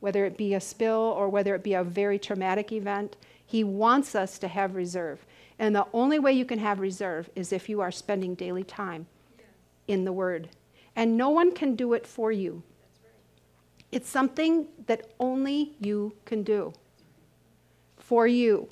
whether 0.00 0.24
it 0.24 0.36
be 0.36 0.54
a 0.54 0.60
spill 0.60 1.14
or 1.16 1.28
whether 1.28 1.54
it 1.54 1.62
be 1.62 1.74
a 1.74 1.84
very 1.84 2.18
traumatic 2.18 2.72
event. 2.72 3.16
He 3.46 3.62
wants 3.62 4.14
us 4.14 4.38
to 4.40 4.48
have 4.48 4.74
reserve. 4.74 5.24
And 5.58 5.74
the 5.74 5.86
only 5.92 6.18
way 6.18 6.32
you 6.32 6.44
can 6.44 6.58
have 6.58 6.80
reserve 6.80 7.30
is 7.34 7.52
if 7.52 7.68
you 7.68 7.80
are 7.80 7.90
spending 7.90 8.34
daily 8.34 8.64
time 8.64 9.06
in 9.86 10.04
the 10.04 10.12
Word. 10.12 10.50
And 10.96 11.16
no 11.16 11.30
one 11.30 11.52
can 11.52 11.76
do 11.76 11.94
it 11.94 12.06
for 12.06 12.32
you. 12.32 12.62
It's 13.90 14.08
something 14.08 14.68
that 14.86 15.12
only 15.18 15.76
you 15.80 16.14
can 16.24 16.42
do 16.42 16.72
for 17.96 18.26
you. 18.26 18.68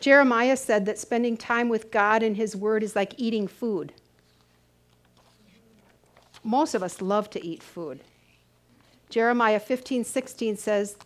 Jeremiah 0.00 0.56
said 0.56 0.86
that 0.86 0.98
spending 0.98 1.36
time 1.36 1.68
with 1.68 1.90
God 1.90 2.22
and 2.22 2.36
His 2.36 2.56
Word 2.56 2.82
is 2.82 2.96
like 2.96 3.14
eating 3.18 3.46
food. 3.46 3.92
Most 6.42 6.74
of 6.74 6.82
us 6.82 7.02
love 7.02 7.28
to 7.30 7.44
eat 7.44 7.62
food. 7.62 8.00
Jeremiah 9.10 9.60
15, 9.60 10.04
16 10.04 10.56
says, 10.56 10.96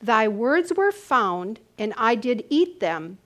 Thy 0.00 0.28
words 0.28 0.72
were 0.76 0.92
found, 0.92 1.60
and 1.78 1.92
I 1.96 2.14
did 2.14 2.44
eat 2.48 2.78
them. 2.78 3.18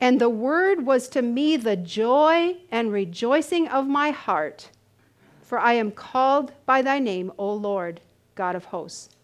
And 0.00 0.20
the 0.20 0.28
word 0.28 0.84
was 0.84 1.08
to 1.10 1.22
me 1.22 1.56
the 1.56 1.76
joy 1.76 2.56
and 2.70 2.92
rejoicing 2.92 3.68
of 3.68 3.86
my 3.86 4.10
heart. 4.10 4.70
For 5.42 5.58
I 5.58 5.74
am 5.74 5.90
called 5.90 6.52
by 6.66 6.82
thy 6.82 6.98
name, 6.98 7.32
O 7.38 7.52
Lord, 7.54 8.00
God 8.34 8.56
of 8.56 8.66
hosts. 8.66 9.16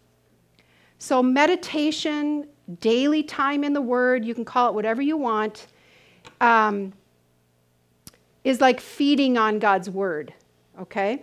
So, 0.99 1.23
meditation, 1.23 2.47
daily 2.81 3.23
time 3.23 3.65
in 3.65 3.73
the 3.73 3.81
word, 3.81 4.25
you 4.25 4.35
can 4.35 4.45
call 4.45 4.69
it 4.69 4.75
whatever 4.75 5.03
you 5.03 5.17
want, 5.17 5.67
um, 6.41 6.93
is 8.45 8.61
like 8.61 8.81
feeding 8.81 9.39
on 9.39 9.59
God's 9.59 9.89
word, 9.89 10.35
okay? 10.81 11.23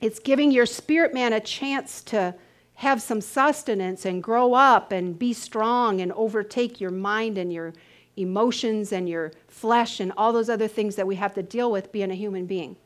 It's 0.00 0.18
giving 0.18 0.50
your 0.50 0.66
spirit 0.66 1.14
man 1.14 1.32
a 1.32 1.40
chance 1.40 2.02
to 2.04 2.34
have 2.74 3.00
some 3.00 3.20
sustenance 3.20 4.04
and 4.04 4.22
grow 4.22 4.54
up 4.54 4.90
and 4.90 5.18
be 5.18 5.32
strong 5.32 6.00
and 6.00 6.10
overtake 6.12 6.80
your 6.80 6.90
mind 6.90 7.38
and 7.38 7.52
your 7.52 7.72
emotions 8.16 8.92
and 8.92 9.08
your 9.08 9.32
flesh 9.48 10.00
and 10.00 10.12
all 10.16 10.32
those 10.32 10.50
other 10.50 10.68
things 10.68 10.96
that 10.96 11.06
we 11.06 11.14
have 11.14 11.34
to 11.34 11.42
deal 11.42 11.70
with 11.70 11.92
being 11.92 12.10
a 12.10 12.14
human 12.14 12.46
being. 12.46 12.76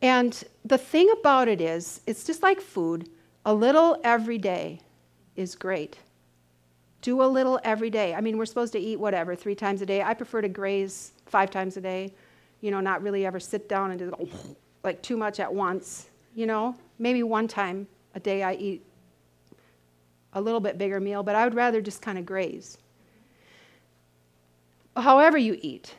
And 0.00 0.44
the 0.64 0.78
thing 0.78 1.10
about 1.18 1.48
it 1.48 1.60
is, 1.60 2.00
it's 2.06 2.24
just 2.24 2.42
like 2.42 2.60
food. 2.60 3.10
A 3.44 3.52
little 3.52 4.00
every 4.04 4.38
day 4.38 4.80
is 5.34 5.54
great. 5.54 5.98
Do 7.00 7.22
a 7.22 7.24
little 7.24 7.60
every 7.64 7.90
day. 7.90 8.14
I 8.14 8.20
mean, 8.20 8.36
we're 8.36 8.46
supposed 8.46 8.72
to 8.72 8.78
eat 8.78 8.98
whatever, 8.98 9.34
three 9.36 9.54
times 9.54 9.82
a 9.82 9.86
day. 9.86 10.02
I 10.02 10.14
prefer 10.14 10.42
to 10.42 10.48
graze 10.48 11.12
five 11.26 11.50
times 11.50 11.76
a 11.76 11.80
day, 11.80 12.12
you 12.60 12.70
know, 12.70 12.80
not 12.80 13.02
really 13.02 13.24
ever 13.24 13.38
sit 13.38 13.68
down 13.68 13.90
and 13.90 13.98
do 13.98 14.28
like 14.84 15.00
too 15.02 15.16
much 15.16 15.40
at 15.40 15.52
once, 15.52 16.08
you 16.34 16.46
know, 16.46 16.74
maybe 16.98 17.22
one 17.22 17.48
time 17.48 17.86
a 18.14 18.20
day 18.20 18.42
I 18.42 18.54
eat 18.54 18.84
a 20.34 20.40
little 20.40 20.60
bit 20.60 20.78
bigger 20.78 21.00
meal, 21.00 21.22
but 21.22 21.34
I 21.34 21.44
would 21.44 21.54
rather 21.54 21.80
just 21.80 22.02
kind 22.02 22.18
of 22.18 22.26
graze. 22.26 22.78
However, 24.96 25.38
you 25.38 25.58
eat, 25.62 25.94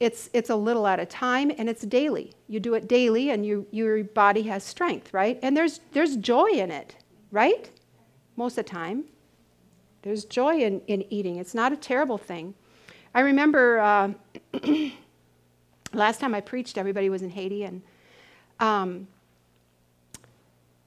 it's, 0.00 0.30
it's 0.32 0.50
a 0.50 0.56
little 0.56 0.86
at 0.86 1.00
a 1.00 1.06
time 1.06 1.50
and 1.56 1.68
it's 1.68 1.82
daily. 1.82 2.32
You 2.48 2.60
do 2.60 2.74
it 2.74 2.88
daily 2.88 3.30
and 3.30 3.44
you, 3.44 3.66
your 3.70 4.04
body 4.04 4.42
has 4.42 4.64
strength, 4.64 5.12
right? 5.12 5.38
And 5.42 5.56
there's, 5.56 5.80
there's 5.92 6.16
joy 6.16 6.50
in 6.52 6.70
it, 6.70 6.96
right? 7.30 7.70
Most 8.36 8.56
of 8.58 8.64
the 8.64 8.70
time. 8.70 9.04
There's 10.08 10.24
joy 10.24 10.60
in, 10.60 10.80
in 10.86 11.04
eating. 11.12 11.36
It's 11.36 11.54
not 11.54 11.70
a 11.70 11.76
terrible 11.76 12.16
thing. 12.16 12.54
I 13.14 13.20
remember 13.20 13.78
uh, 13.78 14.12
last 15.92 16.18
time 16.18 16.34
I 16.34 16.40
preached, 16.40 16.78
everybody 16.78 17.10
was 17.10 17.20
in 17.20 17.28
Haiti, 17.28 17.64
and 17.64 17.82
um, 18.58 19.06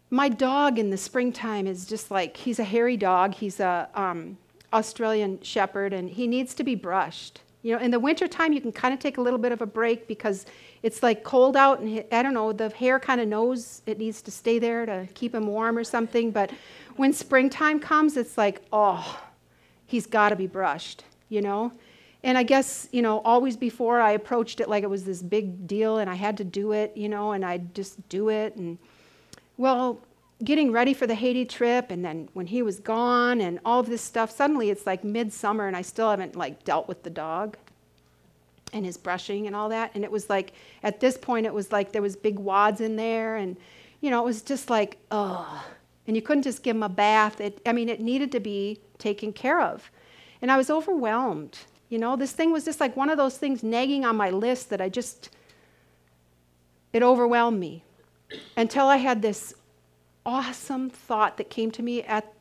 my 0.09 0.27
dog 0.27 0.79
in 0.79 0.89
the 0.89 0.97
springtime 0.97 1.67
is 1.67 1.85
just 1.85 2.09
like 2.09 2.35
he's 2.35 2.57
a 2.57 2.63
hairy 2.63 2.97
dog. 2.97 3.35
He's 3.35 3.59
a 3.59 3.87
um, 3.93 4.39
Australian 4.73 5.39
Shepherd, 5.43 5.93
and 5.93 6.09
he 6.09 6.25
needs 6.25 6.55
to 6.55 6.63
be 6.63 6.73
brushed. 6.73 7.41
You 7.61 7.75
know, 7.75 7.79
in 7.79 7.91
the 7.91 7.99
wintertime, 7.99 8.53
you 8.53 8.59
can 8.59 8.71
kind 8.71 8.91
of 8.91 8.99
take 8.99 9.19
a 9.19 9.21
little 9.21 9.37
bit 9.37 9.51
of 9.51 9.61
a 9.61 9.67
break 9.67 10.07
because 10.07 10.47
it's 10.83 11.03
like 11.03 11.23
cold 11.23 11.55
out, 11.55 11.79
and 11.79 12.03
I 12.11 12.23
don't 12.23 12.33
know, 12.33 12.51
the 12.51 12.69
hair 12.69 12.99
kind 12.99 13.21
of 13.21 13.27
knows 13.27 13.81
it 13.85 13.97
needs 13.99 14.21
to 14.23 14.31
stay 14.31 14.57
there 14.59 14.85
to 14.85 15.07
keep 15.13 15.35
him 15.35 15.47
warm 15.47 15.77
or 15.77 15.83
something. 15.83 16.31
But 16.31 16.51
when 16.95 17.13
springtime 17.13 17.79
comes, 17.79 18.17
it's 18.17 18.37
like, 18.37 18.61
oh, 18.73 19.21
he's 19.85 20.07
got 20.07 20.29
to 20.29 20.35
be 20.35 20.47
brushed, 20.47 21.03
you 21.29 21.41
know? 21.41 21.71
And 22.23 22.37
I 22.37 22.43
guess, 22.43 22.87
you 22.91 23.01
know, 23.01 23.19
always 23.19 23.57
before 23.57 23.99
I 23.99 24.11
approached 24.11 24.59
it 24.59 24.69
like 24.69 24.83
it 24.83 24.89
was 24.89 25.05
this 25.05 25.23
big 25.23 25.67
deal 25.67 25.97
and 25.97 26.09
I 26.09 26.13
had 26.15 26.37
to 26.37 26.43
do 26.43 26.71
it, 26.71 26.95
you 26.95 27.09
know, 27.09 27.31
and 27.31 27.43
I'd 27.43 27.73
just 27.73 28.07
do 28.09 28.29
it. 28.29 28.55
And 28.55 28.77
well, 29.57 29.99
getting 30.43 30.71
ready 30.71 30.93
for 30.93 31.07
the 31.07 31.15
Haiti 31.15 31.45
trip, 31.45 31.91
and 31.91 32.03
then 32.03 32.29
when 32.33 32.47
he 32.47 32.61
was 32.61 32.79
gone, 32.79 33.41
and 33.41 33.59
all 33.65 33.79
of 33.79 33.87
this 33.87 34.01
stuff, 34.01 34.31
suddenly 34.31 34.69
it's 34.69 34.85
like 34.85 35.03
midsummer, 35.03 35.67
and 35.67 35.75
I 35.75 35.81
still 35.83 36.09
haven't 36.09 36.35
like 36.35 36.63
dealt 36.63 36.87
with 36.87 37.03
the 37.03 37.09
dog 37.09 37.57
and 38.73 38.85
his 38.85 38.97
brushing 38.97 39.47
and 39.47 39.55
all 39.55 39.69
that. 39.69 39.91
And 39.95 40.03
it 40.03 40.11
was 40.11 40.29
like 40.29 40.53
at 40.83 40.99
this 40.99 41.17
point, 41.17 41.45
it 41.45 41.53
was 41.53 41.71
like 41.71 41.91
there 41.91 42.01
was 42.01 42.15
big 42.15 42.39
wads 42.39 42.81
in 42.81 42.95
there, 42.95 43.35
and 43.35 43.57
you 44.01 44.09
know, 44.09 44.21
it 44.21 44.25
was 44.25 44.41
just 44.41 44.69
like, 44.69 44.97
ugh. 45.11 45.63
And 46.07 46.15
you 46.15 46.21
couldn't 46.21 46.43
just 46.43 46.63
give 46.63 46.75
him 46.75 46.83
a 46.83 46.89
bath. 46.89 47.39
It, 47.39 47.61
I 47.65 47.73
mean, 47.73 47.87
it 47.87 48.01
needed 48.01 48.31
to 48.31 48.39
be 48.39 48.79
taken 48.97 49.31
care 49.31 49.61
of. 49.61 49.89
And 50.41 50.51
I 50.51 50.57
was 50.57 50.69
overwhelmed. 50.69 51.59
You 51.89 51.99
know, 51.99 52.15
this 52.15 52.31
thing 52.31 52.51
was 52.51 52.65
just 52.65 52.79
like 52.79 52.97
one 52.97 53.09
of 53.09 53.17
those 53.17 53.37
things 53.37 53.61
nagging 53.63 54.03
on 54.03 54.15
my 54.15 54.31
list 54.31 54.71
that 54.71 54.81
I 54.81 54.89
just, 54.89 55.29
it 56.91 57.03
overwhelmed 57.03 57.59
me 57.59 57.83
until 58.57 58.87
I 58.87 58.97
had 58.97 59.21
this 59.21 59.53
awesome 60.25 60.89
thought 60.89 61.37
that 61.37 61.49
came 61.49 61.69
to 61.71 61.83
me 61.83 62.01
at 62.03 62.33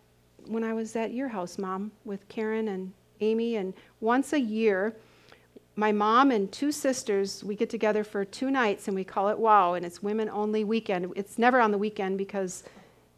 when 0.46 0.64
I 0.64 0.72
was 0.72 0.96
at 0.96 1.12
your 1.12 1.28
house, 1.28 1.58
Mom, 1.58 1.92
with 2.04 2.26
Karen 2.28 2.68
and 2.68 2.92
Amy. 3.20 3.56
And 3.56 3.74
once 4.00 4.32
a 4.32 4.40
year, 4.40 4.96
my 5.76 5.92
mom 5.92 6.30
and 6.30 6.50
two 6.50 6.72
sisters, 6.72 7.44
we 7.44 7.54
get 7.54 7.70
together 7.70 8.04
for 8.04 8.24
two 8.24 8.50
nights 8.50 8.88
and 8.88 8.94
we 8.94 9.04
call 9.04 9.28
it 9.28 9.38
WOW, 9.38 9.74
and 9.74 9.87
it's 9.87 10.02
women 10.02 10.28
only 10.28 10.64
weekend. 10.64 11.12
It's 11.16 11.38
never 11.38 11.61
on 11.61 11.70
the 11.70 11.78
weekend 11.78 12.18
because 12.18 12.64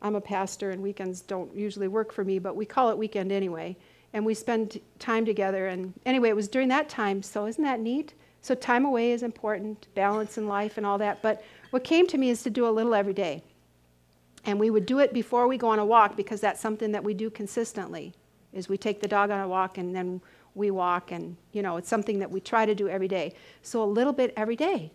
I'm 0.03 0.17
a 0.17 0.21
pastor 0.21 0.71
and 0.71 0.83
weekends 0.83 1.21
don't 1.21 1.55
usually 1.55 1.89
work 1.89 2.13
for 2.13 2.25
me, 2.25 2.39
but 2.39 2.57
we 2.57 2.67
call 2.67 2.91
it 2.91 2.99
weekend 2.99 3.33
anyway. 3.33 3.77
And 4.13 4.27
we 4.27 4.35
spend 4.35 4.79
time 4.99 5.25
together. 5.25 5.69
And 5.69 5.95
anyway, 6.05 6.29
it 6.29 6.37
was 6.37 6.49
during 6.49 6.69
that 6.69 6.89
time, 6.89 7.23
so 7.23 7.47
isn't 7.47 7.65
that 7.65 7.81
neat? 7.81 8.13
So 8.43 8.55
time 8.55 8.85
away 8.85 9.13
is 9.13 9.23
important, 9.23 9.87
balance 9.95 10.37
in 10.37 10.47
life 10.47 10.77
and 10.77 10.85
all 10.85 10.99
that. 10.99 11.23
But 11.23 11.43
what 11.71 11.85
came 11.85 12.07
to 12.09 12.19
me 12.19 12.29
is 12.29 12.43
to 12.43 12.51
do 12.51 12.69
a 12.69 12.71
little 12.71 12.95
every 12.95 13.15
day. 13.15 13.43
And 14.45 14.59
we 14.59 14.71
would 14.71 14.85
do 14.85 14.99
it 14.99 15.15
before 15.15 15.47
we 15.47 15.57
go 15.57 15.69
on 15.69 15.79
a 15.79 15.85
walk 15.85 16.17
because 16.17 16.41
that's 16.41 16.61
something 16.61 16.93
that 16.93 17.05
we 17.05 17.15
do 17.15 17.31
consistently. 17.31 18.13
Is 18.53 18.69
we 18.69 18.77
take 18.77 19.01
the 19.01 19.09
dog 19.09 19.31
on 19.31 19.41
a 19.41 19.49
walk 19.49 19.79
and 19.79 19.95
then 19.95 20.21
we 20.55 20.71
walk 20.71 21.13
and 21.13 21.37
you 21.53 21.63
know, 21.63 21.77
it's 21.77 21.89
something 21.89 22.19
that 22.19 22.31
we 22.31 22.41
try 22.41 22.67
to 22.67 22.75
do 22.75 22.89
every 22.89 23.09
day. 23.09 23.35
So 23.63 23.83
a 23.83 23.85
little 23.85 24.13
bit 24.13 24.33
every 24.37 24.57
day. 24.57 24.91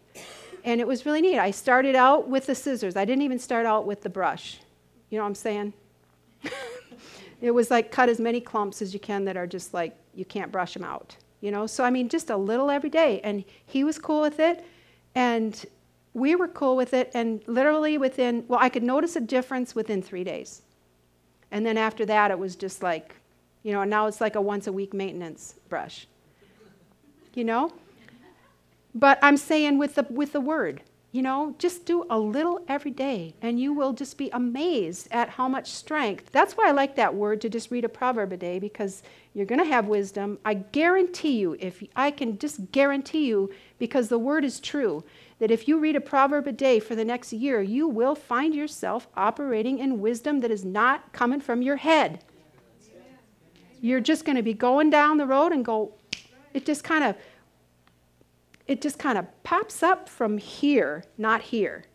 And 0.64 0.82
it 0.82 0.88
was 0.88 1.06
really 1.06 1.22
neat. 1.22 1.40
I 1.40 1.52
started 1.52 1.96
out 1.96 2.28
with 2.28 2.46
the 2.46 2.56
scissors. 2.56 2.96
I 2.96 3.06
didn't 3.06 3.22
even 3.22 3.40
start 3.40 3.66
out 3.66 3.86
with 3.86 4.02
the 4.02 4.10
brush. 4.10 4.60
You 5.10 5.18
know 5.18 5.24
what 5.24 5.30
I'm 5.30 5.36
saying? 5.36 5.74
it 7.42 7.52
was 7.52 7.72
like 7.72 7.92
cut 7.92 8.10
as 8.10 8.20
many 8.20 8.42
clumps 8.42 8.82
as 8.82 8.94
you 8.94 9.00
can 9.00 9.26
that 9.26 9.38
are 9.38 9.48
just 9.48 9.74
like 9.74 9.96
you 10.14 10.26
can't 10.26 10.52
brush 10.52 10.74
them 10.74 10.84
out. 10.84 11.16
You 11.42 11.52
know, 11.52 11.68
so 11.68 11.84
I 11.84 11.90
mean 11.90 12.10
just 12.10 12.30
a 12.30 12.38
little 12.38 12.70
every 12.70 12.90
day 12.90 13.22
and 13.24 13.44
he 13.66 13.84
was 13.84 14.00
cool 14.00 14.22
with 14.22 14.40
it 14.40 14.66
and 15.16 15.66
we 16.18 16.36
were 16.36 16.48
cool 16.48 16.76
with 16.76 16.96
it, 16.96 17.12
and 17.14 17.42
literally 17.46 18.00
within, 18.00 18.44
well, 18.48 18.60
I 18.60 18.70
could 18.70 18.82
notice 18.82 19.16
a 19.16 19.22
difference 19.22 19.76
within 19.76 20.02
three 20.02 20.24
days. 20.24 20.64
And 21.52 21.64
then 21.64 21.78
after 21.78 22.08
that, 22.08 22.32
it 22.32 22.40
was 22.40 22.56
just 22.56 22.82
like, 22.82 23.14
you 23.68 23.74
know, 23.74 23.84
now 23.84 24.08
it's 24.08 24.22
like 24.22 24.36
a 24.36 24.42
once 24.42 24.66
a 24.66 24.72
week 24.72 24.94
maintenance 24.94 25.56
brush. 25.68 26.08
You 27.34 27.44
know? 27.44 27.74
But 28.96 29.20
I'm 29.22 29.36
saying 29.36 29.78
with 29.78 29.96
the, 29.96 30.08
with 30.10 30.32
the 30.32 30.40
word, 30.40 30.84
you 31.12 31.22
know, 31.22 31.54
just 31.60 31.86
do 31.86 32.06
a 32.10 32.18
little 32.18 32.64
every 32.70 32.92
day 32.92 33.36
and 33.42 33.60
you 33.60 33.74
will 33.74 33.92
just 33.92 34.18
be 34.18 34.30
amazed 34.32 35.10
at 35.12 35.28
how 35.28 35.50
much 35.50 35.70
strength. 35.70 36.32
That's 36.32 36.54
why 36.54 36.70
I 36.70 36.72
like 36.72 36.96
that 36.96 37.14
word 37.14 37.42
to 37.42 37.50
just 37.50 37.70
read 37.70 37.84
a 37.84 37.90
proverb 37.90 38.32
a 38.32 38.38
day 38.38 38.58
because 38.58 39.04
you're 39.34 39.46
going 39.46 39.60
to 39.60 39.66
have 39.66 39.88
wisdom. 39.88 40.40
I 40.46 40.54
guarantee 40.54 41.38
you, 41.38 41.58
if 41.60 41.84
I 41.94 42.10
can 42.12 42.38
just 42.40 42.72
guarantee 42.72 43.28
you, 43.28 43.52
because 43.80 44.08
the 44.08 44.18
word 44.18 44.46
is 44.46 44.62
true, 44.62 45.04
that 45.40 45.52
if 45.52 45.68
you 45.68 45.78
read 45.78 45.98
a 45.98 46.02
proverb 46.02 46.48
a 46.48 46.54
day 46.54 46.80
for 46.80 46.96
the 46.96 47.04
next 47.04 47.34
year, 47.34 47.62
you 47.62 47.86
will 47.86 48.16
find 48.16 48.56
yourself 48.56 49.10
operating 49.18 49.78
in 49.80 50.00
wisdom 50.00 50.40
that 50.40 50.52
is 50.52 50.64
not 50.64 51.12
coming 51.12 51.42
from 51.42 51.62
your 51.62 51.76
head. 51.76 52.24
You're 53.82 54.02
just 54.02 54.26
going 54.26 54.36
to 54.36 54.44
be 54.44 54.54
going 54.54 54.90
down 54.90 55.18
the 55.18 55.26
road 55.26 55.52
and 55.52 55.64
go, 55.64 55.94
it 56.54 56.66
just 56.66 56.84
kind 56.84 57.04
of, 57.04 57.16
it 58.68 58.82
just 58.82 59.00
kind 59.00 59.18
of 59.18 59.26
pops 59.44 59.84
up 59.84 60.10
from 60.10 60.38
here, 60.38 61.04
not 61.18 61.42
here. 61.42 61.86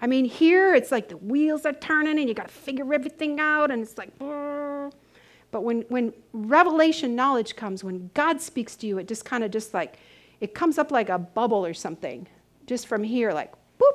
I 0.00 0.06
mean, 0.06 0.24
here 0.24 0.74
it's 0.74 0.92
like 0.92 1.08
the 1.08 1.16
wheels 1.16 1.64
are 1.64 1.72
turning 1.72 2.18
and 2.18 2.28
you 2.28 2.34
got 2.34 2.48
to 2.48 2.54
figure 2.54 2.92
everything 2.92 3.40
out, 3.40 3.70
and 3.70 3.82
it's 3.82 3.96
like, 3.96 4.10
but 4.18 5.62
when, 5.62 5.82
when 5.88 6.12
revelation 6.32 7.14
knowledge 7.14 7.56
comes, 7.56 7.82
when 7.82 8.10
God 8.12 8.40
speaks 8.40 8.76
to 8.76 8.86
you, 8.86 8.98
it 8.98 9.08
just 9.08 9.24
kind 9.24 9.42
of 9.42 9.50
just 9.50 9.72
like, 9.72 9.98
it 10.40 10.54
comes 10.54 10.76
up 10.76 10.90
like 10.90 11.08
a 11.08 11.18
bubble 11.18 11.64
or 11.64 11.72
something, 11.72 12.26
just 12.66 12.86
from 12.86 13.02
here, 13.02 13.32
like, 13.32 13.52
boop, 13.80 13.92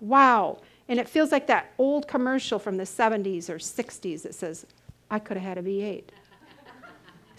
wow. 0.00 0.58
And 0.88 0.98
it 0.98 1.08
feels 1.08 1.30
like 1.30 1.46
that 1.46 1.72
old 1.78 2.08
commercial 2.08 2.58
from 2.58 2.76
the 2.76 2.84
70s 2.84 3.48
or 3.48 3.58
60s 3.58 4.22
that 4.22 4.34
says, 4.34 4.66
I 5.10 5.20
could 5.20 5.36
have 5.36 5.46
had 5.46 5.58
a 5.58 5.62
V8. 5.62 6.04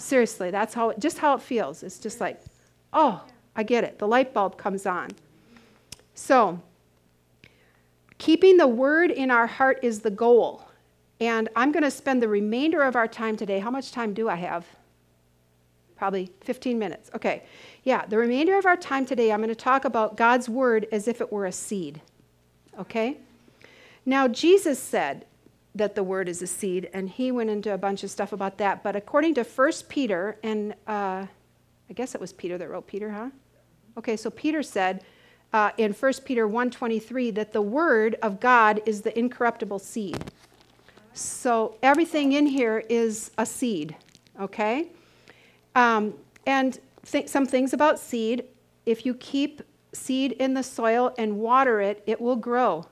Seriously, 0.02 0.52
that's 0.52 0.74
how, 0.74 0.94
just 0.94 1.20
how 1.20 1.36
it 1.36 1.42
feels. 1.42 1.84
It's 1.84 2.00
just 2.00 2.20
like, 2.20 2.40
oh, 2.92 3.24
I 3.56 3.64
get 3.64 3.84
it. 3.84 4.00
The 4.00 4.08
light 4.08 4.34
bulb 4.34 4.58
comes 4.58 4.86
on. 4.86 5.10
So, 6.16 6.60
Keeping 8.22 8.58
the 8.58 8.68
word 8.68 9.10
in 9.10 9.32
our 9.32 9.48
heart 9.48 9.80
is 9.82 10.02
the 10.02 10.12
goal. 10.12 10.62
And 11.20 11.50
I'm 11.56 11.72
going 11.72 11.82
to 11.82 11.90
spend 11.90 12.22
the 12.22 12.28
remainder 12.28 12.84
of 12.84 12.96
our 12.96 13.08
time 13.08 13.36
today. 13.36 13.58
How 13.58 13.72
much 13.72 13.92
time 13.92 14.14
do 14.14 14.30
I 14.30 14.36
have? 14.36 14.68
Probably 15.96 16.30
15 16.42 16.78
minutes. 16.78 17.10
Okay. 17.16 17.42
Yeah, 17.84 18.06
the 18.06 18.20
remainder 18.20 18.60
of 18.60 18.68
our 18.68 18.78
time 18.78 19.08
today, 19.08 19.32
I'm 19.32 19.40
going 19.40 19.50
to 19.50 19.56
talk 19.56 19.86
about 19.86 20.18
God's 20.18 20.48
word 20.48 20.88
as 20.92 21.08
if 21.08 21.20
it 21.20 21.32
were 21.32 21.48
a 21.48 21.52
seed. 21.52 22.00
Okay? 22.78 23.18
Now, 24.06 24.28
Jesus 24.28 24.78
said 24.78 25.26
that 25.76 25.96
the 25.96 26.04
word 26.04 26.28
is 26.28 26.42
a 26.42 26.48
seed, 26.48 26.90
and 26.94 27.10
he 27.10 27.32
went 27.32 27.50
into 27.50 27.74
a 27.74 27.78
bunch 27.78 28.04
of 28.04 28.12
stuff 28.12 28.34
about 28.34 28.58
that. 28.58 28.84
But 28.84 28.96
according 28.96 29.36
to 29.36 29.44
1 29.44 29.72
Peter, 29.88 30.38
and 30.44 30.74
uh, 30.88 31.26
I 31.90 31.94
guess 31.94 32.14
it 32.14 32.22
was 32.22 32.34
Peter 32.34 32.58
that 32.58 32.70
wrote 32.70 32.88
Peter, 32.88 33.10
huh? 33.12 33.30
Okay, 33.98 34.18
so 34.18 34.30
Peter 34.30 34.64
said, 34.64 35.04
uh, 35.54 35.72
in 35.78 35.94
1 35.94 36.14
Peter 36.26 36.48
1.23 36.48 37.36
that 37.36 37.54
the 37.54 37.62
word 37.62 38.16
of 38.22 38.40
God 38.40 38.82
is 38.86 39.02
the 39.02 39.18
incorruptible 39.18 39.80
seed. 39.80 40.18
So 41.14 41.76
everything 41.84 42.34
in 42.34 42.46
here 42.46 42.84
is 42.90 43.32
a 43.38 43.46
seed, 43.46 43.96
okay? 44.40 44.90
Um, 45.76 46.14
and 46.46 46.80
th- 47.06 47.28
some 47.28 47.46
things 47.46 47.74
about 47.74 48.00
seed 48.00 48.46
if 48.86 49.06
you 49.06 49.14
keep 49.16 49.62
seed 49.94 50.32
in 50.34 50.54
the 50.54 50.64
soil 50.64 51.14
and 51.18 51.38
water 51.38 51.82
it, 51.82 52.02
it 52.08 52.20
will 52.20 52.38
grow. 52.38 52.86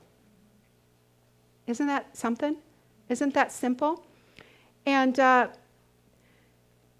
Isn't 1.66 1.86
that 1.86 2.16
something? 2.16 2.56
Isn't 3.10 3.34
that 3.34 3.52
simple? 3.52 4.04
And 4.86 5.18
uh, 5.18 5.48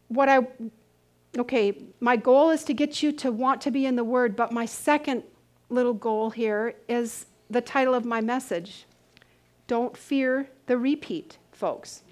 what 0.09 0.29
I, 0.29 0.41
okay, 1.39 1.83
my 2.01 2.17
goal 2.17 2.51
is 2.51 2.65
to 2.65 2.75
get 2.75 3.03
you 3.03 3.13
to 3.13 3.31
want 3.31 3.61
to 3.63 3.71
be 3.71 3.87
in 3.87 3.95
the 3.95 4.05
Word, 4.05 4.35
but 4.35 4.53
my 4.53 4.67
second 4.67 5.23
little 5.71 5.95
goal 5.95 6.31
here 6.31 6.75
is 6.89 7.27
the 7.49 7.61
title 7.61 7.95
of 7.95 8.05
my 8.05 8.21
message 8.21 8.87
Don't 9.69 9.97
Fear 9.97 10.51
the 10.67 10.77
Repeat, 10.77 11.39
folks. 11.53 12.03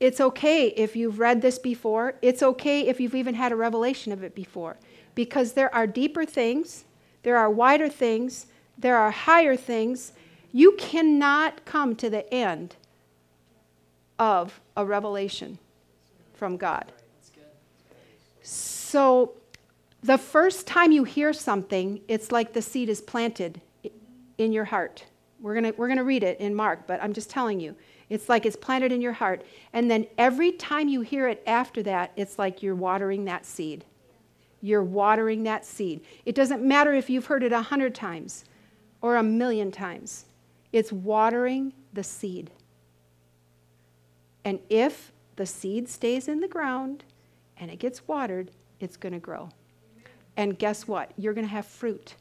It's 0.00 0.20
okay 0.20 0.68
if 0.68 0.96
you've 0.96 1.20
read 1.20 1.42
this 1.42 1.60
before. 1.60 2.14
It's 2.22 2.42
okay 2.42 2.88
if 2.88 2.98
you've 2.98 3.14
even 3.14 3.34
had 3.34 3.52
a 3.52 3.56
revelation 3.56 4.12
of 4.12 4.24
it 4.24 4.34
before. 4.34 4.76
Because 5.14 5.52
there 5.52 5.72
are 5.72 5.86
deeper 5.86 6.24
things, 6.24 6.84
there 7.22 7.36
are 7.36 7.48
wider 7.48 7.88
things, 7.88 8.46
there 8.76 8.96
are 8.96 9.12
higher 9.12 9.54
things. 9.54 10.12
You 10.52 10.72
cannot 10.78 11.64
come 11.64 11.96
to 11.96 12.10
the 12.10 12.32
end 12.32 12.76
of 14.18 14.60
a 14.76 14.84
revelation 14.84 15.58
from 16.34 16.56
God. 16.56 16.92
So 18.42 19.32
the 20.02 20.18
first 20.18 20.66
time 20.66 20.92
you 20.92 21.04
hear 21.04 21.32
something, 21.32 22.00
it's 22.08 22.30
like 22.30 22.52
the 22.52 22.62
seed 22.62 22.88
is 22.88 23.00
planted 23.00 23.60
in 24.38 24.52
your 24.52 24.64
heart. 24.64 25.04
We're 25.40 25.60
going 25.60 25.74
we're 25.76 25.88
to 25.94 26.04
read 26.04 26.22
it 26.22 26.38
in 26.40 26.54
Mark, 26.54 26.86
but 26.86 27.02
I'm 27.02 27.12
just 27.12 27.30
telling 27.30 27.58
you. 27.58 27.74
It's 28.08 28.28
like 28.28 28.44
it's 28.44 28.56
planted 28.56 28.92
in 28.92 29.00
your 29.00 29.14
heart. 29.14 29.42
And 29.72 29.90
then 29.90 30.06
every 30.18 30.52
time 30.52 30.88
you 30.88 31.00
hear 31.00 31.28
it 31.28 31.42
after 31.46 31.82
that, 31.84 32.12
it's 32.14 32.38
like 32.38 32.62
you're 32.62 32.74
watering 32.74 33.24
that 33.24 33.46
seed. 33.46 33.84
You're 34.60 34.84
watering 34.84 35.44
that 35.44 35.64
seed. 35.64 36.02
It 36.26 36.34
doesn't 36.34 36.62
matter 36.62 36.92
if 36.92 37.08
you've 37.08 37.26
heard 37.26 37.42
it 37.42 37.52
a 37.52 37.62
hundred 37.62 37.94
times 37.94 38.44
or 39.00 39.16
a 39.16 39.22
million 39.22 39.72
times, 39.72 40.26
it's 40.72 40.92
watering 40.92 41.72
the 41.92 42.02
seed. 42.02 42.50
And 44.44 44.58
if 44.68 45.12
the 45.36 45.46
seed 45.46 45.88
stays 45.88 46.28
in 46.28 46.40
the 46.40 46.48
ground 46.48 47.04
and 47.56 47.70
it 47.70 47.78
gets 47.78 48.06
watered, 48.08 48.50
it's 48.80 48.96
going 48.96 49.12
to 49.12 49.18
grow. 49.18 49.50
And 50.36 50.58
guess 50.58 50.88
what? 50.88 51.12
You're 51.16 51.34
going 51.34 51.46
to 51.46 51.52
have 51.52 51.66
fruit. 51.66 52.14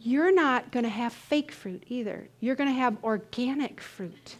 You're 0.00 0.32
not 0.32 0.70
going 0.70 0.84
to 0.84 0.90
have 0.90 1.12
fake 1.12 1.50
fruit 1.50 1.82
either. 1.88 2.28
You're 2.40 2.54
going 2.54 2.68
to 2.68 2.78
have 2.78 3.02
organic 3.02 3.80
fruit. 3.80 4.36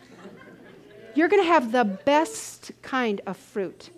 You're 1.14 1.28
going 1.28 1.42
to 1.42 1.48
have 1.48 1.72
the 1.72 1.84
best 1.84 2.70
kind 2.82 3.20
of 3.26 3.36
fruit. 3.36 3.90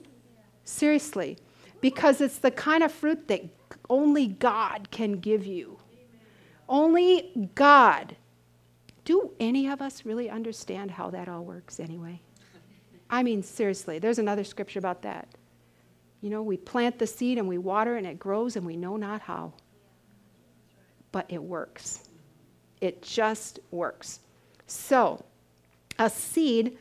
Seriously. 0.64 1.36
Because 1.80 2.20
it's 2.20 2.38
the 2.38 2.50
kind 2.50 2.82
of 2.82 2.92
fruit 2.92 3.28
that 3.28 3.42
only 3.90 4.26
God 4.26 4.90
can 4.90 5.18
give 5.18 5.44
you. 5.44 5.78
Only 6.68 7.50
God. 7.54 8.16
Do 9.10 9.32
any 9.40 9.66
of 9.66 9.82
us 9.82 10.04
really 10.04 10.30
understand 10.30 10.92
how 10.92 11.10
that 11.10 11.28
all 11.28 11.42
works 11.42 11.80
anyway? 11.80 12.20
I 13.10 13.24
mean, 13.24 13.42
seriously, 13.42 13.98
there's 13.98 14.20
another 14.20 14.44
scripture 14.44 14.78
about 14.78 15.02
that. 15.02 15.26
You 16.20 16.30
know, 16.30 16.44
we 16.44 16.56
plant 16.56 17.00
the 17.00 17.08
seed 17.08 17.36
and 17.36 17.48
we 17.48 17.58
water 17.58 17.96
and 17.96 18.06
it 18.06 18.20
grows 18.20 18.54
and 18.54 18.64
we 18.64 18.76
know 18.76 18.96
not 18.96 19.22
how. 19.22 19.52
But 21.10 21.26
it 21.28 21.42
works. 21.42 22.08
It 22.80 23.02
just 23.02 23.58
works. 23.72 24.20
So, 24.68 25.24
a 25.98 26.08
seed, 26.08 26.78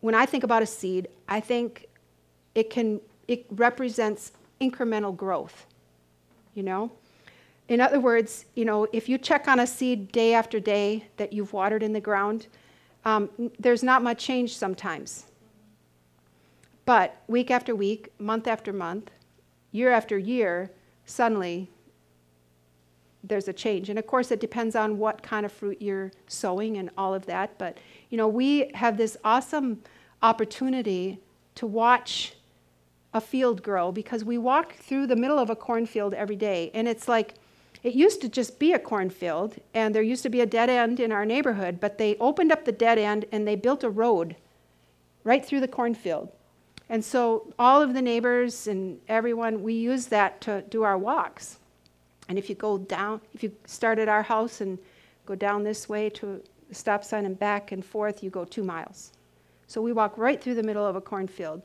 when 0.00 0.14
I 0.14 0.26
think 0.26 0.44
about 0.44 0.62
a 0.62 0.66
seed, 0.66 1.08
I 1.26 1.40
think 1.40 1.88
it 2.54 2.68
can 2.68 3.00
it 3.26 3.46
represents 3.50 4.32
incremental 4.60 5.16
growth. 5.16 5.64
You 6.52 6.64
know? 6.64 6.92
In 7.68 7.80
other 7.80 8.00
words, 8.00 8.44
you 8.54 8.64
know, 8.64 8.86
if 8.92 9.08
you 9.08 9.18
check 9.18 9.48
on 9.48 9.60
a 9.60 9.66
seed 9.66 10.12
day 10.12 10.34
after 10.34 10.60
day 10.60 11.06
that 11.16 11.32
you've 11.32 11.52
watered 11.52 11.82
in 11.82 11.92
the 11.92 12.00
ground, 12.00 12.46
um, 13.04 13.30
there's 13.58 13.82
not 13.82 14.02
much 14.02 14.24
change 14.24 14.56
sometimes. 14.56 15.26
But 16.84 17.22
week 17.28 17.50
after 17.50 17.74
week, 17.74 18.12
month 18.18 18.46
after 18.46 18.72
month, 18.72 19.10
year 19.70 19.90
after 19.90 20.18
year, 20.18 20.70
suddenly 21.06 21.70
there's 23.24 23.46
a 23.46 23.52
change. 23.52 23.88
And 23.88 23.98
of 23.98 24.06
course, 24.06 24.30
it 24.30 24.40
depends 24.40 24.74
on 24.74 24.98
what 24.98 25.22
kind 25.22 25.46
of 25.46 25.52
fruit 25.52 25.80
you're 25.80 26.10
sowing 26.26 26.76
and 26.76 26.90
all 26.98 27.14
of 27.14 27.26
that. 27.26 27.56
But, 27.56 27.78
you 28.10 28.18
know, 28.18 28.28
we 28.28 28.70
have 28.74 28.96
this 28.96 29.16
awesome 29.24 29.82
opportunity 30.22 31.20
to 31.54 31.66
watch 31.66 32.34
a 33.14 33.20
field 33.20 33.62
grow 33.62 33.92
because 33.92 34.24
we 34.24 34.38
walk 34.38 34.74
through 34.74 35.06
the 35.06 35.16
middle 35.16 35.38
of 35.38 35.50
a 35.50 35.56
cornfield 35.56 36.14
every 36.14 36.36
day. 36.36 36.70
And 36.74 36.88
it's 36.88 37.06
like, 37.08 37.34
it 37.82 37.94
used 37.94 38.20
to 38.20 38.28
just 38.28 38.58
be 38.58 38.72
a 38.72 38.78
cornfield, 38.78 39.56
and 39.74 39.94
there 39.94 40.02
used 40.02 40.22
to 40.22 40.28
be 40.28 40.40
a 40.40 40.46
dead 40.46 40.70
end 40.70 41.00
in 41.00 41.10
our 41.10 41.26
neighborhood, 41.26 41.80
but 41.80 41.98
they 41.98 42.16
opened 42.18 42.52
up 42.52 42.64
the 42.64 42.72
dead 42.72 42.98
end 42.98 43.24
and 43.32 43.46
they 43.46 43.56
built 43.56 43.82
a 43.82 43.90
road 43.90 44.36
right 45.24 45.44
through 45.44 45.60
the 45.60 45.68
cornfield. 45.68 46.30
And 46.88 47.04
so 47.04 47.52
all 47.58 47.82
of 47.82 47.94
the 47.94 48.02
neighbors 48.02 48.68
and 48.68 49.00
everyone, 49.08 49.62
we 49.62 49.74
use 49.74 50.06
that 50.06 50.40
to 50.42 50.62
do 50.68 50.82
our 50.82 50.98
walks. 50.98 51.58
And 52.28 52.38
if 52.38 52.48
you 52.48 52.54
go 52.54 52.78
down, 52.78 53.20
if 53.34 53.42
you 53.42 53.52
start 53.66 53.98
at 53.98 54.08
our 54.08 54.22
house 54.22 54.60
and 54.60 54.78
go 55.26 55.34
down 55.34 55.64
this 55.64 55.88
way 55.88 56.08
to 56.10 56.40
the 56.68 56.74
stop 56.74 57.02
sign 57.02 57.26
and 57.26 57.38
back 57.38 57.72
and 57.72 57.84
forth, 57.84 58.22
you 58.22 58.30
go 58.30 58.44
two 58.44 58.62
miles. 58.62 59.12
So 59.66 59.80
we 59.80 59.92
walk 59.92 60.18
right 60.18 60.40
through 60.40 60.54
the 60.54 60.62
middle 60.62 60.86
of 60.86 60.94
a 60.94 61.00
cornfield. 61.00 61.62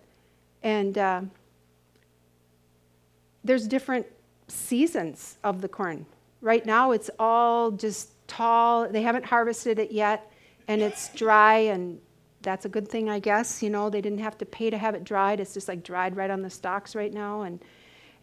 And 0.64 0.98
uh, 0.98 1.22
there's 3.44 3.68
different 3.68 4.08
seasons 4.48 5.38
of 5.44 5.62
the 5.62 5.68
corn. 5.68 6.06
Right 6.42 6.66
now, 6.66 6.92
it's 6.92 7.10
all 7.20 7.72
just 7.72 8.12
tall. 8.28 8.88
They 8.88 9.02
haven't 9.02 9.26
harvested 9.26 9.80
it 9.80 9.92
yet, 9.92 10.32
and 10.68 10.82
it's 10.82 11.14
dry 11.14 11.58
and 11.58 12.00
that's 12.42 12.66
a 12.66 12.70
good 12.70 12.88
thing, 12.88 13.10
I 13.10 13.20
guess. 13.20 13.62
You 13.62 13.70
know, 13.70 13.90
they 13.90 14.02
didn't 14.02 14.20
have 14.20 14.38
to 14.38 14.46
pay 14.46 14.70
to 14.70 14.78
have 14.78 14.96
it 14.96 15.04
dried. 15.04 15.40
It's 15.40 15.54
just 15.54 15.68
like 15.68 15.84
dried 15.84 16.16
right 16.16 16.30
on 16.30 16.42
the 16.42 16.50
stalks 16.50 16.96
right 16.96 17.14
now. 17.14 17.42
And, 17.42 17.62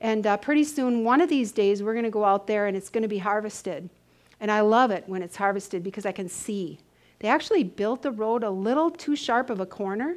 and 0.00 0.26
uh, 0.26 0.37
pretty 0.38 0.64
soon, 0.64 1.04
one 1.04 1.20
of 1.20 1.28
these 1.28 1.52
days, 1.52 1.82
we're 1.82 1.92
going 1.92 2.04
to 2.04 2.10
go 2.10 2.24
out 2.24 2.46
there 2.46 2.66
and 2.66 2.76
it's 2.76 2.88
going 2.88 3.02
to 3.02 3.08
be 3.08 3.18
harvested. 3.18 3.90
And 4.40 4.50
I 4.50 4.60
love 4.60 4.90
it 4.90 5.04
when 5.06 5.22
it's 5.22 5.37
harvested 5.37 5.82
because 5.82 6.06
I 6.06 6.12
can 6.12 6.28
see. 6.28 6.78
They 7.18 7.28
actually 7.28 7.64
built 7.64 8.02
the 8.02 8.10
road 8.10 8.42
a 8.42 8.50
little 8.50 8.90
too 8.90 9.16
sharp 9.16 9.50
of 9.50 9.60
a 9.60 9.66
corner. 9.66 10.16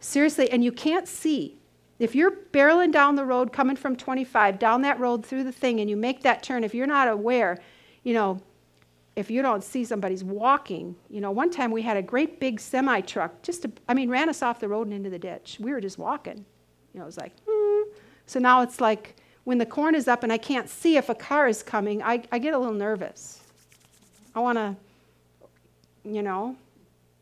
Seriously, 0.00 0.50
and 0.50 0.64
you 0.64 0.72
can't 0.72 1.06
see. 1.06 1.58
If 2.00 2.14
you're 2.14 2.32
barreling 2.32 2.92
down 2.92 3.14
the 3.14 3.26
road 3.26 3.52
coming 3.52 3.76
from 3.76 3.94
25 3.94 4.58
down 4.58 4.80
that 4.82 4.98
road 4.98 5.24
through 5.24 5.44
the 5.44 5.52
thing 5.52 5.80
and 5.80 5.90
you 5.90 5.98
make 5.98 6.22
that 6.22 6.42
turn, 6.42 6.64
if 6.64 6.74
you're 6.74 6.86
not 6.86 7.08
aware, 7.08 7.58
you 8.04 8.14
know, 8.14 8.40
if 9.16 9.30
you 9.30 9.42
don't 9.42 9.62
see 9.62 9.84
somebody's 9.84 10.24
walking, 10.24 10.96
you 11.10 11.20
know, 11.20 11.30
one 11.30 11.50
time 11.50 11.70
we 11.70 11.82
had 11.82 11.98
a 11.98 12.02
great 12.02 12.40
big 12.40 12.58
semi 12.58 13.02
truck, 13.02 13.42
just, 13.42 13.62
to, 13.62 13.72
I 13.86 13.92
mean, 13.92 14.08
ran 14.08 14.30
us 14.30 14.40
off 14.40 14.60
the 14.60 14.68
road 14.68 14.86
and 14.86 14.94
into 14.94 15.10
the 15.10 15.18
ditch. 15.18 15.58
We 15.60 15.72
were 15.72 15.80
just 15.80 15.98
walking. 15.98 16.38
You 16.94 17.00
know, 17.00 17.02
it 17.02 17.06
was 17.06 17.18
like, 17.18 17.32
hmm. 17.46 17.90
so 18.24 18.40
now 18.40 18.62
it's 18.62 18.80
like 18.80 19.16
when 19.44 19.58
the 19.58 19.66
corn 19.66 19.94
is 19.94 20.08
up 20.08 20.22
and 20.22 20.32
I 20.32 20.38
can't 20.38 20.70
see 20.70 20.96
if 20.96 21.10
a 21.10 21.14
car 21.14 21.48
is 21.48 21.62
coming, 21.62 22.02
I, 22.02 22.22
I 22.32 22.38
get 22.38 22.54
a 22.54 22.58
little 22.58 22.72
nervous. 22.72 23.42
I 24.34 24.40
want 24.40 24.56
to, 24.56 24.74
you 26.02 26.22
know, 26.22 26.56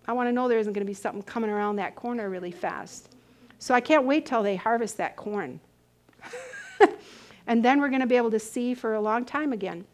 I 0.07 0.13
want 0.13 0.29
to 0.29 0.33
know 0.33 0.47
there 0.47 0.61
isn't 0.61 0.73
going 0.73 0.87
to 0.87 0.91
be 0.91 0.95
something 0.95 1.23
coming 1.23 1.51
around 1.51 1.77
that 1.77 1.97
corner 1.97 2.31
really 2.31 2.53
fast. 2.53 3.17
So 3.59 3.75
I 3.75 3.81
can't 3.81 4.05
wait 4.05 4.27
till 4.27 4.43
they 4.43 4.57
harvest 4.57 4.97
that 4.99 5.17
corn. 5.17 5.61
and 7.47 7.65
then 7.65 7.81
we're 7.81 7.89
going 7.89 8.01
to 8.01 8.07
be 8.07 8.17
able 8.17 8.31
to 8.31 8.39
see 8.39 8.75
for 8.75 8.95
a 8.95 9.01
long 9.01 9.25
time 9.25 9.53
again. 9.53 9.85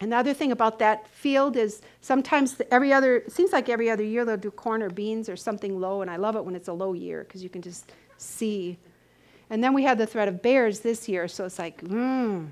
Another 0.00 0.34
thing 0.34 0.50
about 0.50 0.80
that 0.80 1.06
field 1.06 1.56
is 1.56 1.80
sometimes 2.00 2.60
every 2.72 2.92
other, 2.92 3.16
it 3.16 3.30
seems 3.30 3.52
like 3.52 3.68
every 3.68 3.88
other 3.88 4.02
year 4.02 4.24
they'll 4.24 4.36
do 4.36 4.50
corn 4.50 4.82
or 4.82 4.90
beans 4.90 5.28
or 5.28 5.36
something 5.36 5.78
low, 5.78 6.02
and 6.02 6.10
I 6.10 6.16
love 6.16 6.34
it 6.34 6.44
when 6.44 6.56
it's 6.56 6.66
a 6.66 6.72
low 6.72 6.92
year 6.92 7.22
because 7.22 7.42
you 7.42 7.48
can 7.48 7.62
just 7.62 7.92
see. 8.16 8.78
And 9.48 9.62
then 9.62 9.74
we 9.74 9.84
had 9.84 9.98
the 9.98 10.06
threat 10.06 10.26
of 10.26 10.42
bears 10.42 10.80
this 10.80 11.08
year, 11.08 11.28
so 11.28 11.44
it's 11.44 11.58
like, 11.58 11.80
hmm, 11.82 12.46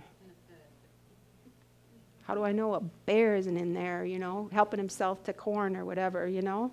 how 2.23 2.37
do 2.37 2.45
I 2.45 2.53
know 2.53 2.75
a 2.75 2.81
bear 2.81 3.35
isn't 3.35 3.57
in 3.57 3.75
there, 3.75 4.05
you 4.05 4.21
know, 4.21 4.49
helping 4.53 4.79
himself 4.79 5.25
to 5.25 5.33
corn 5.33 5.77
or 5.77 5.85
whatever, 5.85 6.29
you 6.29 6.43
know? 6.43 6.71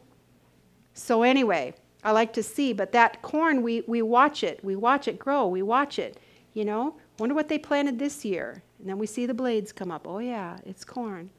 So, 0.94 1.24
anyway, 1.24 1.74
I 2.04 2.12
like 2.12 2.34
to 2.34 2.44
see, 2.44 2.74
but 2.74 2.92
that 2.92 3.22
corn, 3.22 3.62
we, 3.62 3.84
we 3.88 4.02
watch 4.02 4.44
it. 4.44 4.64
We 4.64 4.76
watch 4.76 5.08
it 5.08 5.18
grow. 5.18 5.48
We 5.48 5.62
watch 5.62 6.00
it, 6.00 6.20
you 6.54 6.64
know? 6.64 6.96
Wonder 7.20 7.36
what 7.36 7.50
they 7.50 7.58
planted 7.58 7.98
this 7.98 8.24
year. 8.24 8.62
And 8.80 8.88
then 8.88 8.98
we 8.98 9.08
see 9.08 9.26
the 9.26 9.34
blades 9.34 9.72
come 9.72 9.92
up. 9.92 10.08
Oh, 10.08 10.20
yeah, 10.20 10.58
it's 10.66 10.86
corn. 10.86 11.30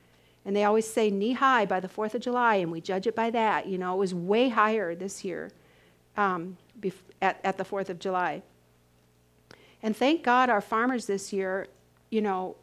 And 0.45 0.57
they 0.57 0.65
always 0.65 0.91
say 0.91 1.11
knee 1.11 1.33
high 1.33 1.67
by 1.67 1.81
the 1.81 1.89
4th 1.89 2.15
of 2.15 2.23
July, 2.23 2.57
and 2.57 2.73
we 2.73 2.81
judge 2.81 3.07
it 3.07 3.15
by 3.15 3.31
that. 3.31 3.67
You 3.67 3.79
know, 3.79 3.95
it 3.95 3.99
was 3.99 4.15
way 4.15 4.49
higher 4.49 4.95
this 4.95 5.25
year 5.25 5.51
um, 6.17 6.57
at, 7.23 7.41
at 7.45 7.57
the 7.59 7.65
4th 7.65 7.91
of 7.91 7.99
July. 7.99 8.43
And 9.83 9.97
thank 9.97 10.23
God 10.23 10.51
our 10.51 10.61
farmers 10.61 11.07
this 11.07 11.33
year, 11.33 11.69
you 12.11 12.21
know, 12.21 12.57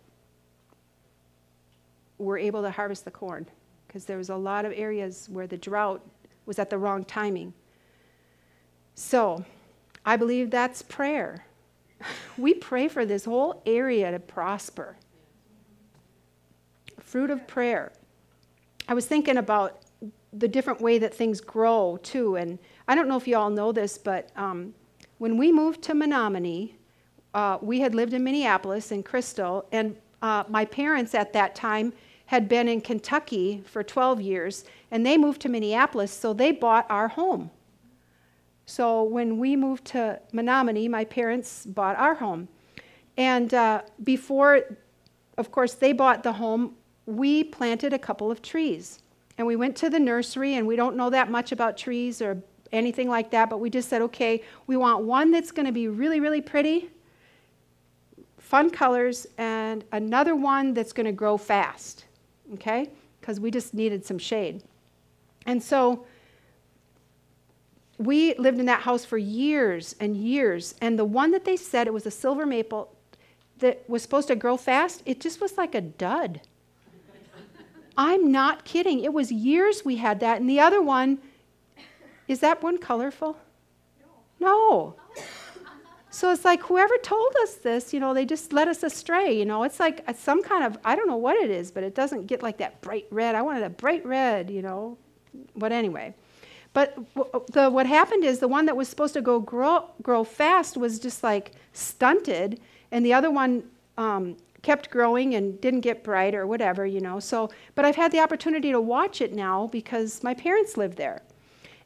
were 2.17 2.37
able 2.37 2.61
to 2.61 2.71
harvest 2.71 3.05
the 3.05 3.11
corn 3.11 3.45
because 3.87 4.05
there 4.05 4.17
was 4.17 4.29
a 4.29 4.35
lot 4.35 4.65
of 4.65 4.73
areas 4.75 5.27
where 5.31 5.47
the 5.47 5.57
drought 5.57 6.05
was 6.45 6.59
at 6.59 6.69
the 6.69 6.77
wrong 6.77 7.03
timing. 7.03 7.53
So, 8.95 9.43
I 10.05 10.15
believe 10.15 10.49
that's 10.49 10.81
prayer. 10.81 11.45
We 12.37 12.53
pray 12.53 12.87
for 12.87 13.05
this 13.05 13.25
whole 13.25 13.61
area 13.65 14.11
to 14.11 14.19
prosper. 14.19 14.97
Fruit 16.99 17.29
of 17.29 17.47
prayer. 17.47 17.91
I 18.87 18.93
was 18.93 19.05
thinking 19.05 19.37
about 19.37 19.79
the 20.31 20.47
different 20.47 20.81
way 20.81 20.97
that 20.99 21.13
things 21.13 21.41
grow 21.41 21.97
too, 22.03 22.35
and 22.35 22.59
I 22.87 22.95
don't 22.95 23.07
know 23.07 23.17
if 23.17 23.27
you 23.27 23.37
all 23.37 23.49
know 23.49 23.71
this, 23.71 23.97
but 23.97 24.29
um, 24.35 24.73
when 25.17 25.37
we 25.37 25.51
moved 25.51 25.81
to 25.83 25.95
Menominee, 25.95 26.75
uh, 27.33 27.57
we 27.61 27.79
had 27.79 27.95
lived 27.95 28.13
in 28.13 28.23
Minneapolis 28.23 28.91
in 28.91 29.03
Crystal, 29.03 29.65
and 29.71 29.95
uh, 30.21 30.43
my 30.47 30.65
parents 30.65 31.15
at 31.15 31.33
that 31.33 31.55
time 31.55 31.93
had 32.27 32.47
been 32.47 32.67
in 32.67 32.81
Kentucky 32.81 33.61
for 33.65 33.83
12 33.83 34.21
years, 34.21 34.65
and 34.91 35.05
they 35.05 35.17
moved 35.17 35.41
to 35.41 35.49
Minneapolis, 35.49 36.11
so 36.11 36.33
they 36.33 36.51
bought 36.51 36.85
our 36.89 37.07
home. 37.07 37.49
So 38.65 39.03
when 39.03 39.37
we 39.37 39.55
moved 39.55 39.85
to 39.85 40.19
Menominee, 40.31 40.87
my 40.87 41.05
parents 41.05 41.65
bought 41.65 41.97
our 41.97 42.15
home. 42.15 42.47
And 43.17 43.53
uh, 43.53 43.83
before, 44.03 44.61
of 45.37 45.51
course, 45.51 45.75
they 45.75 45.93
bought 45.93 46.23
the 46.23 46.33
home, 46.33 46.75
we 47.05 47.43
planted 47.43 47.93
a 47.93 47.99
couple 47.99 48.31
of 48.31 48.41
trees. 48.41 48.99
And 49.37 49.45
we 49.45 49.55
went 49.55 49.75
to 49.77 49.89
the 49.89 49.99
nursery, 49.99 50.55
and 50.55 50.65
we 50.65 50.75
don't 50.75 50.95
know 50.95 51.09
that 51.09 51.29
much 51.29 51.51
about 51.51 51.77
trees 51.77 52.21
or 52.21 52.41
anything 52.71 53.07
like 53.07 53.31
that, 53.31 53.49
but 53.49 53.59
we 53.59 53.69
just 53.69 53.89
said, 53.89 54.01
okay, 54.01 54.41
we 54.67 54.77
want 54.77 55.03
one 55.03 55.31
that's 55.31 55.51
going 55.51 55.65
to 55.65 55.71
be 55.71 55.87
really, 55.87 56.19
really 56.19 56.41
pretty, 56.41 56.89
fun 58.39 58.69
colors, 58.69 59.27
and 59.37 59.83
another 59.91 60.35
one 60.35 60.73
that's 60.73 60.93
going 60.93 61.05
to 61.05 61.11
grow 61.11 61.37
fast, 61.37 62.05
okay? 62.53 62.89
Because 63.19 63.39
we 63.39 63.51
just 63.51 63.73
needed 63.73 64.05
some 64.05 64.17
shade. 64.17 64.63
And 65.45 65.61
so 65.61 66.05
we 67.97 68.33
lived 68.35 68.59
in 68.59 68.65
that 68.65 68.81
house 68.81 69.05
for 69.05 69.17
years 69.17 69.95
and 69.99 70.17
years. 70.17 70.75
And 70.81 70.99
the 70.99 71.05
one 71.05 71.31
that 71.31 71.45
they 71.45 71.55
said 71.55 71.87
it 71.87 71.93
was 71.93 72.05
a 72.05 72.11
silver 72.11 72.45
maple 72.45 72.93
that 73.59 73.87
was 73.89 74.01
supposed 74.01 74.27
to 74.27 74.35
grow 74.35 74.57
fast, 74.57 75.01
it 75.05 75.19
just 75.19 75.39
was 75.39 75.57
like 75.57 75.75
a 75.75 75.81
dud. 75.81 76.41
I'm 77.97 78.31
not 78.31 78.65
kidding. 78.65 79.03
It 79.03 79.13
was 79.13 79.31
years 79.31 79.85
we 79.85 79.95
had 79.95 80.19
that. 80.19 80.41
And 80.41 80.49
the 80.49 80.59
other 80.59 80.81
one, 80.81 81.19
is 82.27 82.41
that 82.41 82.61
one 82.61 82.77
colorful? 82.77 83.37
No. 84.39 84.95
So 86.09 86.31
it's 86.31 86.43
like 86.43 86.61
whoever 86.63 86.97
told 86.97 87.33
us 87.43 87.55
this, 87.55 87.93
you 87.93 87.99
know, 87.99 88.13
they 88.13 88.25
just 88.25 88.51
led 88.51 88.67
us 88.67 88.83
astray. 88.83 89.37
You 89.37 89.45
know, 89.45 89.63
it's 89.63 89.79
like 89.79 90.03
uh, 90.07 90.13
some 90.13 90.43
kind 90.43 90.65
of, 90.65 90.77
I 90.83 90.95
don't 90.95 91.07
know 91.07 91.17
what 91.17 91.37
it 91.37 91.49
is, 91.49 91.71
but 91.71 91.83
it 91.83 91.95
doesn't 91.95 92.27
get 92.27 92.43
like 92.43 92.57
that 92.57 92.81
bright 92.81 93.05
red. 93.11 93.35
I 93.35 93.41
wanted 93.41 93.63
a 93.63 93.69
bright 93.69 94.05
red, 94.05 94.49
you 94.49 94.61
know. 94.61 94.97
But 95.55 95.71
anyway. 95.71 96.13
But 96.75 96.93
the, 97.53 97.69
what 97.69 97.85
happened 97.85 98.25
is 98.25 98.39
the 98.39 98.49
one 98.49 98.65
that 98.65 98.75
was 98.75 98.89
supposed 98.89 99.13
to 99.13 99.21
go 99.21 99.39
grow, 99.39 99.89
grow 100.01 100.25
fast 100.25 100.75
was 100.75 100.99
just 100.99 101.23
like 101.23 101.53
stunted, 101.71 102.59
and 102.91 103.05
the 103.05 103.13
other 103.13 103.31
one 103.31 103.63
um, 103.97 104.35
kept 104.61 104.89
growing 104.89 105.35
and 105.35 105.59
didn't 105.61 105.79
get 105.79 106.03
bright 106.03 106.35
or 106.35 106.45
whatever, 106.45 106.85
you 106.85 106.99
know. 106.99 107.17
So, 107.17 107.49
but 107.75 107.85
I've 107.85 107.95
had 107.95 108.11
the 108.11 108.19
opportunity 108.19 108.73
to 108.73 108.81
watch 108.81 109.21
it 109.21 109.33
now 109.33 109.67
because 109.67 110.21
my 110.21 110.33
parents 110.33 110.75
live 110.75 110.97
there. 110.97 111.21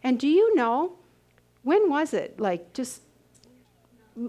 And 0.02 0.20
do 0.20 0.28
you 0.28 0.56
know, 0.56 0.94
when 1.62 1.88
was 1.88 2.16
it? 2.16 2.40
Like 2.40 2.74
just 2.74 3.04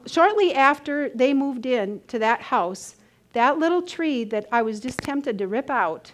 shortly 0.05 0.55
after 0.55 1.09
they 1.09 1.33
moved 1.33 1.64
in 1.64 2.03
to 2.09 2.18
that 2.18 2.42
house, 2.42 2.96
that 3.33 3.59
little 3.59 3.81
tree 3.81 4.25
that 4.25 4.46
I 4.53 4.61
was 4.61 4.79
just 4.79 4.99
tempted 4.99 5.38
to 5.38 5.49
rip 5.49 5.70
out 5.70 6.12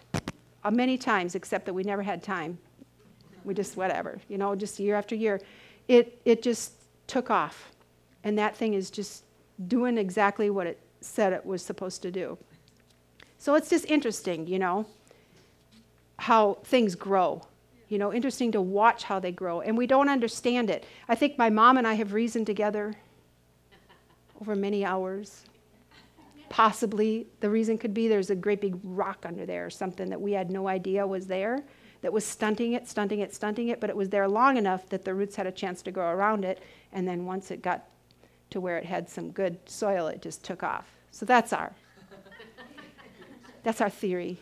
uh, 0.63 0.71
many 0.71 0.97
times, 0.97 1.35
except 1.35 1.67
that 1.67 1.75
we 1.75 1.83
never 1.83 2.05
had 2.05 2.23
time 2.23 2.59
we 3.47 3.55
just 3.55 3.77
whatever, 3.77 4.19
you 4.29 4.37
know, 4.37 4.55
just 4.55 4.79
year 4.79 4.97
after 4.97 5.15
year. 5.15 5.41
It 5.89 6.21
it 6.25 6.43
just 6.43 6.73
took 7.07 7.31
off. 7.31 7.71
And 8.25 8.37
that 8.39 8.57
thing 8.57 8.75
is 8.75 8.91
just 8.91 9.23
doing 9.69 9.97
exactly 9.97 10.51
what 10.51 10.67
it 10.67 10.81
said 11.01 11.33
it 11.33 11.47
was 11.47 11.63
supposed 11.63 12.03
to 12.03 12.11
do. 12.11 12.37
So 13.39 13.55
it's 13.55 13.71
just 13.71 13.85
interesting, 13.87 14.47
you 14.47 14.59
know, 14.59 14.87
how 16.19 16.55
things 16.65 16.95
grow. 16.95 17.47
You 17.89 17.99
know, 17.99 18.13
interesting 18.13 18.51
to 18.53 18.61
watch 18.61 19.05
how 19.05 19.21
they 19.21 19.31
grow. 19.31 19.61
And 19.61 19.79
we 19.79 19.87
don't 19.87 20.09
understand 20.09 20.71
it. 20.71 20.85
I 21.09 21.15
think 21.15 21.39
my 21.39 21.51
mom 21.51 21.79
and 21.79 21.87
I 21.87 21.95
have 21.95 22.13
reasoned 22.13 22.47
together 22.47 22.97
over 24.41 24.57
many 24.57 24.85
hours. 24.85 25.45
Possibly 26.49 27.29
the 27.39 27.49
reason 27.49 27.79
could 27.79 27.95
be 27.95 28.09
there's 28.09 28.31
a 28.31 28.35
great 28.35 28.61
big 28.61 28.77
rock 28.83 29.25
under 29.25 29.47
there 29.47 29.67
or 29.67 29.71
something 29.71 30.11
that 30.11 30.21
we 30.21 30.33
had 30.33 30.51
no 30.51 30.67
idea 30.67 31.07
was 31.07 31.29
there 31.29 31.63
that 32.07 32.13
was 32.13 32.25
stunting 32.25 32.75
it, 32.75 32.87
stunting 32.87 33.19
it, 33.19 33.35
stunting 33.35 33.67
it, 33.67 33.81
but 33.81 33.91
it 33.91 33.97
was 33.97 34.11
there 34.11 34.29
long 34.29 34.57
enough 34.57 34.89
that 34.91 35.05
the 35.05 35.13
roots 35.13 35.35
had 35.35 35.45
a 35.45 35.51
chance 35.51 35.83
to 35.83 35.91
grow 35.91 36.09
around 36.09 36.45
it. 36.45 36.63
And 36.93 37.09
then 37.09 37.27
once 37.27 37.51
it 37.51 37.63
got 37.63 37.89
to 38.51 38.61
where 38.61 38.79
it 38.79 38.85
had 38.85 39.09
some 39.09 39.33
good 39.33 39.59
soil, 39.69 40.07
it 40.07 40.23
just 40.23 40.45
took 40.45 40.63
off. 40.63 40.87
So 41.11 41.27
that's 41.27 41.53
our 41.53 41.73
that's 43.65 43.81
our 43.81 43.91
theory. 43.91 44.39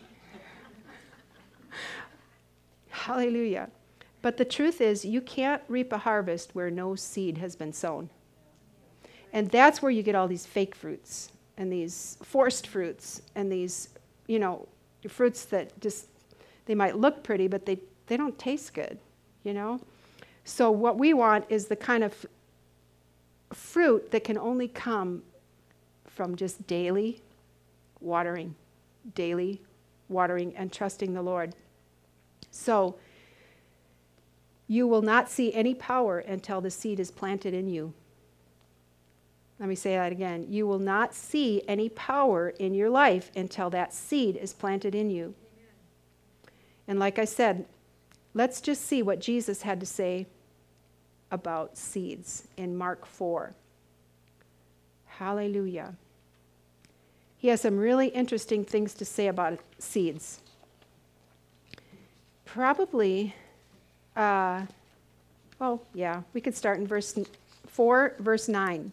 Hallelujah. 2.89 3.71
But 4.21 4.37
the 4.37 4.45
truth 4.45 4.79
is, 4.79 5.03
you 5.03 5.19
can't 5.19 5.63
reap 5.67 5.91
a 5.91 5.97
harvest 5.97 6.53
where 6.53 6.69
no 6.69 6.93
seed 6.93 7.39
has 7.39 7.55
been 7.55 7.73
sown. 7.73 8.11
And 9.33 9.49
that's 9.49 9.81
where 9.81 9.91
you 9.91 10.03
get 10.03 10.13
all 10.13 10.27
these 10.27 10.45
fake 10.45 10.75
fruits 10.75 11.31
and 11.57 11.73
these 11.73 12.19
forced 12.21 12.67
fruits 12.67 13.23
and 13.33 13.51
these, 13.51 13.89
you 14.27 14.37
know, 14.37 14.67
fruits 15.09 15.45
that 15.45 15.81
just 15.81 16.05
they 16.65 16.75
might 16.75 16.97
look 16.97 17.23
pretty, 17.23 17.47
but 17.47 17.65
they, 17.65 17.79
they 18.07 18.17
don't 18.17 18.37
taste 18.37 18.73
good, 18.73 18.97
you 19.43 19.53
know? 19.53 19.79
So, 20.43 20.69
what 20.69 20.97
we 20.97 21.13
want 21.13 21.45
is 21.49 21.67
the 21.67 21.75
kind 21.75 22.03
of 22.03 22.25
fruit 23.53 24.11
that 24.11 24.23
can 24.23 24.37
only 24.37 24.67
come 24.67 25.23
from 26.07 26.35
just 26.35 26.67
daily 26.67 27.21
watering, 27.99 28.55
daily 29.15 29.61
watering, 30.07 30.55
and 30.55 30.71
trusting 30.71 31.13
the 31.13 31.21
Lord. 31.21 31.55
So, 32.51 32.95
you 34.67 34.87
will 34.87 35.01
not 35.01 35.29
see 35.29 35.53
any 35.53 35.75
power 35.75 36.19
until 36.19 36.61
the 36.61 36.71
seed 36.71 36.99
is 36.99 37.11
planted 37.11 37.53
in 37.53 37.67
you. 37.67 37.93
Let 39.59 39.69
me 39.69 39.75
say 39.75 39.95
that 39.95 40.11
again. 40.11 40.47
You 40.49 40.67
will 40.67 40.79
not 40.79 41.13
see 41.13 41.61
any 41.67 41.89
power 41.89 42.49
in 42.49 42.73
your 42.73 42.89
life 42.89 43.31
until 43.35 43.69
that 43.69 43.93
seed 43.93 44.35
is 44.35 44.53
planted 44.53 44.93
in 44.93 45.09
you. 45.09 45.33
And 46.87 46.99
like 46.99 47.19
I 47.19 47.25
said, 47.25 47.65
let's 48.33 48.61
just 48.61 48.85
see 48.85 49.01
what 49.01 49.19
Jesus 49.19 49.63
had 49.63 49.79
to 49.79 49.85
say 49.85 50.27
about 51.31 51.77
seeds 51.77 52.47
in 52.57 52.77
Mark 52.77 53.05
4. 53.05 53.53
Hallelujah. 55.05 55.95
He 57.37 57.47
has 57.49 57.61
some 57.61 57.77
really 57.77 58.07
interesting 58.07 58.65
things 58.65 58.93
to 58.95 59.05
say 59.05 59.27
about 59.27 59.59
seeds. 59.79 60.41
probably, 62.45 63.35
uh, 64.15 64.65
oh, 65.59 65.81
yeah, 65.93 66.21
we 66.33 66.39
could 66.39 66.55
start 66.55 66.79
in 66.79 66.87
verse 66.87 67.19
4, 67.67 68.15
verse 68.19 68.47
9. 68.47 68.91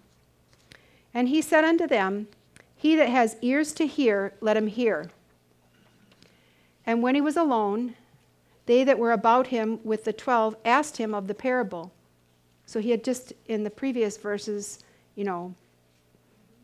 And 1.14 1.28
he 1.28 1.40
said 1.40 1.64
unto 1.64 1.86
them, 1.86 2.28
He 2.76 2.96
that 2.96 3.08
has 3.08 3.36
ears 3.40 3.72
to 3.74 3.86
hear, 3.86 4.34
let 4.40 4.56
him 4.56 4.66
hear. 4.66 5.10
And 6.86 7.02
when 7.02 7.14
he 7.14 7.20
was 7.20 7.36
alone, 7.36 7.94
they 8.66 8.84
that 8.84 8.98
were 8.98 9.12
about 9.12 9.48
him 9.48 9.80
with 9.84 10.04
the 10.04 10.12
twelve 10.12 10.56
asked 10.64 10.96
him 10.96 11.14
of 11.14 11.26
the 11.26 11.34
parable. 11.34 11.92
So 12.66 12.80
he 12.80 12.90
had 12.90 13.04
just, 13.04 13.32
in 13.46 13.64
the 13.64 13.70
previous 13.70 14.16
verses, 14.16 14.84
you 15.14 15.24
know, 15.24 15.54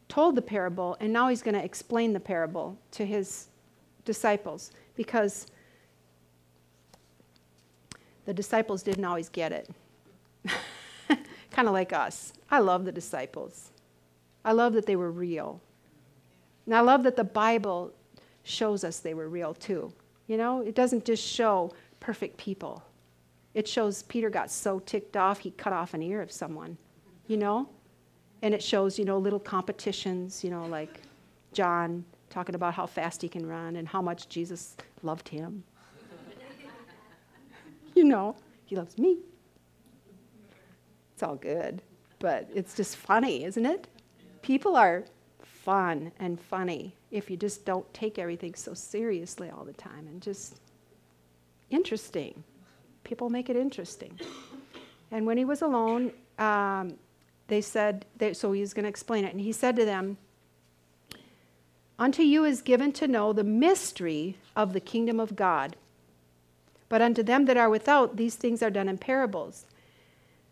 told 0.09 0.37
the 0.37 0.43
parable, 0.43 0.97
and 1.01 1.13
now 1.13 1.29
he's 1.29 1.43
going 1.43 1.55
to 1.55 1.65
explain 1.65 2.13
the 2.13 2.21
parable 2.21 2.79
to 2.93 3.05
his 3.05 3.49
disciples 4.05 4.73
because 4.97 5.47
the 8.25 8.35
disciples 8.35 8.83
didn't 8.83 9.05
always 9.05 9.29
get 9.29 9.53
it. 9.53 9.71
kind 11.51 11.69
of 11.69 11.75
like 11.75 11.93
us. 11.93 12.33
I 12.51 12.61
love 12.61 12.85
the 12.85 12.93
disciples. 12.93 13.71
I 14.45 14.53
love 14.53 14.73
that 14.75 14.87
they 14.87 14.97
were 14.97 15.11
real. 15.11 15.61
And 16.67 16.75
I 16.75 16.81
love 16.81 17.03
that 17.03 17.17
the 17.17 17.25
Bible 17.25 17.93
shows 18.45 18.85
us 18.85 18.99
they 19.01 19.15
were 19.15 19.29
real 19.29 19.55
too. 19.55 19.93
You 20.29 20.37
know, 20.37 20.61
it 20.61 20.75
doesn't 20.75 21.05
just 21.05 21.25
show 21.25 21.73
perfect 22.01 22.37
people. 22.37 22.85
It 23.55 23.67
shows 23.67 24.03
Peter 24.05 24.31
got 24.31 24.51
so 24.51 24.79
ticked 24.79 25.17
off 25.17 25.41
he 25.41 25.51
cut 25.53 25.73
off 25.73 25.95
an 25.95 26.03
ear 26.03 26.21
of 26.21 26.31
someone, 26.31 26.77
you 27.27 27.39
know? 27.39 27.69
And 28.43 28.55
it 28.55 28.63
shows, 28.63 28.99
you 28.99 29.05
know, 29.05 29.19
little 29.19 29.41
competitions, 29.41 30.45
you 30.45 30.51
know, 30.51 30.67
like 30.67 31.01
John 31.55 32.05
talking 32.29 32.55
about 32.55 32.75
how 32.75 32.87
fast 32.87 33.23
he 33.23 33.29
can 33.29 33.47
run 33.47 33.77
and 33.77 33.89
how 33.89 34.03
much 34.03 34.29
Jesus 34.29 34.77
loved 35.03 35.29
him. 35.29 35.65
you 37.95 38.05
know, 38.05 38.37
he 38.67 38.77
loves 38.77 38.99
me. 38.99 39.19
It's 41.15 41.23
all 41.23 41.37
good, 41.37 41.83
but 42.19 42.49
it's 42.55 42.75
just 42.75 42.97
funny, 42.97 43.45
isn't 43.45 43.65
it? 43.65 43.89
People 44.43 44.77
are 44.77 45.05
fun 45.43 46.13
and 46.21 46.39
funny 46.39 46.95
if 47.11 47.31
you 47.31 47.37
just 47.37 47.65
don't 47.65 47.93
take 47.95 48.19
everything 48.19 48.55
so 48.55 48.75
seriously 48.75 49.51
all 49.51 49.65
the 49.65 49.73
time 49.73 50.07
and 50.07 50.21
just 50.21 50.61
interesting. 51.71 52.45
People 53.05 53.31
make 53.31 53.49
it 53.49 53.57
interesting. 53.57 54.19
And 55.11 55.25
when 55.27 55.39
he 55.39 55.45
was 55.45 55.63
alone, 55.63 56.13
um, 56.39 56.95
they 57.47 57.61
said, 57.63 58.05
they, 58.17 58.35
so 58.35 58.53
he 58.53 58.61
was 58.61 58.75
going 58.75 58.85
to 58.85 58.91
explain 58.91 59.25
it, 59.25 59.33
and 59.33 59.41
he 59.41 59.53
said 59.53 59.77
to 59.77 59.85
them, 59.85 60.19
Unto 61.99 62.23
you 62.23 62.45
is 62.45 62.63
given 62.63 62.93
to 62.93 63.09
know 63.09 63.33
the 63.33 63.43
mystery 63.43 64.37
of 64.55 64.73
the 64.73 64.81
kingdom 64.81 65.19
of 65.19 65.35
God. 65.35 65.75
But 66.89 67.03
unto 67.03 67.23
them 67.23 67.47
that 67.47 67.57
are 67.57 67.69
without, 67.69 68.17
these 68.17 68.37
things 68.37 68.63
are 68.63 68.71
done 68.71 68.89
in 68.89 68.99
parables, 68.99 69.67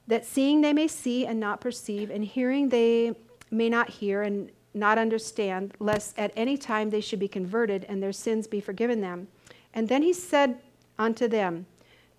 that 0.08 0.26
seeing 0.26 0.60
they 0.60 0.72
may 0.72 0.88
see 0.88 1.24
and 1.24 1.38
not 1.38 1.60
perceive, 1.60 2.10
and 2.10 2.24
hearing 2.24 2.70
they 2.70 3.14
may 3.50 3.68
not 3.68 3.90
hear 3.90 4.22
and 4.22 4.50
not 4.76 4.98
understand, 4.98 5.74
lest 5.80 6.18
at 6.18 6.32
any 6.36 6.56
time 6.56 6.90
they 6.90 7.00
should 7.00 7.18
be 7.18 7.28
converted 7.28 7.84
and 7.88 8.02
their 8.02 8.12
sins 8.12 8.46
be 8.46 8.60
forgiven 8.60 9.00
them. 9.00 9.28
And 9.74 9.88
then 9.88 10.02
he 10.02 10.12
said 10.12 10.58
unto 10.98 11.26
them, 11.26 11.66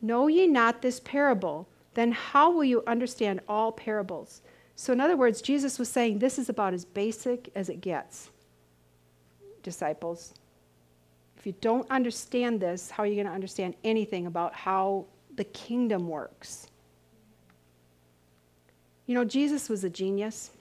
Know 0.01 0.27
ye 0.27 0.47
not 0.47 0.81
this 0.81 0.99
parable? 0.99 1.67
Then 1.93 2.11
how 2.11 2.51
will 2.51 2.63
you 2.63 2.83
understand 2.85 3.41
all 3.47 3.71
parables? 3.71 4.41
So, 4.75 4.93
in 4.93 5.01
other 5.01 5.17
words, 5.17 5.41
Jesus 5.41 5.79
was 5.79 5.89
saying 5.89 6.19
this 6.19 6.37
is 6.37 6.49
about 6.49 6.73
as 6.73 6.85
basic 6.85 7.49
as 7.55 7.69
it 7.69 7.81
gets, 7.81 8.29
disciples. 9.63 10.35
If 11.37 11.47
you 11.47 11.55
don't 11.61 11.89
understand 11.89 12.59
this, 12.59 12.91
how 12.91 13.03
are 13.03 13.07
you 13.07 13.15
going 13.15 13.27
to 13.27 13.33
understand 13.33 13.75
anything 13.83 14.27
about 14.27 14.53
how 14.53 15.05
the 15.35 15.45
kingdom 15.45 16.07
works? 16.07 16.67
You 19.07 19.15
know, 19.15 19.25
Jesus 19.25 19.69
was 19.69 19.83
a 19.83 19.89
genius. 19.89 20.51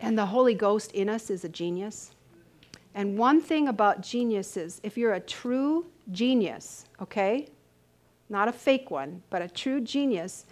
And 0.00 0.18
the 0.18 0.26
Holy 0.26 0.54
Ghost 0.54 0.92
in 0.92 1.08
us 1.08 1.30
is 1.30 1.44
a 1.44 1.48
genius. 1.48 2.12
And 2.94 3.18
one 3.18 3.40
thing 3.40 3.68
about 3.68 4.02
geniuses, 4.02 4.80
if 4.82 4.96
you're 4.96 5.14
a 5.14 5.20
true 5.20 5.86
genius, 6.12 6.86
okay, 7.00 7.48
not 8.28 8.48
a 8.48 8.52
fake 8.52 8.90
one, 8.90 9.22
but 9.30 9.42
a 9.42 9.48
true 9.48 9.80
genius, 9.80 10.46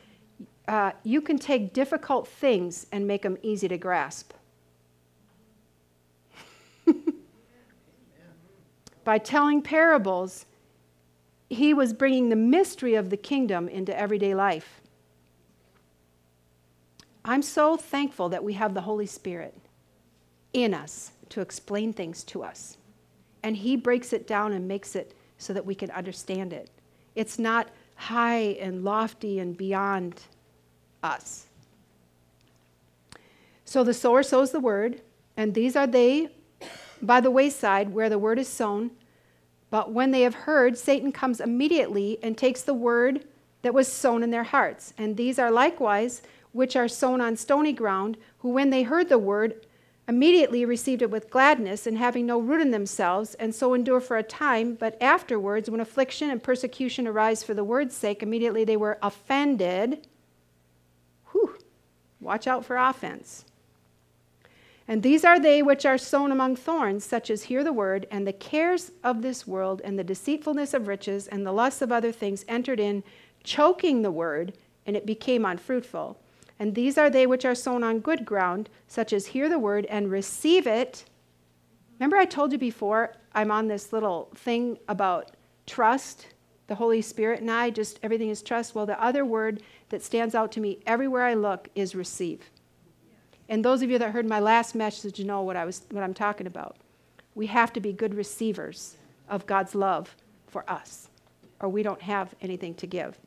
uh, 0.68 0.92
you 1.02 1.20
can 1.20 1.38
take 1.38 1.72
difficult 1.72 2.28
things 2.28 2.86
and 2.92 3.06
make 3.06 3.22
them 3.22 3.38
easy 3.42 3.68
to 3.68 3.78
grasp. 3.78 4.32
By 9.04 9.18
telling 9.18 9.60
parables, 9.62 10.46
he 11.50 11.74
was 11.74 11.92
bringing 11.92 12.30
the 12.30 12.36
mystery 12.36 12.94
of 12.94 13.10
the 13.10 13.16
kingdom 13.16 13.68
into 13.68 13.98
everyday 13.98 14.34
life. 14.34 14.80
I'm 17.24 17.42
so 17.42 17.76
thankful 17.76 18.28
that 18.28 18.44
we 18.44 18.52
have 18.54 18.74
the 18.74 18.82
Holy 18.82 19.06
Spirit 19.06 19.56
in 20.52 20.74
us 20.74 21.12
to 21.30 21.40
explain 21.40 21.92
things 21.92 22.22
to 22.24 22.42
us. 22.42 22.76
And 23.42 23.56
He 23.56 23.76
breaks 23.76 24.12
it 24.12 24.26
down 24.26 24.52
and 24.52 24.68
makes 24.68 24.94
it 24.94 25.14
so 25.38 25.52
that 25.52 25.64
we 25.64 25.74
can 25.74 25.90
understand 25.90 26.52
it. 26.52 26.70
It's 27.14 27.38
not 27.38 27.68
high 27.96 28.56
and 28.60 28.84
lofty 28.84 29.38
and 29.38 29.56
beyond 29.56 30.20
us. 31.02 31.46
So 33.64 33.82
the 33.84 33.94
sower 33.94 34.22
sows 34.22 34.52
the 34.52 34.60
word, 34.60 35.00
and 35.36 35.54
these 35.54 35.76
are 35.76 35.86
they 35.86 36.28
by 37.00 37.20
the 37.20 37.30
wayside 37.30 37.92
where 37.92 38.08
the 38.08 38.18
word 38.18 38.38
is 38.38 38.48
sown. 38.48 38.90
But 39.70 39.92
when 39.92 40.10
they 40.10 40.22
have 40.22 40.34
heard, 40.34 40.78
Satan 40.78 41.10
comes 41.10 41.40
immediately 41.40 42.18
and 42.22 42.36
takes 42.36 42.62
the 42.62 42.74
word 42.74 43.24
that 43.62 43.74
was 43.74 43.88
sown 43.90 44.22
in 44.22 44.30
their 44.30 44.44
hearts. 44.44 44.92
And 44.98 45.16
these 45.16 45.38
are 45.38 45.50
likewise 45.50 46.22
which 46.54 46.76
are 46.76 46.88
sown 46.88 47.20
on 47.20 47.36
stony 47.36 47.72
ground, 47.72 48.16
who, 48.38 48.48
when 48.48 48.70
they 48.70 48.84
heard 48.84 49.08
the 49.08 49.18
word, 49.18 49.66
immediately 50.06 50.64
received 50.64 51.02
it 51.02 51.10
with 51.10 51.28
gladness, 51.28 51.86
and 51.86 51.98
having 51.98 52.24
no 52.24 52.38
root 52.38 52.60
in 52.60 52.70
themselves, 52.70 53.34
and 53.34 53.54
so 53.54 53.74
endure 53.74 54.00
for 54.00 54.16
a 54.16 54.22
time. 54.22 54.74
But 54.74 54.96
afterwards, 55.02 55.68
when 55.68 55.80
affliction 55.80 56.30
and 56.30 56.42
persecution 56.42 57.08
arise 57.08 57.42
for 57.42 57.54
the 57.54 57.64
word's 57.64 57.96
sake, 57.96 58.22
immediately 58.22 58.64
they 58.64 58.76
were 58.76 58.98
offended. 59.02 60.06
Whew, 61.32 61.58
watch 62.20 62.46
out 62.46 62.64
for 62.64 62.76
offense. 62.76 63.44
And 64.86 65.02
these 65.02 65.24
are 65.24 65.40
they 65.40 65.60
which 65.60 65.84
are 65.84 65.98
sown 65.98 66.30
among 66.30 66.56
thorns, 66.56 67.04
such 67.04 67.30
as 67.30 67.44
hear 67.44 67.64
the 67.64 67.72
word, 67.72 68.06
and 68.12 68.26
the 68.26 68.32
cares 68.32 68.92
of 69.02 69.22
this 69.22 69.46
world, 69.46 69.80
and 69.82 69.98
the 69.98 70.04
deceitfulness 70.04 70.72
of 70.72 70.86
riches, 70.86 71.26
and 71.26 71.44
the 71.44 71.52
lusts 71.52 71.82
of 71.82 71.90
other 71.90 72.12
things 72.12 72.44
entered 72.46 72.78
in, 72.78 73.02
choking 73.42 74.02
the 74.02 74.12
word, 74.12 74.52
and 74.86 74.96
it 74.96 75.06
became 75.06 75.44
unfruitful. 75.44 76.18
And 76.58 76.74
these 76.74 76.96
are 76.96 77.10
they 77.10 77.26
which 77.26 77.44
are 77.44 77.54
sown 77.54 77.82
on 77.82 77.98
good 77.98 78.24
ground, 78.24 78.68
such 78.86 79.12
as 79.12 79.26
hear 79.26 79.48
the 79.48 79.58
word 79.58 79.86
and 79.86 80.10
receive 80.10 80.66
it. 80.66 81.04
Remember, 81.98 82.16
I 82.16 82.24
told 82.24 82.52
you 82.52 82.58
before, 82.58 83.14
I'm 83.34 83.50
on 83.50 83.68
this 83.68 83.92
little 83.92 84.30
thing 84.34 84.78
about 84.88 85.32
trust, 85.66 86.28
the 86.66 86.74
Holy 86.74 87.02
Spirit 87.02 87.40
and 87.40 87.50
I, 87.50 87.70
just 87.70 87.98
everything 88.02 88.30
is 88.30 88.42
trust. 88.42 88.74
Well, 88.74 88.86
the 88.86 89.02
other 89.02 89.24
word 89.24 89.62
that 89.88 90.02
stands 90.02 90.34
out 90.34 90.52
to 90.52 90.60
me 90.60 90.78
everywhere 90.86 91.24
I 91.24 91.34
look 91.34 91.68
is 91.74 91.94
receive. 91.94 92.50
And 93.48 93.64
those 93.64 93.82
of 93.82 93.90
you 93.90 93.98
that 93.98 94.12
heard 94.12 94.26
my 94.26 94.40
last 94.40 94.74
message 94.74 95.20
know 95.20 95.42
what, 95.42 95.56
I 95.56 95.64
was, 95.64 95.82
what 95.90 96.02
I'm 96.02 96.14
talking 96.14 96.46
about. 96.46 96.76
We 97.34 97.46
have 97.46 97.72
to 97.74 97.80
be 97.80 97.92
good 97.92 98.14
receivers 98.14 98.96
of 99.28 99.46
God's 99.46 99.74
love 99.74 100.14
for 100.46 100.68
us, 100.70 101.08
or 101.60 101.68
we 101.68 101.82
don't 101.82 102.00
have 102.00 102.34
anything 102.40 102.74
to 102.76 102.86
give. 102.86 103.18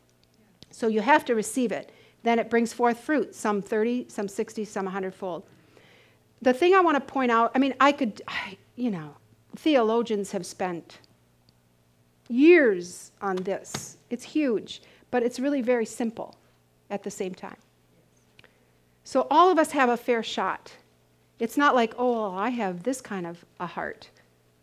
So 0.71 0.88
you 0.88 1.01
have 1.01 1.25
to 1.25 1.36
receive 1.36 1.71
it 1.71 1.91
then 2.28 2.39
it 2.39 2.49
brings 2.49 2.73
forth 2.73 2.99
fruit, 2.99 3.34
some 3.34 3.61
30, 3.61 4.05
some 4.09 4.28
60, 4.28 4.65
some 4.65 4.86
100 4.86 5.15
fold. 5.15 5.43
The 6.41 6.53
thing 6.53 6.75
I 6.75 6.82
want 6.82 6.95
to 6.95 7.01
point 7.01 7.32
out, 7.32 7.51
I 7.55 7.59
mean, 7.59 7.73
I 7.80 7.91
could, 7.91 8.21
you 8.75 8.91
know, 8.91 9.15
theologians 9.55 10.32
have 10.32 10.45
spent 10.45 10.99
years 12.28 13.11
on 13.21 13.38
this. 13.38 13.97
It's 14.09 14.23
huge, 14.23 14.82
but 15.09 15.23
it's 15.23 15.39
really 15.39 15.61
very 15.61 15.86
simple 15.86 16.36
at 16.89 17.03
the 17.03 17.11
same 17.11 17.34
time. 17.34 17.57
So 19.03 19.25
all 19.32 19.49
of 19.49 19.57
us 19.57 19.71
have 19.71 19.89
a 19.89 19.97
fair 19.97 20.21
shot. 20.21 20.73
It's 21.39 21.55
not 21.55 21.75
like, 21.75 21.93
oh, 21.97 22.11
well, 22.11 22.36
I 22.36 22.49
have 22.49 22.84
this 22.84 22.99
kind 22.99 23.25
of 23.25 23.45
a 23.59 23.67
heart, 23.67 24.09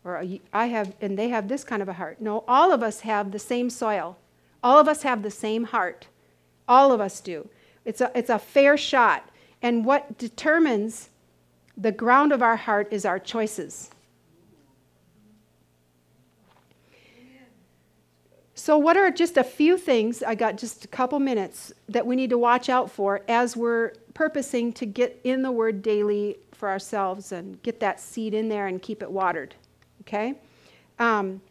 or 0.03 0.23
I 0.53 0.67
have, 0.67 0.93
and 1.01 1.17
they 1.17 1.29
have 1.29 1.47
this 1.47 1.63
kind 1.63 1.81
of 1.81 1.89
a 1.89 1.93
heart. 1.93 2.21
No, 2.21 2.43
all 2.47 2.71
of 2.71 2.83
us 2.83 2.99
have 2.99 3.31
the 3.31 3.39
same 3.39 3.69
soil. 3.69 4.17
All 4.63 4.77
of 4.77 4.87
us 4.87 5.03
have 5.03 5.23
the 5.23 5.31
same 5.31 5.63
heart. 5.63 6.07
All 6.67 6.91
of 6.91 7.01
us 7.01 7.21
do. 7.21 7.49
It's 7.85 8.01
a, 8.01 8.11
it's 8.15 8.29
a 8.29 8.39
fair 8.39 8.77
shot. 8.77 9.29
And 9.61 9.85
what 9.85 10.17
determines 10.17 11.09
the 11.77 11.91
ground 11.91 12.31
of 12.31 12.41
our 12.41 12.55
heart 12.55 12.87
is 12.91 13.05
our 13.05 13.19
choices. 13.19 13.89
So, 18.57 18.77
what 18.77 18.97
are 18.97 19.11
just 19.11 19.37
a 19.37 19.43
few 19.43 19.77
things? 19.77 20.23
I 20.23 20.33
got 20.33 20.57
just 20.57 20.85
a 20.85 20.87
couple 20.87 21.19
minutes 21.19 21.71
that 21.89 22.07
we 22.07 22.15
need 22.15 22.31
to 22.31 22.37
watch 22.37 22.69
out 22.69 22.89
for 22.89 23.21
as 23.27 23.55
we're 23.55 23.91
purposing 24.15 24.73
to 24.73 24.85
get 24.85 25.19
in 25.23 25.43
the 25.43 25.51
Word 25.51 25.83
daily 25.83 26.37
for 26.53 26.69
ourselves 26.69 27.31
and 27.31 27.61
get 27.61 27.79
that 27.81 27.99
seed 27.99 28.33
in 28.33 28.49
there 28.49 28.67
and 28.67 28.81
keep 28.81 29.03
it 29.03 29.11
watered. 29.11 29.53
Okay? 30.01 30.35
Um, 30.97 31.41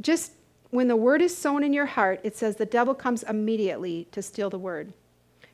just 0.00 0.32
when 0.74 0.88
the 0.88 0.96
word 0.96 1.22
is 1.22 1.36
sown 1.36 1.62
in 1.62 1.72
your 1.72 1.86
heart, 1.86 2.18
it 2.24 2.36
says 2.36 2.56
the 2.56 2.66
devil 2.66 2.96
comes 2.96 3.22
immediately 3.22 4.08
to 4.10 4.20
steal 4.20 4.50
the 4.50 4.58
word. 4.58 4.92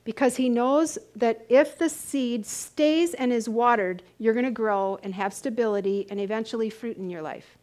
Because 0.02 0.36
he 0.36 0.48
knows 0.48 0.96
that 1.14 1.44
if 1.50 1.76
the 1.76 1.90
seed 1.90 2.46
stays 2.46 3.12
and 3.12 3.30
is 3.30 3.46
watered, 3.46 4.02
you're 4.16 4.32
going 4.32 4.46
to 4.46 4.50
grow 4.50 4.98
and 5.02 5.12
have 5.12 5.34
stability 5.34 6.06
and 6.08 6.18
eventually 6.18 6.70
fruit 6.70 6.96
in 6.96 7.10
your 7.10 7.20
life. 7.20 7.58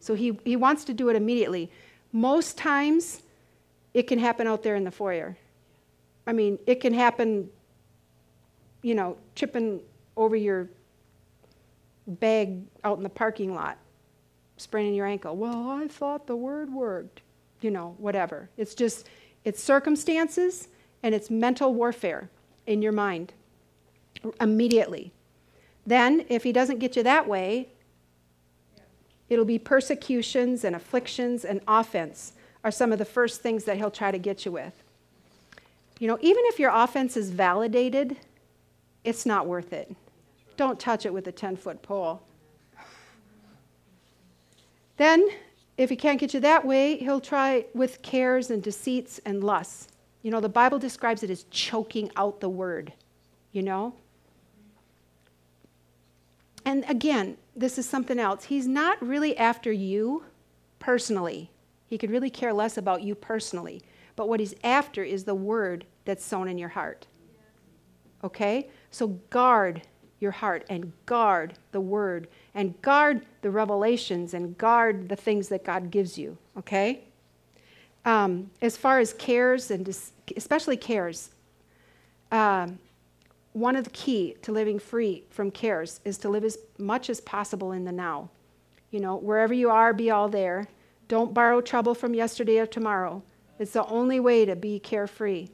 So 0.00 0.14
he, 0.14 0.36
he 0.44 0.56
wants 0.56 0.82
to 0.86 0.92
do 0.92 1.08
it 1.10 1.14
immediately. 1.14 1.70
Most 2.10 2.58
times, 2.58 3.22
it 3.94 4.08
can 4.08 4.18
happen 4.18 4.48
out 4.48 4.64
there 4.64 4.74
in 4.74 4.82
the 4.82 4.90
foyer. 4.90 5.36
I 6.26 6.32
mean, 6.32 6.58
it 6.66 6.80
can 6.80 6.92
happen, 6.92 7.48
you 8.82 8.96
know, 8.96 9.16
tripping 9.36 9.78
over 10.16 10.34
your 10.34 10.68
bag 12.08 12.62
out 12.82 12.96
in 12.96 13.04
the 13.04 13.08
parking 13.08 13.54
lot 13.54 13.78
spraining 14.60 14.94
your 14.94 15.06
ankle. 15.06 15.36
Well, 15.36 15.70
I 15.70 15.88
thought 15.88 16.26
the 16.26 16.36
word 16.36 16.72
worked. 16.72 17.22
You 17.60 17.70
know, 17.70 17.94
whatever. 17.98 18.48
It's 18.56 18.74
just, 18.74 19.08
it's 19.44 19.62
circumstances 19.62 20.68
and 21.02 21.14
it's 21.14 21.30
mental 21.30 21.74
warfare 21.74 22.30
in 22.66 22.80
your 22.82 22.92
mind 22.92 23.32
immediately. 24.40 25.12
Then, 25.86 26.24
if 26.28 26.42
he 26.42 26.52
doesn't 26.52 26.78
get 26.78 26.96
you 26.96 27.02
that 27.02 27.26
way, 27.26 27.68
it'll 29.28 29.44
be 29.44 29.58
persecutions 29.58 30.64
and 30.64 30.76
afflictions 30.76 31.44
and 31.44 31.60
offense 31.66 32.32
are 32.62 32.70
some 32.70 32.92
of 32.92 32.98
the 32.98 33.04
first 33.04 33.40
things 33.40 33.64
that 33.64 33.76
he'll 33.76 33.90
try 33.90 34.10
to 34.10 34.18
get 34.18 34.44
you 34.44 34.52
with. 34.52 34.74
You 35.98 36.08
know, 36.08 36.18
even 36.20 36.42
if 36.46 36.58
your 36.58 36.70
offense 36.74 37.16
is 37.16 37.30
validated, 37.30 38.16
it's 39.04 39.24
not 39.24 39.46
worth 39.46 39.72
it. 39.72 39.94
Don't 40.56 40.78
touch 40.78 41.06
it 41.06 41.12
with 41.12 41.26
a 41.26 41.32
10 41.32 41.56
foot 41.56 41.82
pole. 41.82 42.22
Then, 45.00 45.30
if 45.78 45.88
he 45.88 45.96
can't 45.96 46.20
get 46.20 46.34
you 46.34 46.40
that 46.40 46.66
way, 46.66 46.98
he'll 46.98 47.22
try 47.22 47.64
with 47.72 48.02
cares 48.02 48.50
and 48.50 48.62
deceits 48.62 49.18
and 49.24 49.42
lusts. 49.42 49.88
You 50.20 50.30
know, 50.30 50.40
the 50.40 50.48
Bible 50.50 50.78
describes 50.78 51.22
it 51.22 51.30
as 51.30 51.44
choking 51.44 52.10
out 52.16 52.40
the 52.40 52.50
word, 52.50 52.92
you 53.52 53.62
know? 53.62 53.94
And 56.66 56.84
again, 56.86 57.38
this 57.56 57.78
is 57.78 57.88
something 57.88 58.18
else. 58.18 58.44
He's 58.44 58.66
not 58.66 59.00
really 59.00 59.34
after 59.38 59.72
you 59.72 60.24
personally. 60.80 61.50
He 61.86 61.96
could 61.96 62.10
really 62.10 62.28
care 62.28 62.52
less 62.52 62.76
about 62.76 63.00
you 63.00 63.14
personally. 63.14 63.80
But 64.16 64.28
what 64.28 64.38
he's 64.38 64.54
after 64.62 65.02
is 65.02 65.24
the 65.24 65.34
word 65.34 65.86
that's 66.04 66.22
sown 66.26 66.46
in 66.46 66.58
your 66.58 66.68
heart. 66.68 67.06
Okay? 68.22 68.68
So 68.90 69.06
guard 69.30 69.80
your 70.20 70.30
heart 70.30 70.64
and 70.68 70.92
guard 71.06 71.54
the 71.72 71.80
word 71.80 72.28
and 72.54 72.80
guard 72.82 73.26
the 73.42 73.50
revelations 73.50 74.34
and 74.34 74.56
guard 74.56 75.08
the 75.08 75.16
things 75.16 75.48
that 75.48 75.64
God 75.64 75.90
gives 75.90 76.18
you, 76.18 76.36
okay? 76.58 77.04
Um, 78.04 78.50
as 78.62 78.76
far 78.76 78.98
as 78.98 79.12
cares 79.14 79.70
and 79.70 79.84
dis- 79.84 80.12
especially 80.36 80.76
cares, 80.76 81.30
um, 82.30 82.78
one 83.52 83.74
of 83.76 83.84
the 83.84 83.90
key 83.90 84.36
to 84.42 84.52
living 84.52 84.78
free 84.78 85.24
from 85.30 85.50
cares 85.50 86.00
is 86.04 86.18
to 86.18 86.28
live 86.28 86.44
as 86.44 86.56
much 86.78 87.10
as 87.10 87.20
possible 87.20 87.72
in 87.72 87.84
the 87.84 87.92
now. 87.92 88.30
You 88.90 89.00
know, 89.00 89.16
wherever 89.16 89.54
you 89.54 89.70
are, 89.70 89.92
be 89.92 90.10
all 90.10 90.28
there. 90.28 90.68
Don't 91.08 91.34
borrow 91.34 91.60
trouble 91.60 91.94
from 91.94 92.14
yesterday 92.14 92.58
or 92.58 92.66
tomorrow. 92.66 93.22
It's 93.58 93.72
the 93.72 93.84
only 93.86 94.20
way 94.20 94.44
to 94.44 94.54
be 94.54 94.78
carefree. 94.78 95.48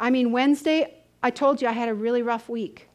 I 0.00 0.10
mean, 0.10 0.32
Wednesday, 0.32 0.94
I 1.22 1.30
told 1.30 1.62
you 1.62 1.68
I 1.68 1.72
had 1.72 1.88
a 1.88 1.94
really 1.94 2.22
rough 2.22 2.48
week. 2.48 2.87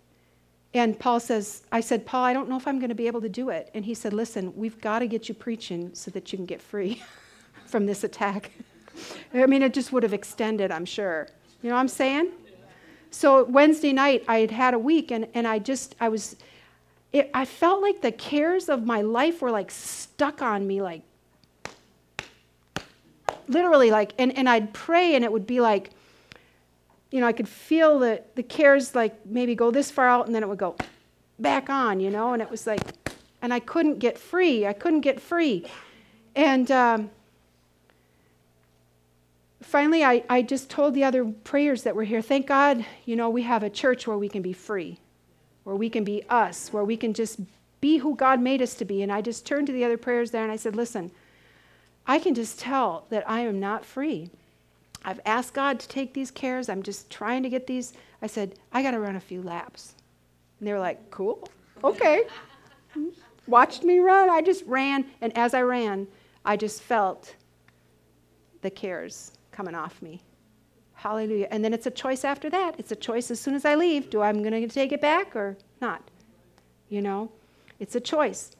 And 0.74 1.00
Paul 1.00 1.20
says, 1.20 1.64
I 1.72 1.82
said, 1.82 2.06
Paul, 2.06 2.24
I 2.24 2.34
don't 2.34 2.50
know 2.50 2.58
if 2.58 2.68
I'm 2.68 2.80
going 2.80 2.90
to 2.90 2.96
be 2.96 3.06
able 3.08 3.22
to 3.22 3.30
do 3.30 3.50
it. 3.50 3.70
And 3.76 3.86
he 3.86 3.94
said, 3.94 4.12
Listen, 4.12 4.56
we've 4.56 4.80
got 4.82 5.00
to 5.00 5.08
get 5.08 5.30
you 5.30 5.36
preaching 5.36 5.94
so 5.94 6.10
that 6.12 6.32
you 6.32 6.38
can 6.38 6.46
get 6.46 6.62
free 6.62 7.02
from 7.66 7.86
this 7.86 8.04
attack. 8.04 8.52
I 9.34 9.46
mean, 9.46 9.62
it 9.62 9.74
just 9.74 9.92
would 9.92 10.04
have 10.04 10.14
extended, 10.14 10.72
I'm 10.72 10.86
sure. 10.86 11.28
You 11.62 11.70
know 11.70 11.76
what 11.76 11.82
I'm 11.82 11.88
saying? 11.88 12.32
So 13.12 13.44
Wednesday 13.44 13.94
night, 13.94 14.24
I 14.28 14.40
had 14.40 14.52
had 14.52 14.74
a 14.74 14.80
week, 14.80 15.12
and, 15.12 15.28
and 15.36 15.48
I 15.48 15.60
just, 15.60 15.96
I 16.00 16.10
was, 16.10 16.36
it, 17.12 17.30
I 17.34 17.46
felt 17.46 17.82
like 17.82 18.02
the 18.02 18.12
cares 18.12 18.70
of 18.70 18.86
my 18.86 19.02
life 19.02 19.42
were 19.42 19.52
like 19.52 19.70
stuck 19.70 20.42
on 20.42 20.66
me, 20.66 20.82
like, 20.82 21.04
literally, 23.48 23.92
like, 23.92 24.14
and, 24.18 24.36
and 24.36 24.50
I'd 24.50 24.74
pray, 24.74 25.14
and 25.14 25.24
it 25.24 25.32
would 25.32 25.46
be 25.46 25.62
like, 25.62 25.92
you 27.14 27.20
know, 27.20 27.28
I 27.28 27.32
could 27.32 27.48
feel 27.48 28.00
the, 28.00 28.24
the 28.34 28.42
cares 28.42 28.96
like 28.96 29.24
maybe 29.24 29.54
go 29.54 29.70
this 29.70 29.92
far 29.92 30.10
out 30.10 30.26
and 30.26 30.34
then 30.34 30.42
it 30.42 30.50
would 30.50 30.58
go 30.58 30.76
back 31.38 31.70
on, 31.70 32.00
you 32.00 32.10
know, 32.10 32.34
and 32.34 32.42
it 32.42 32.50
was 32.50 32.66
like, 32.66 32.82
and 33.44 33.54
I 33.54 33.60
couldn't 33.60 34.00
get 34.00 34.18
free. 34.18 34.66
I 34.66 34.74
couldn't 34.74 35.02
get 35.02 35.22
free. 35.22 35.68
And 36.36 36.72
um, 36.72 37.12
finally, 39.62 40.04
I, 40.04 40.24
I 40.28 40.42
just 40.42 40.72
told 40.72 40.96
the 40.96 41.04
other 41.04 41.24
prayers 41.24 41.84
that 41.84 41.96
were 41.96 42.04
here, 42.04 42.20
thank 42.20 42.48
God, 42.48 42.84
you 43.06 43.16
know, 43.16 43.30
we 43.30 43.44
have 43.44 43.62
a 43.62 43.70
church 43.70 44.08
where 44.08 44.18
we 44.18 44.28
can 44.28 44.42
be 44.42 44.54
free, 44.54 44.98
where 45.66 45.76
we 45.76 45.92
can 45.92 46.04
be 46.04 46.24
us, 46.30 46.74
where 46.74 46.84
we 46.84 46.98
can 46.98 47.14
just 47.14 47.40
be 47.80 47.98
who 47.98 48.16
God 48.16 48.42
made 48.42 48.60
us 48.60 48.74
to 48.74 48.86
be. 48.86 49.04
And 49.04 49.12
I 49.12 49.22
just 49.22 49.46
turned 49.46 49.68
to 49.68 49.74
the 49.74 49.86
other 49.86 49.98
prayers 49.98 50.32
there 50.32 50.42
and 50.42 50.52
I 50.52 50.56
said, 50.56 50.76
listen, 50.76 51.12
I 52.08 52.18
can 52.18 52.34
just 52.34 52.58
tell 52.58 53.06
that 53.12 53.30
I 53.30 53.42
am 53.42 53.60
not 53.60 53.86
free. 53.86 54.32
I've 55.06 55.20
asked 55.26 55.54
God 55.54 55.80
to 55.80 55.88
take 55.88 56.14
these 56.14 56.32
cares. 56.32 56.70
I'm 56.70 56.84
just 56.84 57.10
trying 57.10 57.44
to 57.44 57.50
get 57.50 57.68
these. 57.68 57.94
I 58.22 58.28
said, 58.28 58.56
I 58.72 58.82
got 58.82 58.92
to 58.92 59.00
run 59.00 59.16
a 59.16 59.20
few 59.20 59.42
laps. 59.42 59.96
And 60.60 60.68
they 60.68 60.74
were 60.74 60.80
like, 60.80 61.12
cool, 61.12 61.48
okay. 61.84 62.24
Watched 63.48 63.84
me 63.84 64.00
run. 64.00 64.30
I 64.30 64.42
just 64.42 64.64
ran. 64.66 65.06
And 65.22 65.38
as 65.38 65.54
I 65.54 65.62
ran, 65.62 66.08
I 66.46 66.56
just 66.56 66.82
felt 66.82 67.36
the 68.62 68.70
cares 68.70 69.34
coming 69.52 69.76
off 69.76 70.02
me. 70.02 70.22
Hallelujah. 70.94 71.50
And 71.52 71.66
then 71.66 71.74
it's 71.74 71.86
a 71.86 71.92
choice 71.92 72.24
after 72.24 72.50
that. 72.50 72.76
It's 72.78 72.94
a 72.94 72.96
choice 72.96 73.30
as 73.30 73.40
soon 73.40 73.56
as 73.56 73.66
I 73.66 73.76
leave. 73.76 74.10
Do 74.10 74.22
I'm 74.22 74.42
going 74.42 74.54
to 74.54 74.74
take 74.74 74.94
it 74.94 75.02
back 75.02 75.36
or 75.36 75.58
not? 75.82 76.02
You 76.88 77.02
know, 77.02 77.30
it's 77.80 77.96
a 77.96 78.00
choice. 78.00 78.56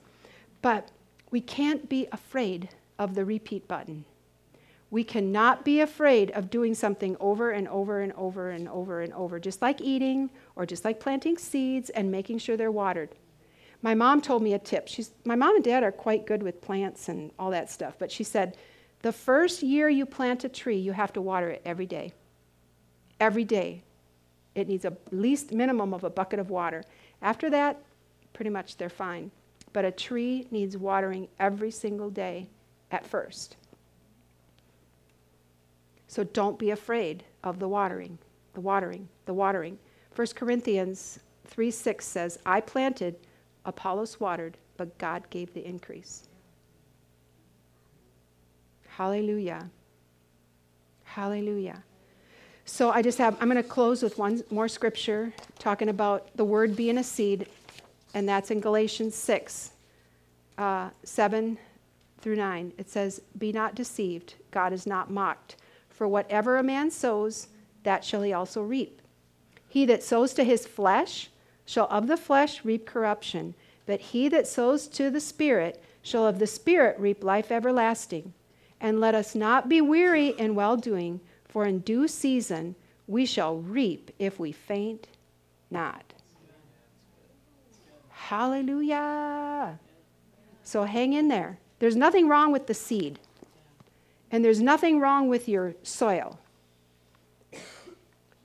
But 0.62 0.90
we 1.32 1.40
can't 1.40 1.88
be 1.88 2.08
afraid 2.12 2.68
of 3.00 3.16
the 3.16 3.24
repeat 3.24 3.66
button. 3.68 4.04
We 4.94 5.04
cannot 5.04 5.66
be 5.66 5.82
afraid 5.82 6.30
of 6.34 6.52
doing 6.52 6.76
something 6.76 7.18
over 7.20 7.50
and 7.50 7.68
over 7.68 8.02
and 8.02 8.14
over 8.14 8.52
and 8.52 8.70
over 8.70 9.02
and 9.02 9.12
over, 9.14 9.40
just 9.40 9.60
like 9.60 9.82
eating 9.82 10.30
or 10.56 10.68
just 10.68 10.86
like 10.86 11.00
planting 11.00 11.36
seeds 11.36 11.90
and 11.90 12.12
making 12.12 12.38
sure 12.38 12.56
they're 12.56 12.72
watered. 12.72 13.10
My 13.82 13.96
mom 13.96 14.22
told 14.22 14.44
me 14.44 14.54
a 14.54 14.60
tip. 14.60 14.88
She's, 14.88 15.10
my 15.26 15.36
mom 15.36 15.56
and 15.56 15.64
dad 15.64 15.82
are 15.82 15.92
quite 15.92 16.28
good 16.28 16.44
with 16.44 16.62
plants 16.62 17.10
and 17.10 17.32
all 17.40 17.50
that 17.50 17.72
stuff, 17.72 17.96
but 17.98 18.12
she 18.12 18.24
said, 18.24 18.56
the 19.02 19.12
first 19.12 19.64
year 19.64 19.90
you 19.90 20.06
plant 20.06 20.44
a 20.44 20.50
tree, 20.50 20.78
you 20.78 20.92
have 20.92 21.12
to 21.14 21.22
water 21.22 21.50
it 21.50 21.64
every 21.66 21.88
day. 21.88 22.14
Every 23.20 23.46
day. 23.46 23.82
It 24.54 24.68
needs 24.68 24.86
a 24.86 24.96
least 25.10 25.52
minimum 25.52 25.96
of 25.96 26.04
a 26.04 26.10
bucket 26.12 26.38
of 26.38 26.52
water. 26.52 26.84
After 27.20 27.50
that, 27.50 27.82
pretty 28.34 28.52
much 28.52 28.78
they're 28.78 28.90
fine. 28.90 29.32
But 29.74 29.86
a 29.86 29.92
tree 29.92 30.46
needs 30.52 30.78
watering 30.78 31.30
every 31.40 31.72
single 31.72 32.12
day 32.12 32.48
at 32.92 33.08
first. 33.08 33.56
So 36.14 36.24
don't 36.24 36.60
be 36.60 36.70
afraid 36.70 37.24
of 37.44 37.58
the 37.58 37.68
watering, 37.68 38.20
the 38.54 38.62
watering, 38.62 39.10
the 39.26 39.34
watering. 39.34 39.80
1 40.16 40.28
Corinthians 40.36 41.18
3 41.48 41.72
6 41.72 42.06
says, 42.06 42.38
I 42.46 42.62
planted, 42.62 43.16
Apollos 43.66 44.20
watered, 44.20 44.56
but 44.78 44.96
God 45.00 45.28
gave 45.32 45.52
the 45.56 45.66
increase. 45.66 46.30
Hallelujah. 48.88 49.72
Hallelujah. 51.04 51.84
So 52.66 52.92
I 52.92 53.02
just 53.02 53.18
have, 53.18 53.36
I'm 53.42 53.50
going 53.50 53.60
to 53.60 53.68
close 53.68 54.04
with 54.04 54.20
one 54.20 54.44
more 54.52 54.68
scripture 54.68 55.34
talking 55.58 55.90
about 55.90 56.30
the 56.38 56.46
word 56.46 56.76
being 56.76 57.00
a 57.00 57.04
seed, 57.04 57.48
and 58.14 58.30
that's 58.30 58.52
in 58.52 58.60
Galatians 58.60 59.16
6 59.16 59.72
uh, 60.60 60.92
7 61.04 61.58
through 62.22 62.36
9. 62.36 62.72
It 62.78 62.88
says, 62.88 63.20
Be 63.40 63.52
not 63.52 63.74
deceived, 63.74 64.36
God 64.52 64.74
is 64.74 64.86
not 64.86 65.10
mocked. 65.10 65.56
For 65.94 66.08
whatever 66.08 66.58
a 66.58 66.64
man 66.64 66.92
sows, 66.92 67.48
that 67.84 68.04
shall 68.04 68.24
he 68.24 68.34
also 68.34 68.64
reap. 68.64 69.02
He 69.70 69.86
that 69.86 70.04
sows 70.04 70.34
to 70.34 70.44
his 70.44 70.66
flesh 70.66 71.30
shall 71.66 71.88
of 71.90 72.08
the 72.08 72.18
flesh 72.18 72.66
reap 72.66 72.86
corruption, 72.86 73.54
but 73.86 74.00
he 74.00 74.28
that 74.30 74.48
sows 74.48 74.88
to 74.90 75.10
the 75.10 75.22
Spirit 75.22 75.82
shall 76.02 76.28
of 76.28 76.40
the 76.40 76.48
Spirit 76.48 77.00
reap 77.00 77.24
life 77.24 77.52
everlasting. 77.52 78.34
And 78.82 79.00
let 79.00 79.16
us 79.16 79.36
not 79.36 79.70
be 79.70 79.80
weary 79.80 80.30
in 80.30 80.56
well 80.56 80.76
doing, 80.76 81.22
for 81.48 81.66
in 81.66 81.80
due 81.80 82.08
season 82.08 82.76
we 83.08 83.26
shall 83.26 83.58
reap 83.58 84.12
if 84.20 84.40
we 84.40 84.52
faint 84.52 85.08
not. 85.70 86.14
Hallelujah. 88.10 89.80
So 90.64 90.84
hang 90.84 91.14
in 91.14 91.28
there. 91.28 91.60
There's 91.80 91.96
nothing 91.96 92.28
wrong 92.28 92.52
with 92.52 92.68
the 92.68 92.74
seed. 92.74 93.20
And 94.34 94.44
there's 94.44 94.60
nothing 94.60 95.00
wrong 95.00 95.30
with 95.30 95.48
your 95.48 95.76
soil. 95.84 96.40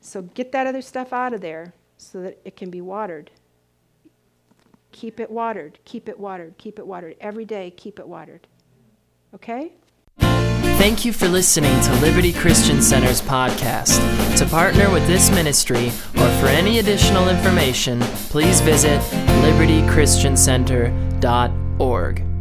So 0.03 0.21
get 0.23 0.53
that 0.53 0.67
other 0.67 0.83
stuff 0.83 1.15
out 1.15 1.33
of 1.33 1.41
there 1.41 1.73
so 1.97 2.21
that 2.23 2.39
it 2.45 2.57
can 2.57 2.69
be 2.71 2.83
watered. 2.83 3.31
Keep 4.93 5.19
it 5.19 5.31
watered, 5.31 5.79
keep 5.87 6.07
it 6.09 6.21
watered, 6.21 6.59
keep 6.59 6.79
it 6.79 6.87
watered. 6.87 7.17
Every 7.21 7.47
day, 7.47 7.71
keep 7.71 7.99
it 7.99 8.07
watered. 8.07 8.47
Okay? 9.35 9.73
Thank 10.19 11.07
you 11.07 11.13
for 11.13 11.27
listening 11.27 11.81
to 11.81 11.95
Liberty 12.01 12.35
Christian 12.35 12.83
Center's 12.83 13.23
podcast. 13.23 13.99
To 14.37 14.45
partner 14.47 14.93
with 14.93 15.07
this 15.07 15.31
ministry 15.31 15.87
or 15.89 16.29
for 16.39 16.49
any 16.49 16.81
additional 16.81 17.31
information, 17.31 18.01
please 18.29 18.61
visit 18.61 19.01
libertychristiancenter.org. 19.43 22.38